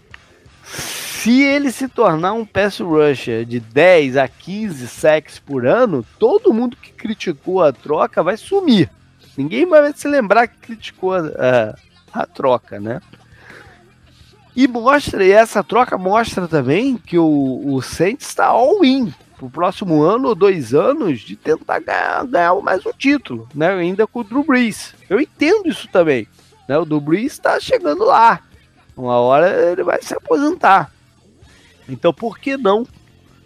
[1.27, 6.55] Se ele se tornar um pass rusher de 10 a 15 sacks por ano, todo
[6.55, 8.89] mundo que criticou a troca vai sumir.
[9.37, 11.75] Ninguém vai se lembrar que criticou a,
[12.13, 13.01] a troca, né?
[14.55, 20.05] E mostra, e essa troca mostra também que o, o Saints está all-in pro próximo
[20.05, 23.71] ano ou dois anos de tentar ganhar, ganhar mais um título, né?
[23.71, 24.95] Ainda com o Drew Brees.
[25.11, 26.29] Eu entendo isso também.
[26.69, 26.79] Né?
[26.79, 28.39] O Drew Brees está chegando lá.
[28.97, 30.95] Uma hora ele vai se aposentar.
[31.89, 32.87] Então por que não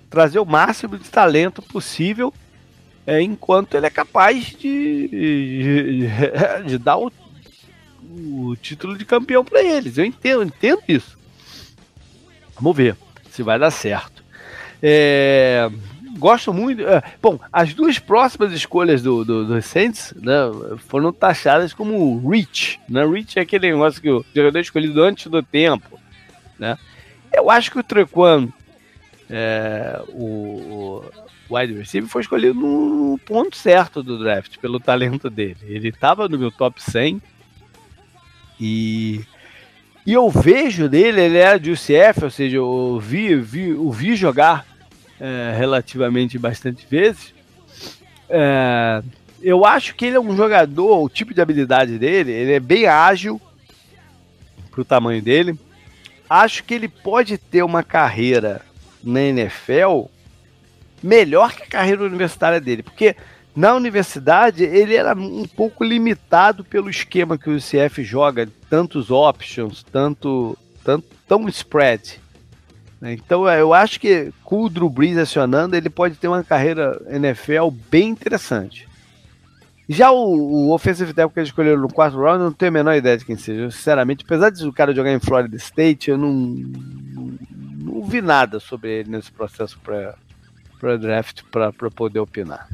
[0.09, 2.35] trazer o máximo de talento possível
[3.07, 6.09] é, enquanto ele é capaz de, de,
[6.67, 7.11] de dar o,
[8.03, 9.97] o, título de campeão para eles.
[9.97, 11.19] Eu entendo, entendo isso.
[12.55, 12.97] Vamos ver
[13.31, 14.23] se vai dar certo.
[14.83, 15.71] É,
[16.19, 16.83] gosto muito.
[16.87, 20.35] É, bom, as duas próximas escolhas do, do, do Saints né,
[20.89, 22.79] foram taxadas como Reach.
[22.89, 23.05] Né?
[23.07, 25.99] Reach é aquele negócio que o jogador é escolhido antes do tempo.
[26.59, 26.77] Né?
[27.33, 28.49] Eu acho que o Trequan,
[29.29, 31.03] é, o,
[31.51, 35.59] wide receiver foi escolhido no ponto certo do draft, pelo talento dele.
[35.63, 37.21] Ele estava no meu top 100
[38.59, 39.21] e,
[40.07, 44.15] e eu vejo dele, ele era de UCF, ou seja, eu vi, vi, o vi
[44.15, 44.67] jogar
[45.19, 47.35] é, relativamente bastante vezes.
[48.29, 49.03] É,
[49.43, 52.87] eu acho que ele é um jogador, o tipo de habilidade dele, ele é bem
[52.87, 53.41] ágil
[54.71, 55.59] pro tamanho dele.
[56.31, 58.63] Acho que ele pode ter uma carreira
[59.03, 60.05] na NFL
[61.03, 63.17] melhor que a carreira universitária dele, porque
[63.57, 69.85] na universidade ele era um pouco limitado pelo esquema que o UCF joga, tantos options,
[69.91, 72.21] tanto, tanto tão spread.
[73.03, 77.71] Então eu acho que com o Drew Brees acionando, ele pode ter uma carreira NFL
[77.91, 78.87] bem interessante.
[79.93, 82.73] Já o, o offensive tackle que eles escolheram no quarto round, eu não tenho a
[82.73, 83.73] menor ideia de quem seja.
[83.73, 87.39] Sinceramente, apesar de o cara jogar em Florida State, eu não, não,
[87.81, 92.69] não vi nada sobre ele nesse processo para draft para poder opinar.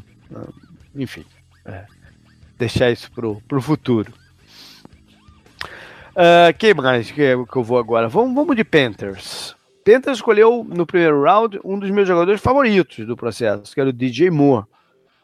[0.95, 1.25] Enfim,
[1.65, 1.85] é,
[2.55, 4.13] deixar isso pro, pro futuro.
[6.11, 8.07] Uh, quem mais que, que eu vou agora?
[8.07, 9.55] Vamos, vamos de Panthers.
[9.83, 13.93] Panthers escolheu no primeiro round um dos meus jogadores favoritos do processo, que era o
[13.93, 14.67] DJ Moore,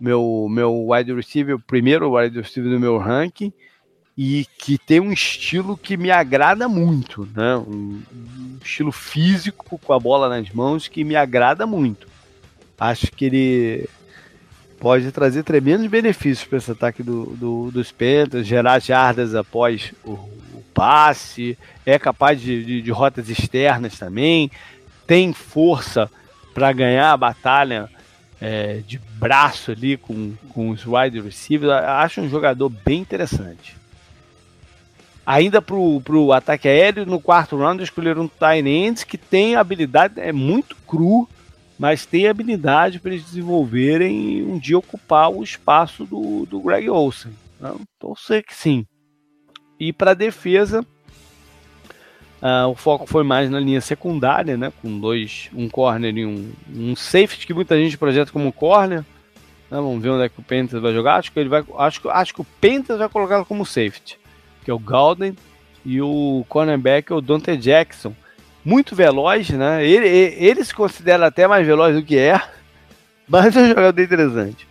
[0.03, 3.53] meu, meu wide receiver, o primeiro wide receiver do meu ranking,
[4.17, 7.55] e que tem um estilo que me agrada muito, né?
[7.55, 12.05] Um, um estilo físico com a bola nas mãos que me agrada muito.
[12.77, 13.89] Acho que ele
[14.77, 20.11] pode trazer tremendos benefícios para esse ataque do, do, dos Panthers, gerar jardas após o,
[20.11, 24.51] o passe, é capaz de, de, de, rotas externas também,
[25.07, 26.11] tem força
[26.53, 27.89] para ganhar a batalha
[28.41, 31.71] é, de braço ali com, com os wide receivers.
[31.71, 33.75] Acho um jogador bem interessante.
[35.25, 40.33] Ainda para o ataque aéreo, no quarto round, escolheram um Tyrant que tem habilidade, é
[40.33, 41.29] muito cru,
[41.79, 47.31] mas tem habilidade para eles desenvolverem um dia ocupar o espaço do, do Greg Olsen.
[47.97, 48.85] Então, sei que sim.
[49.79, 50.85] E para defesa,
[52.43, 54.71] uh, o foco foi mais na linha secundária, né?
[54.81, 58.99] com dois, um corner e um, um safety que muita gente projeta como corner.
[58.99, 59.05] Né?
[59.77, 61.15] Vamos ver onde é que o Panthers vai jogar.
[61.15, 64.19] Acho que ele vai, acho, acho que o Panthers vai colocar como safety,
[64.63, 65.35] que é o Golden
[65.85, 68.13] e o cornerback é o Dante Jackson
[68.63, 69.85] muito veloz, né?
[69.85, 72.39] Ele, ele se considera até mais veloz do que é,
[73.27, 74.67] mas é um jogador interessante.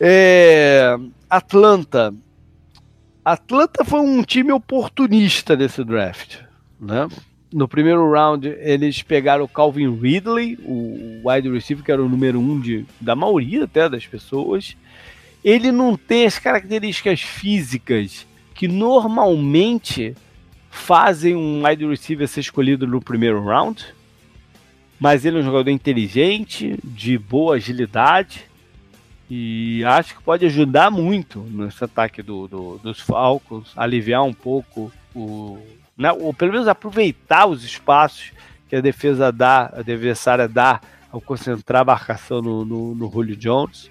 [0.00, 0.96] É,
[1.30, 2.14] Atlanta.
[3.24, 6.38] Atlanta foi um time oportunista nesse draft,
[6.80, 7.08] né?
[7.52, 12.38] No primeiro round, eles pegaram o Calvin Ridley, o wide receiver, que era o número
[12.40, 14.76] um de, da maioria até das pessoas.
[15.44, 20.14] Ele não tem as características físicas que normalmente
[20.70, 23.84] fazem um wide receiver ser escolhido no primeiro round.
[24.98, 28.44] mas ele é um jogador inteligente, de boa agilidade,
[29.28, 34.92] e acho que pode ajudar muito nesse ataque do, do dos Falcons, aliviar um pouco
[35.14, 35.58] o.
[35.96, 38.32] Né, ou pelo menos aproveitar os espaços
[38.68, 43.36] que a defesa dá, a adversária dá ao concentrar a marcação no, no, no Julio
[43.36, 43.90] Jones.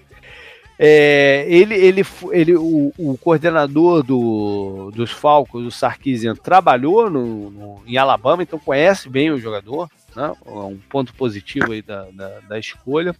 [0.78, 2.02] É, ele, ele,
[2.32, 8.58] ele, o, o coordenador do, dos Falcons, o Sarkisian, trabalhou no, no, em Alabama, então
[8.58, 10.32] conhece bem o jogador, né?
[10.44, 13.16] um ponto positivo aí da, da, da escolha.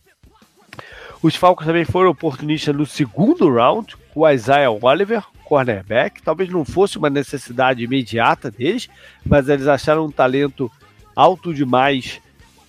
[1.26, 6.22] Os Falcons também foram oportunistas no segundo round, com o Isaiah Oliver, cornerback.
[6.22, 8.88] Talvez não fosse uma necessidade imediata deles,
[9.24, 10.70] mas eles acharam um talento
[11.16, 12.20] alto demais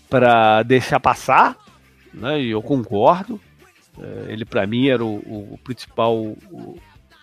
[0.10, 1.56] para deixar passar,
[2.12, 2.42] né?
[2.42, 3.40] E eu concordo.
[4.02, 5.18] É, ele, para mim, era o,
[5.54, 6.36] o principal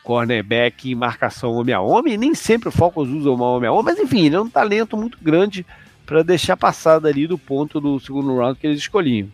[0.05, 2.17] cornerback em marcação homem a homem.
[2.17, 4.97] Nem sempre o Falcons usa uma homem a homem, mas enfim, ele é um talento
[4.97, 5.67] muito grande
[6.07, 9.29] para deixar passar dali do ponto do segundo round que eles escolhiam.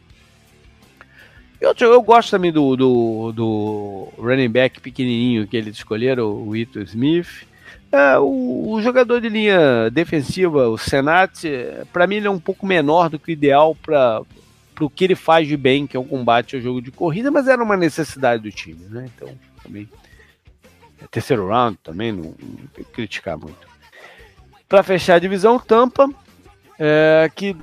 [1.60, 6.80] Eu, eu gosto também do, do, do running back pequenininho que eles escolheram, o Ito
[6.80, 7.46] Smith.
[7.92, 11.44] É, o, o, jogador de linha defensiva, o Senat,
[11.92, 14.22] para mim ele é um pouco menor do que o ideal para
[14.80, 17.46] o que ele faz de bem, que é o combate ao jogo de corrida, mas
[17.46, 19.10] era uma necessidade do time, né?
[19.14, 19.28] Então,
[19.62, 19.88] também.
[21.02, 23.68] É terceiro round também, não, não tem que criticar muito.
[24.68, 26.08] Para fechar a divisão, Tampa,
[26.78, 27.56] é, que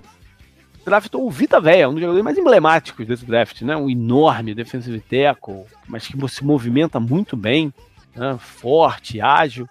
[0.87, 3.75] draftou o Vita Veia, um dos jogadores mais emblemáticos desse draft, né?
[3.75, 7.73] Um enorme defensive tackle, mas que se movimenta muito bem,
[8.15, 8.37] né?
[8.39, 9.67] forte, ágil.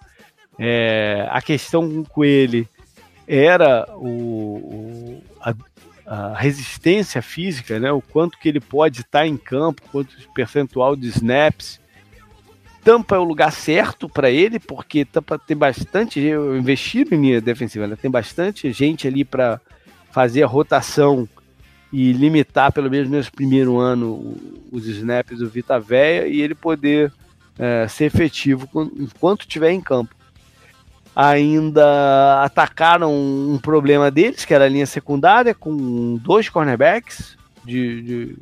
[0.59, 2.69] É, a questão com ele
[3.27, 5.55] era o, o a,
[6.05, 7.91] a, resistência física, né?
[7.91, 11.79] O quanto que ele pode estar em campo, quanto percentual de snaps.
[12.83, 17.87] Tampa é o lugar certo para ele, porque Tampa tem bastante investido em linha defensiva,
[17.87, 17.97] né?
[18.01, 19.59] tem bastante gente ali para
[20.17, 21.29] fazer a rotação
[21.93, 24.35] e limitar, pelo menos nesse primeiro ano,
[24.71, 27.13] os snaps do Vita Véia e ele poder
[27.59, 28.67] é, ser efetivo
[28.97, 30.15] enquanto estiver em campo.
[31.15, 38.37] Ainda atacaram um problema deles, que era a linha secundária, com dois cornerbacks de, de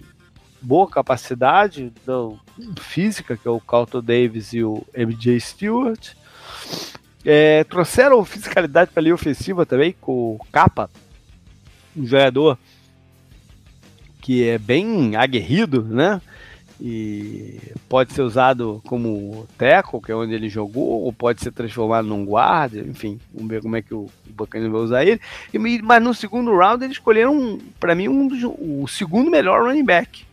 [0.62, 2.40] boa capacidade então,
[2.80, 6.14] física, que é o Carlton Davis e o MJ Stewart.
[7.26, 10.90] É, trouxeram fisicalidade para a linha ofensiva também, com o Capa,
[11.96, 12.58] um jogador
[14.22, 16.22] que é bem aguerrido, né?
[16.80, 17.58] E
[17.88, 22.26] pode ser usado como teco, que é onde ele jogou, ou pode ser transformado num
[22.26, 25.22] guarda, enfim, vamos ver como é que o, o vai usar ele.
[25.54, 29.86] E, mas no segundo round eles escolheram, para mim, um dos, o segundo melhor running
[29.86, 30.26] back,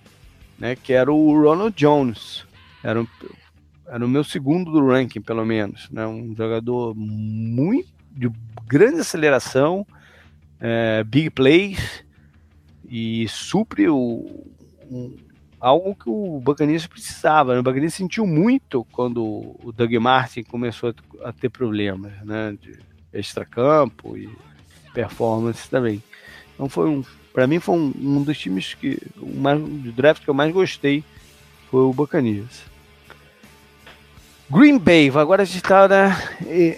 [0.58, 0.74] né?
[0.74, 2.44] Que era o Ronald Jones.
[2.82, 3.06] Era, um,
[3.86, 6.04] era o meu segundo do ranking, pelo menos, né?
[6.06, 8.28] Um jogador muito de
[8.66, 9.86] grande aceleração,
[10.62, 12.04] é, big plays
[12.88, 14.46] e supre o,
[14.88, 15.16] um,
[15.60, 17.52] algo que o Buccaneers precisava.
[17.52, 17.60] Né?
[17.60, 20.94] O Buccaneers sentiu muito quando o Doug Martin começou
[21.24, 22.56] a ter problemas né?
[22.62, 22.78] de
[23.12, 24.30] extracampo e
[24.94, 26.00] performance também.
[26.54, 27.02] Então foi um,
[27.32, 30.52] para mim foi um, um, dos times que o mais de draft que eu mais
[30.52, 31.02] gostei
[31.70, 32.62] foi o Buccaneers.
[34.48, 36.20] Green Bay, agora a gente está na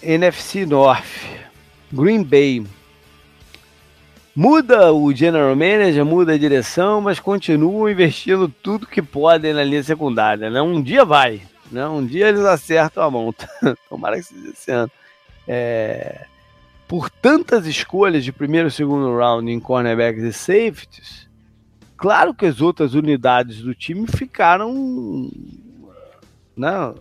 [0.00, 1.04] NFC North.
[1.92, 2.64] Green Bay
[4.36, 9.82] Muda o general manager, muda a direção, mas continuam investindo tudo que podem na linha
[9.82, 10.50] secundária.
[10.50, 10.60] Né?
[10.60, 11.40] Um dia vai,
[11.70, 11.86] né?
[11.86, 13.32] um dia eles acertam a mão.
[13.88, 14.90] Tomara que seja esse ano.
[15.46, 16.26] É...
[16.88, 21.28] Por tantas escolhas de primeiro e segundo round em cornerbacks e safeties,
[21.96, 25.30] claro que as outras unidades do time ficaram
[26.56, 26.94] né,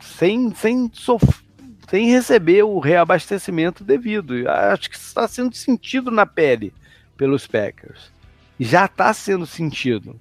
[0.00, 1.43] sem, sem, sofrer
[1.88, 4.48] sem receber o reabastecimento devido.
[4.48, 6.72] Acho que está sendo sentido na pele
[7.16, 8.10] pelos Packers.
[8.58, 10.18] Já está sendo sentido.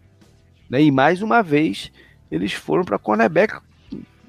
[0.70, 0.84] Né?
[0.84, 1.92] E mais uma vez,
[2.32, 3.56] eles foram para cornerback.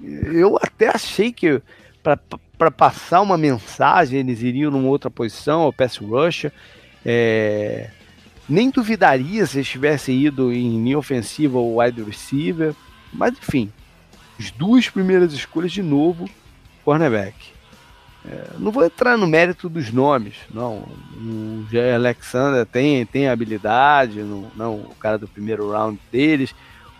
[0.03, 1.63] Eu até achei que
[2.03, 6.53] para passar uma mensagem eles iriam numa outra posição, ao pass rusher.
[7.05, 7.91] É...
[8.47, 12.75] Nem duvidaria se eles tivessem ido em linha ofensiva ou wide receiver.
[13.11, 13.73] Mas enfim,
[14.39, 16.29] as duas primeiras escolhas de novo
[16.85, 17.55] cornerback.
[18.27, 20.87] É, não vou entrar no mérito dos nomes, não.
[21.17, 26.55] O Jay Alexander tem, tem habilidade, não, não o cara do primeiro round deles.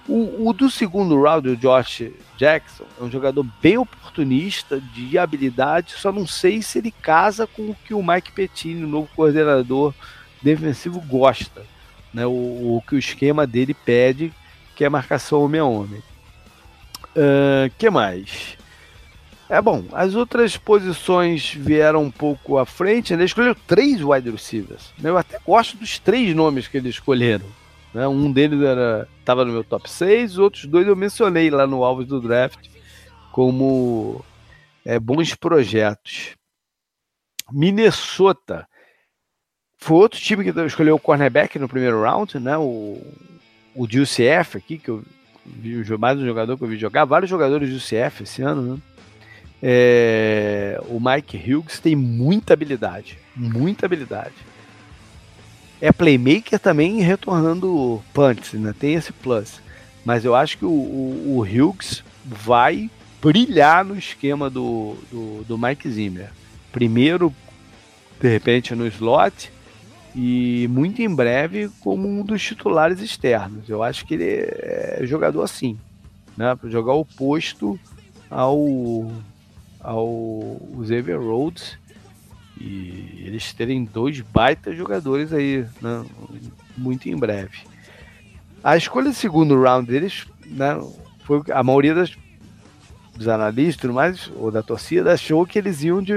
[0.07, 2.03] O, o, do segundo round, o Josh
[2.37, 7.71] Jackson, é um jogador bem oportunista, de habilidade, só não sei se ele casa com
[7.71, 9.95] o que o Mike Pettine, o novo coordenador
[10.43, 11.65] defensivo, gosta.
[12.13, 12.27] Né?
[12.27, 12.31] O,
[12.77, 14.31] o que o esquema dele pede,
[14.77, 16.03] que é marcação homem a homem.
[17.17, 18.59] O uh, que mais?
[19.49, 23.19] É bom, as outras posições vieram um pouco à frente, né?
[23.19, 24.93] ele escolheu três wide receivers.
[24.99, 25.11] Né?
[25.11, 27.47] Eu até gosto dos três nomes que eles escolheram.
[27.93, 28.09] Né?
[28.09, 31.85] Um deles era estava no meu top 6, os outros dois eu mencionei lá no
[31.85, 32.69] alvo do draft
[33.31, 34.25] como
[34.85, 36.35] é, bons projetos.
[37.53, 38.67] Minnesota
[39.77, 42.57] foi outro time que escolheu o cornerback no primeiro round, né?
[42.57, 43.03] O,
[43.75, 45.05] o DUCF aqui, que eu
[45.45, 48.83] vi mais um jogador que eu vi jogar, vários jogadores do UCF esse ano, né?
[49.63, 54.35] É, o Mike Hughes tem muita habilidade, muita habilidade.
[55.81, 58.75] É playmaker também retornando punts, né?
[58.79, 59.61] Tem esse plus.
[60.05, 62.91] Mas eu acho que o, o, o Hughes vai
[63.23, 66.31] brilhar no esquema do, do, do Mike Zimmer.
[66.71, 67.35] Primeiro,
[68.21, 69.51] de repente, no slot,
[70.15, 73.69] e muito em breve como um dos titulares externos.
[73.69, 75.79] Eu acho que ele é jogador assim,
[76.37, 76.55] né?
[76.55, 77.79] Para jogar oposto
[78.31, 79.11] ao
[79.85, 81.79] ao Xavier Rhodes
[82.59, 86.05] e eles terem dois baita jogadores aí, né,
[86.77, 87.59] muito em breve.
[88.63, 90.81] A escolha do segundo round deles, né,
[91.25, 92.17] foi a maioria das,
[93.15, 96.15] dos analistas, mais ou da torcida achou que eles iam de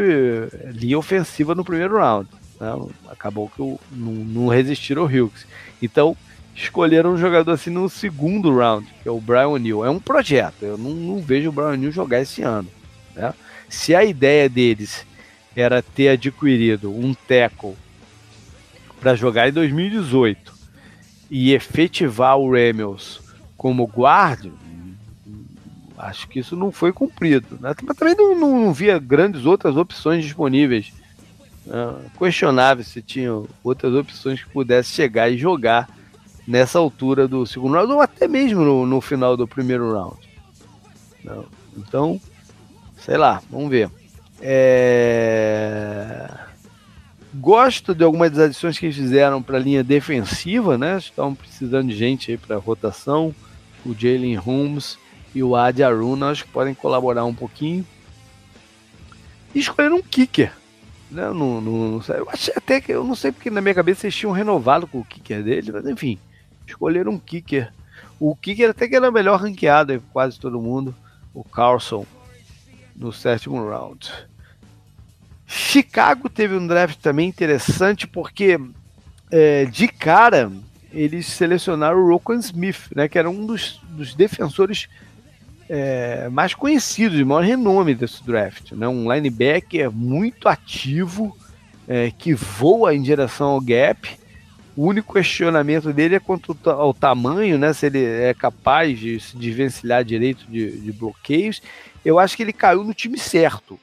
[0.71, 2.29] linha ofensiva no primeiro round.
[2.59, 5.45] Né, acabou que não, não resistiram ao Hughes.
[5.81, 6.15] Então
[6.55, 9.85] escolheram um jogador assim no segundo round, que é o Brian Neal.
[9.85, 10.63] É um projeto.
[10.63, 12.69] Eu não, não vejo o Brian Neal jogar esse ano.
[13.15, 13.33] Né?
[13.69, 15.05] Se a ideia deles
[15.55, 17.75] era ter adquirido um tackle
[18.99, 20.53] para jogar em 2018
[21.29, 23.21] e efetivar o Ramos
[23.57, 24.51] como guarda,
[25.97, 27.57] acho que isso não foi cumprido.
[27.59, 27.73] Né?
[27.83, 30.93] Mas também não, não, não, via grandes outras opções disponíveis.
[31.65, 31.95] Né?
[32.17, 33.31] Questionável se tinha
[33.63, 35.89] outras opções que pudesse chegar e jogar
[36.47, 40.17] nessa altura do segundo round, ou até mesmo no, no final do primeiro round.
[41.23, 41.45] Não.
[41.75, 42.21] Então,
[43.07, 43.89] Sei lá, vamos ver.
[44.41, 46.29] É...
[47.33, 50.97] Gosto de algumas das adições que eles fizeram para a linha defensiva, né?
[50.97, 53.33] Estão precisando de gente aí para rotação.
[53.85, 54.99] O Jalen Holmes
[55.33, 57.87] e o Adi Aruna acho que podem colaborar um pouquinho.
[59.55, 60.51] E escolheram um kicker.
[61.09, 61.29] Né?
[61.29, 64.33] Não, não eu achei até que eu não sei porque na minha cabeça eles tinham
[64.33, 66.19] renovado com o kicker dele, mas enfim,
[66.67, 67.71] escolheram um kicker.
[68.19, 70.93] O kicker até que era melhor ranqueado quase todo mundo,
[71.33, 72.05] o Carlson
[72.97, 74.11] no sétimo round.
[75.45, 78.59] Chicago teve um draft também interessante porque
[79.31, 80.51] é, de cara
[80.91, 84.87] eles selecionaram o Roquan Smith, né, que era um dos, dos defensores
[85.69, 88.71] é, mais conhecidos, de maior renome desse draft.
[88.71, 91.37] Né, um linebacker muito ativo,
[91.87, 94.17] é, que voa em direção ao gap.
[94.75, 99.35] O único questionamento dele é quanto ao tamanho, né, se ele é capaz de se
[99.37, 101.61] desvencilhar direito de, de bloqueios
[102.07, 103.77] eu acho que ele caiu no time certo.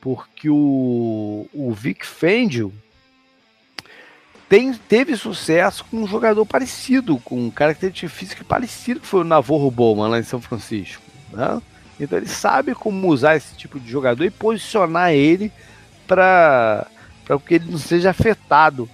[0.00, 2.74] Porque o, o Vic Fangio
[4.48, 9.24] tem, teve sucesso com um jogador parecido, com um característica física parecida que foi o
[9.24, 11.00] Navarro Bowman lá em São Francisco.
[11.32, 11.62] Né?
[12.00, 15.52] Então ele sabe como usar esse tipo de jogador e posicionar ele
[16.08, 16.88] para
[17.46, 18.90] que ele não seja afetado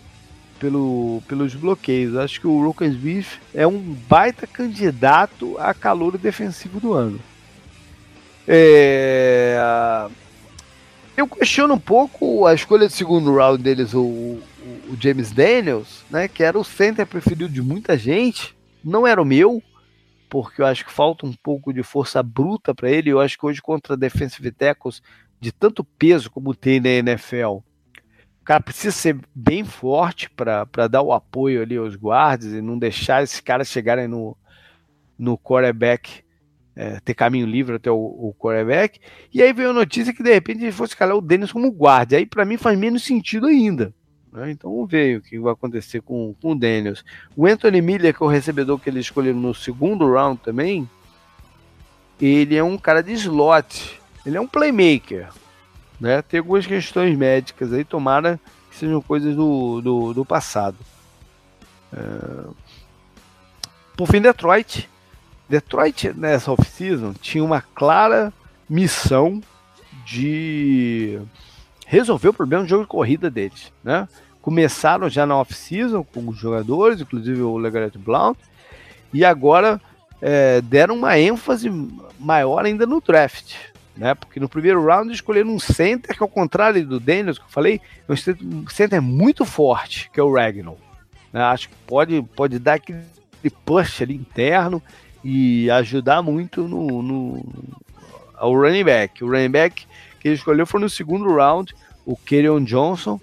[0.58, 2.14] pelo, pelos bloqueios.
[2.14, 7.18] Acho que o Roken Smith é um baita candidato a calor defensivo do ano.
[8.46, 9.58] É...
[11.16, 14.42] Eu questiono um pouco a escolha de segundo round deles, o, o,
[14.88, 19.24] o, James Daniels, né, que era o center preferido de muita gente, não era o
[19.24, 19.62] meu,
[20.30, 23.10] porque eu acho que falta um pouco de força bruta para ele.
[23.10, 25.02] Eu acho que hoje contra defensive tackles
[25.40, 27.58] de tanto peso como tem na NFL,
[28.40, 32.78] o cara precisa ser bem forte para dar o apoio ali aos guardas e não
[32.78, 34.36] deixar esses caras chegarem no,
[35.18, 36.22] no quarterback
[36.74, 39.00] é, ter caminho livre até o, o quarterback.
[39.32, 42.16] E aí veio a notícia que de repente ele fosse escalar o Dennis como guarda.
[42.16, 43.94] Aí para mim faz menos sentido ainda.
[44.32, 44.50] Né?
[44.50, 47.04] Então ver o que vai acontecer com, com o Daniels.
[47.36, 50.88] O Anthony Miller, que é o recebedor que ele escolheu no segundo round também,
[52.20, 54.00] ele é um cara de slot.
[54.24, 55.28] Ele é um playmaker.
[55.98, 56.22] Né?
[56.22, 58.40] Tem algumas questões médicas aí, tomara
[58.70, 60.78] que sejam coisas do, do, do passado.
[61.92, 62.70] É...
[63.96, 64.88] Por fim, Detroit
[65.50, 68.32] Detroit nessa off-season tinha uma clara
[68.68, 69.42] missão
[70.06, 71.20] de
[71.84, 74.08] resolver o problema do jogo de corrida deles, né?
[74.40, 78.38] Começaram já na off-season com os jogadores, inclusive o Legarrette Blount,
[79.12, 79.80] e agora
[80.22, 81.68] é, deram uma ênfase
[82.16, 83.56] maior ainda no draft,
[83.96, 84.14] né?
[84.14, 87.80] Porque no primeiro round escolheram um center que, ao contrário do Daniels que eu falei,
[88.08, 90.78] é um center muito forte, que é o Ragnall.
[91.32, 91.42] Né?
[91.42, 93.02] Acho que pode, pode dar aquele
[93.64, 94.80] push ali interno
[95.22, 97.44] e ajudar muito no, no
[98.34, 99.22] ao running back.
[99.22, 99.86] O running back
[100.18, 101.74] que ele escolheu foi no segundo round,
[102.04, 103.20] o Kerryon Johnson,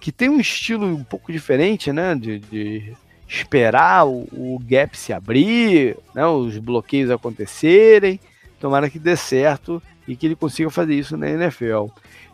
[0.00, 2.14] que tem um estilo um pouco diferente, né?
[2.14, 2.92] De, de
[3.28, 8.18] esperar o, o, gap se abrir, né, os bloqueios acontecerem.
[8.58, 11.86] Tomara que dê certo e que ele consiga fazer isso na NFL.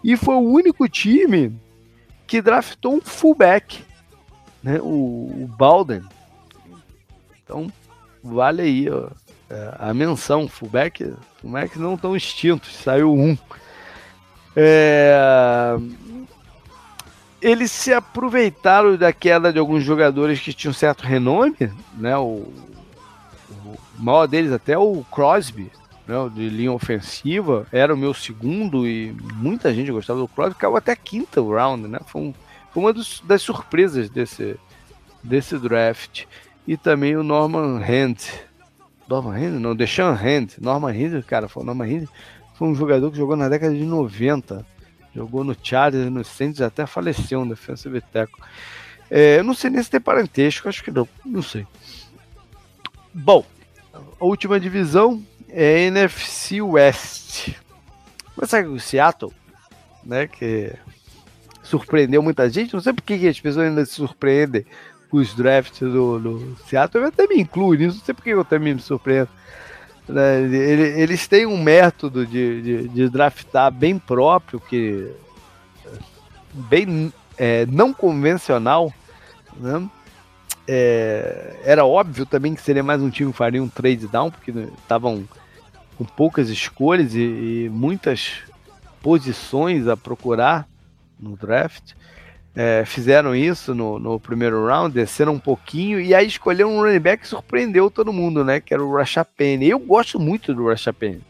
[0.02, 1.52] E foi o único time
[2.26, 3.84] que draftou um fullback,
[4.62, 6.02] né, o, o Balden.
[7.44, 7.70] Então,
[8.26, 9.08] vale aí ó,
[9.48, 10.48] é, a menção.
[10.48, 13.36] Fullback, fullback não tão extintos, saiu um.
[14.54, 15.76] É,
[17.40, 22.16] eles se aproveitaram da queda de alguns jogadores que tinham certo renome, né?
[22.16, 22.50] O,
[23.50, 25.70] o maior deles até o Crosby,
[26.06, 26.14] né?
[26.34, 30.96] De linha ofensiva, era o meu segundo e muita gente gostava do Crosby, caiu até
[30.96, 32.00] quinta round, né?
[32.06, 32.34] Foi, um,
[32.72, 34.58] foi uma dos, das surpresas desse,
[35.22, 36.24] desse draft.
[36.66, 38.16] E também o Norman Hand.
[39.08, 39.60] Norman Hand?
[39.60, 40.58] Não, Deshaun Hand.
[40.60, 42.06] Norman Hand, cara, foi Norman Hand.
[42.54, 44.64] Foi um jogador que jogou na década de 90
[45.16, 48.38] Jogou no Chargers, no Saints, até faleceu um defensive tackle.
[49.10, 51.66] É, eu não sei nem se tem parentesco, acho que não, não sei.
[53.14, 53.42] Bom,
[53.94, 57.54] a última divisão é NFC West.
[58.34, 59.32] Começar com o Seattle,
[60.04, 60.74] né, que
[61.62, 62.74] surpreendeu muita gente.
[62.74, 64.66] Não sei por que as pessoas ainda se surpreendem
[65.10, 67.04] os drafts do, do Seattle.
[67.04, 69.28] Eu até me incluo nisso, não sei por que eu também me surpreendo.
[70.08, 70.42] Né?
[70.98, 75.10] Eles têm um método de, de, de draftar bem próprio, que
[76.52, 78.92] bem é, não convencional.
[79.56, 79.88] Né?
[80.68, 84.50] É, era óbvio também que seria mais um time que faria um trade down, porque
[84.50, 85.24] estavam
[85.96, 88.42] com poucas escolhas e, e muitas
[89.00, 90.68] posições a procurar
[91.18, 91.94] no draft
[92.56, 96.98] é, fizeram isso no, no, primeiro round, desceram um pouquinho e aí escolheram um running
[96.98, 98.60] back que surpreendeu todo mundo, né?
[98.60, 99.68] Que era o Rashad Penny.
[99.68, 101.20] Eu gosto muito do Rashad Penny.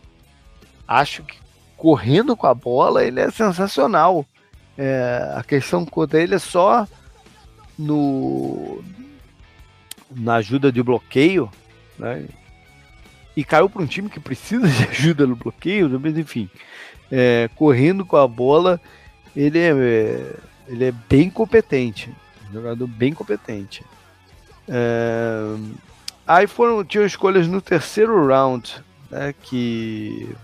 [0.87, 1.37] Acho que
[1.77, 4.25] correndo com a bola ele é sensacional.
[4.79, 6.87] É, a questão contra ele é só
[7.77, 8.81] no
[10.15, 11.51] na ajuda de bloqueio,
[11.99, 12.25] né?
[13.37, 16.49] E caiu para um time que precisa de ajuda no bloqueio, mas enfim,
[17.11, 18.81] é, correndo com a bola,
[19.35, 20.37] ele é,
[20.69, 22.15] ele é bem competente.
[22.49, 23.85] Um jogador bem competente.
[24.69, 25.57] É...
[26.27, 30.35] Aí foram, tinham escolhas no terceiro round, né, que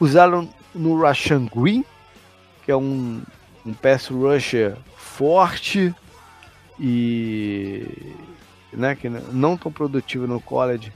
[0.00, 1.84] usaram no Rashan Green,
[2.64, 3.22] que é um,
[3.64, 5.94] um pass rusher forte
[6.80, 7.86] e
[8.72, 10.90] né, que não tão produtivo no college,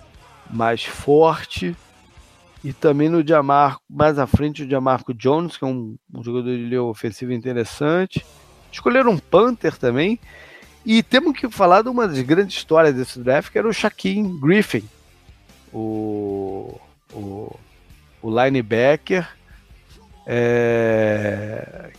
[0.51, 1.77] mas forte
[2.65, 6.51] e também no Diamarco, mais à frente, o Diamarco Jones, que é um, um jogador
[6.51, 8.24] de linha ofensiva interessante.
[8.73, 10.19] Escolheram um Panther também.
[10.85, 14.39] E temos que falar de uma das grandes histórias desse draft, que era o Shaquille
[14.41, 14.85] Griffin,
[15.73, 16.78] o,
[17.12, 17.59] o,
[18.23, 19.28] o linebacker,
[20.24, 21.91] é,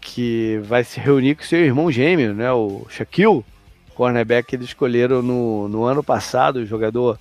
[0.00, 3.44] que vai se reunir com seu irmão gêmeo, né, o Shaquille,
[3.94, 7.18] cornerback que eles escolheram no, no ano passado, o jogador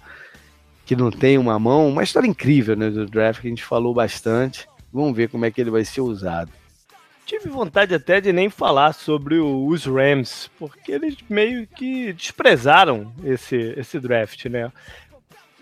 [0.86, 1.88] que não tem uma mão.
[1.88, 4.68] Uma história incrível né, do draft que a gente falou bastante.
[4.92, 6.52] Vamos ver como é que ele vai ser usado.
[7.26, 13.74] Tive vontade até de nem falar sobre os Rams, porque eles meio que desprezaram esse,
[13.78, 14.72] esse draft, né?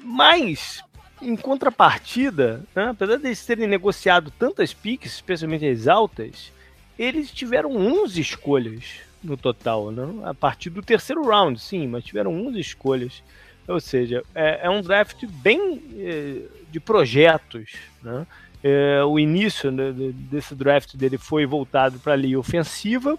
[0.04, 0.84] Mas,
[1.22, 6.52] em contrapartida, né, apesar de eles terem negociado tantas piques, especialmente as altas,
[6.98, 8.84] eles tiveram 11 escolhas
[9.24, 10.04] no total, né?
[10.24, 13.24] A partir do terceiro round, sim, mas tiveram 11 escolhas.
[13.72, 17.74] Ou seja, é, é um draft bem é, de projetos.
[18.02, 18.26] Né?
[18.64, 23.18] É, o início né, desse draft dele foi voltado para a linha ofensiva,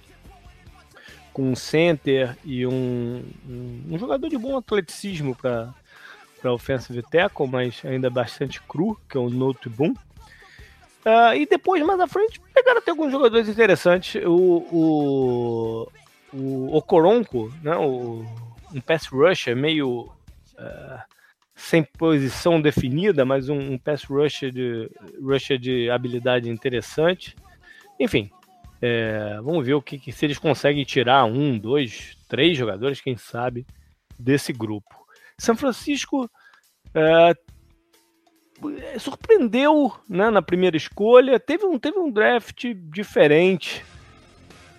[1.32, 5.72] com um center e um, um, jogador de bom atleticismo para
[6.42, 9.92] para offensive tackle, mas ainda bastante cru, que é o Note Boom.
[11.04, 14.20] Uh, e depois, mais à frente, pegaram até alguns jogadores interessantes.
[14.26, 18.26] O, o, o Okoronko, né, o,
[18.74, 20.10] um pass rusher meio
[21.54, 24.90] sem posição definida, mas um, um pass rusher de,
[25.22, 27.36] rusher de habilidade interessante.
[28.00, 28.30] Enfim,
[28.80, 33.16] é, vamos ver o que, que, se eles conseguem tirar um, dois, três jogadores, quem
[33.16, 33.64] sabe,
[34.18, 35.06] desse grupo.
[35.38, 36.28] São Francisco
[36.94, 37.34] é,
[38.98, 43.84] surpreendeu né, na primeira escolha, teve um, teve um draft diferente.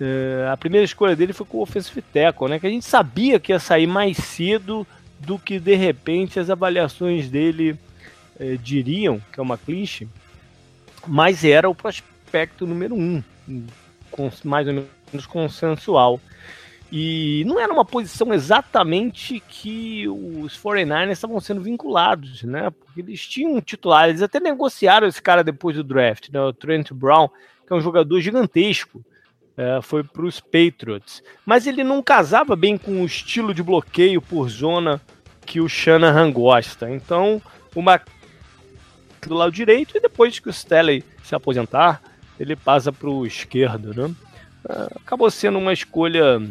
[0.02, 3.40] É, a primeira escolha dele foi com o Offensive Tackle, né, que a gente sabia
[3.40, 4.86] que ia sair mais cedo
[5.26, 7.78] do que de repente as avaliações dele
[8.40, 10.08] eh, diriam, que é uma clichê,
[11.08, 13.24] mas era o prospecto número um,
[14.44, 16.20] mais ou menos consensual.
[16.96, 22.70] E não era uma posição exatamente que os 49ers estavam sendo vinculados, né?
[22.70, 26.40] Porque eles tinham um titular, eles até negociaram esse cara depois do draft, né?
[26.40, 27.30] O Trent Brown,
[27.66, 29.04] que é um jogador gigantesco.
[29.56, 31.22] É, foi para os Patriots.
[31.46, 35.02] Mas ele não casava bem com o estilo de bloqueio por zona
[35.46, 36.90] que o Shanahan gosta.
[36.90, 37.42] Então,
[37.76, 38.02] uma
[39.22, 42.02] do lado direito e depois que o Staley se aposentar,
[42.40, 44.14] ele passa para o esquerdo, né?
[44.68, 46.42] É, acabou sendo uma escolha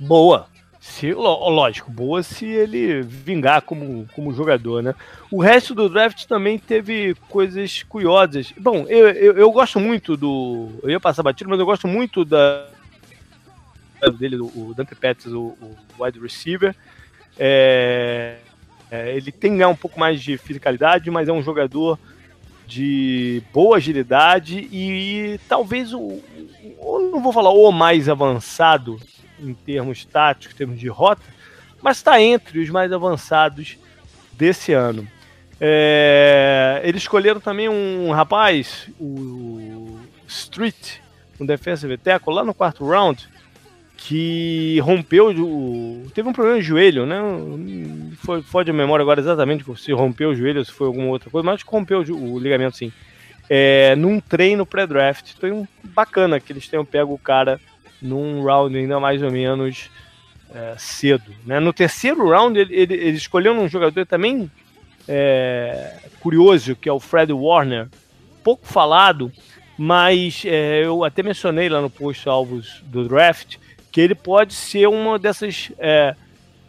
[0.00, 0.46] boa.
[0.82, 4.92] Se, lógico, boa se ele vingar como, como jogador, né?
[5.30, 8.52] O resto do draft também teve coisas curiosas.
[8.58, 10.70] Bom, eu, eu, eu gosto muito do.
[10.82, 12.66] Eu ia passar batido, mas eu gosto muito da
[14.18, 16.74] dele, o Dante Pettis, o, o wide receiver.
[17.38, 18.38] É,
[18.90, 21.96] é, ele tem né, um pouco mais de fisicalidade, mas é um jogador
[22.66, 28.98] de boa agilidade e, e talvez o, o, não vou falar o mais avançado
[29.42, 31.22] em termos táticos, em termos de rota,
[31.82, 33.76] mas está entre os mais avançados
[34.32, 35.06] desse ano.
[35.60, 40.98] É, eles escolheram também um rapaz, o Street,
[41.38, 43.28] um defensive tackle, lá no quarto round,
[43.96, 45.28] que rompeu.
[46.14, 47.16] Teve um problema de joelho, né?
[48.16, 51.44] Foi fora de memória agora exatamente se rompeu o joelho, se foi alguma outra coisa,
[51.44, 52.92] mas rompeu o, o ligamento sim.
[53.48, 55.32] É, num treino pré-draft.
[55.36, 57.60] Então, bacana que eles tenham pego o cara
[58.02, 59.88] num round ainda mais ou menos
[60.54, 61.32] é, cedo.
[61.46, 61.60] Né?
[61.60, 64.50] No terceiro round, ele, ele, ele escolheu um jogador também
[65.08, 67.88] é, curioso, que é o Fred Warner,
[68.42, 69.32] pouco falado,
[69.78, 73.56] mas é, eu até mencionei lá no post alvos do draft
[73.90, 76.16] que ele pode ser uma dessas é,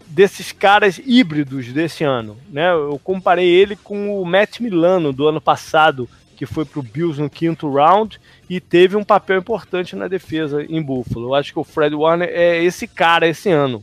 [0.05, 2.37] desses caras híbridos desse ano.
[2.49, 2.71] Né?
[2.71, 6.07] Eu comparei ele com o Matt Milano do ano passado,
[6.45, 10.61] que foi para o Bills no quinto round e teve um papel importante na defesa
[10.63, 11.29] em Buffalo.
[11.29, 13.81] Eu acho que o Fred Warner é esse cara esse ano.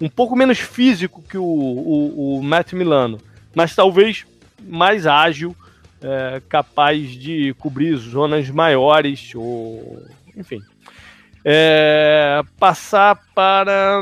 [0.00, 3.18] Um pouco menos físico que o, o, o Matt Milano,
[3.54, 4.24] mas talvez
[4.62, 5.56] mais ágil,
[6.00, 10.06] é, capaz de cobrir zonas maiores, ou
[10.36, 10.62] enfim.
[11.44, 14.00] É, passar para.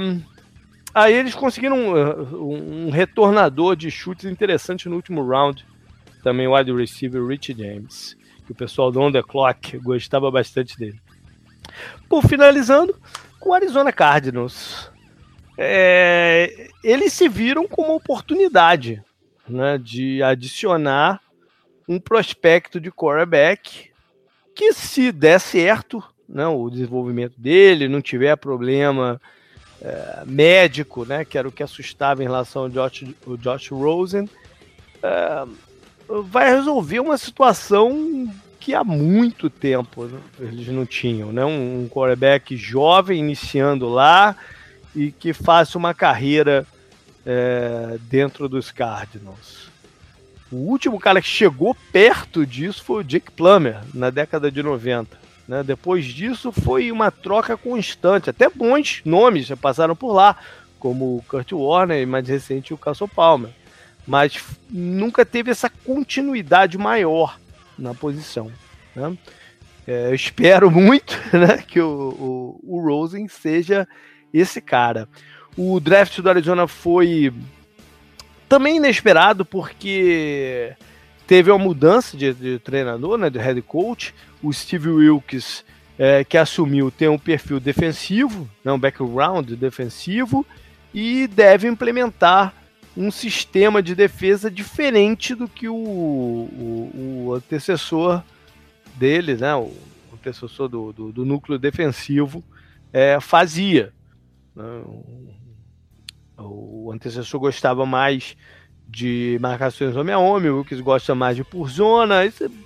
[0.95, 5.65] Aí eles conseguiram um, um, retornador de chutes interessante no último round.
[6.25, 10.77] Também o wide receiver Rich James que o pessoal do On The Clock gostava bastante
[10.77, 11.01] dele.
[12.09, 12.95] Por finalizando,
[13.41, 14.91] com o Arizona Cardinals.
[15.57, 19.03] É, eles se viram como oportunidade
[19.49, 21.21] né, de adicionar
[21.89, 23.91] um prospecto de quarterback
[24.55, 29.21] que, se der certo né, o desenvolvimento dele, não tiver problema
[29.81, 33.05] é, médico, né, que era o que assustava em relação ao Josh,
[33.39, 34.29] Josh Rosen,
[35.03, 35.47] é,
[36.09, 38.29] vai resolver uma situação
[38.61, 41.45] que há muito tempo né, eles não tinham, né?
[41.45, 44.37] Um, um jovem iniciando lá
[44.95, 46.67] e que faça uma carreira
[47.27, 49.69] é, dentro dos Cardinals.
[50.51, 55.19] O último cara que chegou perto disso foi o Jake Plummer, na década de 90.
[55.49, 55.63] Né?
[55.63, 60.37] Depois disso foi uma troca constante, até bons nomes já passaram por lá,
[60.79, 63.51] como o Kurt Warner e mais recente o Castle Palmer
[64.07, 67.39] mas nunca teve essa continuidade maior
[67.79, 68.51] na posição.
[68.95, 69.17] Né?
[69.87, 73.87] É, eu espero muito né, que o, o, o Rosen seja
[74.33, 75.09] esse cara.
[75.57, 77.33] O draft do Arizona foi
[78.49, 80.75] também inesperado porque
[81.27, 84.15] teve uma mudança de, de treinador, né, de head coach.
[84.43, 85.65] O Steve Wilkes,
[85.99, 90.45] é, que assumiu, tem um perfil defensivo, né, um background defensivo,
[90.93, 92.53] e deve implementar
[92.97, 98.23] um sistema de defesa diferente do que o, o, o antecessor
[98.97, 99.73] dele, né, o
[100.13, 102.43] antecessor do, do, do núcleo defensivo,
[102.93, 103.93] é, fazia.
[104.55, 104.65] Né?
[106.39, 108.37] O, o antecessor gostava mais
[108.89, 112.21] de marcações homem a homem, o Wilkes gosta mais de por zona,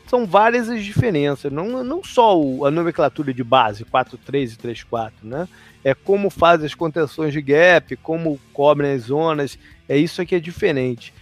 [0.07, 5.12] são várias as diferenças, não, não só o, a nomenclatura de base, 4-3 e 3-4,
[5.23, 5.49] né?
[5.85, 9.59] É como faz as contenções de gap, como cobrem as zonas,
[9.89, 11.15] é isso que é diferente.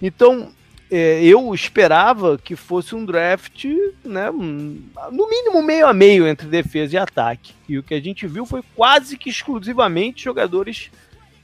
[0.00, 0.50] Então,
[0.90, 3.66] é, eu esperava que fosse um draft,
[4.02, 7.52] né, no mínimo meio a meio entre defesa e ataque.
[7.68, 10.90] E o que a gente viu foi quase que exclusivamente jogadores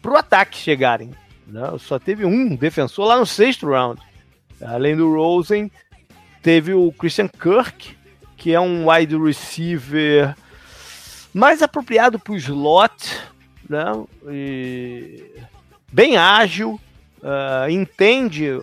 [0.01, 1.11] para o ataque chegarem.
[1.47, 1.63] Né?
[1.79, 4.01] Só teve um defensor lá no sexto round.
[4.61, 5.71] Além do Rosen,
[6.43, 7.97] teve o Christian Kirk,
[8.37, 10.35] que é um wide receiver
[11.33, 13.21] mais apropriado para o slot,
[13.69, 13.85] né?
[14.29, 15.33] E
[15.93, 16.81] bem ágil,
[17.23, 18.61] uh, entende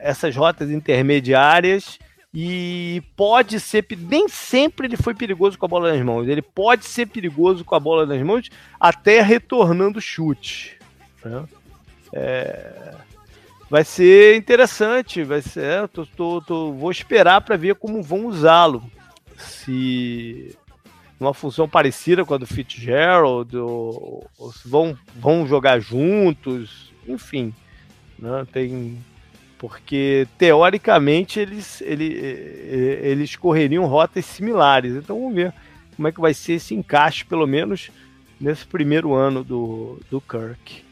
[0.00, 1.98] essas rotas intermediárias
[2.32, 6.84] e pode ser, nem sempre ele foi perigoso com a bola nas mãos, ele pode
[6.84, 10.76] ser perigoso com a bola nas mãos até retornando chute.
[11.24, 11.44] Né?
[12.12, 12.94] É,
[13.68, 18.26] vai ser interessante, vai ser, é, tô, tô, tô, vou esperar para ver como vão
[18.26, 18.82] usá-lo.
[19.36, 20.56] Se
[21.18, 27.52] uma função parecida com a do Fitzgerald, ou, ou se vão, vão jogar juntos, enfim.
[28.18, 28.46] Né?
[28.52, 28.98] Tem,
[29.58, 32.04] porque teoricamente eles, ele,
[33.02, 34.94] eles correriam rotas similares.
[34.94, 35.52] Então vamos ver
[35.96, 37.90] como é que vai ser esse encaixe, pelo menos
[38.40, 40.83] nesse primeiro ano do, do Kirk.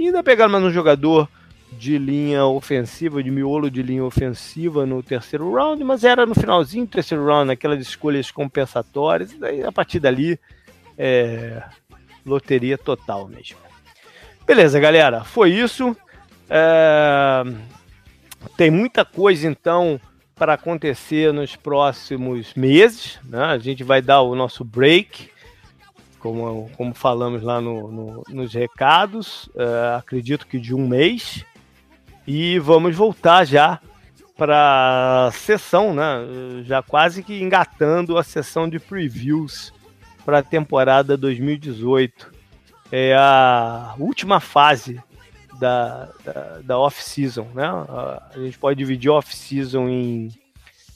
[0.00, 1.28] E ainda pegar mais um jogador
[1.72, 6.86] de linha ofensiva, de miolo de linha ofensiva no terceiro round, mas era no finalzinho
[6.86, 10.40] do terceiro round, naquelas escolhas compensatórias, e daí a partir dali
[10.96, 11.62] é
[12.24, 13.58] loteria total mesmo.
[14.46, 15.94] Beleza, galera, foi isso.
[16.48, 17.42] É...
[18.56, 20.00] Tem muita coisa então
[20.34, 23.18] para acontecer nos próximos meses.
[23.22, 23.44] Né?
[23.44, 25.28] A gente vai dar o nosso break,
[26.20, 29.46] como, como falamos lá no, no, nos recados.
[29.48, 31.44] Uh, acredito que de um mês.
[32.26, 33.80] E vamos voltar já
[34.36, 36.62] para a sessão, né?
[36.64, 39.72] já quase que engatando a sessão de previews
[40.24, 42.32] para a temporada 2018.
[42.92, 45.02] É a última fase
[45.58, 47.64] da, da, da off-season, né?
[47.66, 50.30] A gente pode dividir off-season em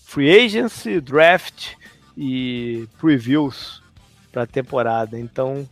[0.04, 1.74] free agency, draft
[2.16, 3.83] e previews
[4.34, 5.16] para a temporada.
[5.16, 5.66] Então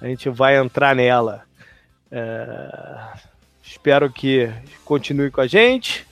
[0.00, 1.42] a gente vai entrar nela.
[2.10, 3.18] É,
[3.64, 4.48] espero que
[4.84, 6.06] continue com a gente,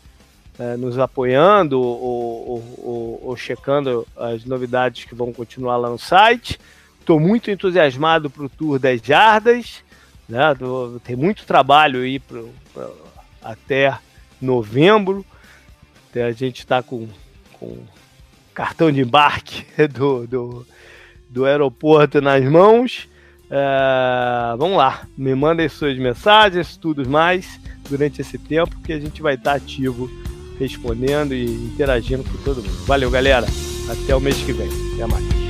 [0.58, 5.98] é, nos apoiando ou, ou, ou, ou, checando as novidades que vão continuar lá no
[5.98, 6.58] site.
[6.98, 9.84] Estou muito entusiasmado para o Tour das Jardas.
[10.28, 10.52] Né?
[10.54, 12.52] Do, tem muito trabalho aí pro,
[13.40, 13.96] até
[14.40, 15.24] novembro.
[16.10, 17.08] Até a gente está com,
[17.52, 17.78] com
[18.52, 20.66] cartão de embarque do, do,
[21.34, 23.08] do aeroporto nas mãos.
[23.50, 29.20] É, vamos lá, me mandem suas mensagens, tudo mais, durante esse tempo que a gente
[29.20, 30.08] vai estar ativo
[30.58, 32.86] respondendo e interagindo com todo mundo.
[32.86, 33.46] Valeu, galera.
[33.90, 34.68] Até o mês que vem.
[34.94, 35.43] Até mais.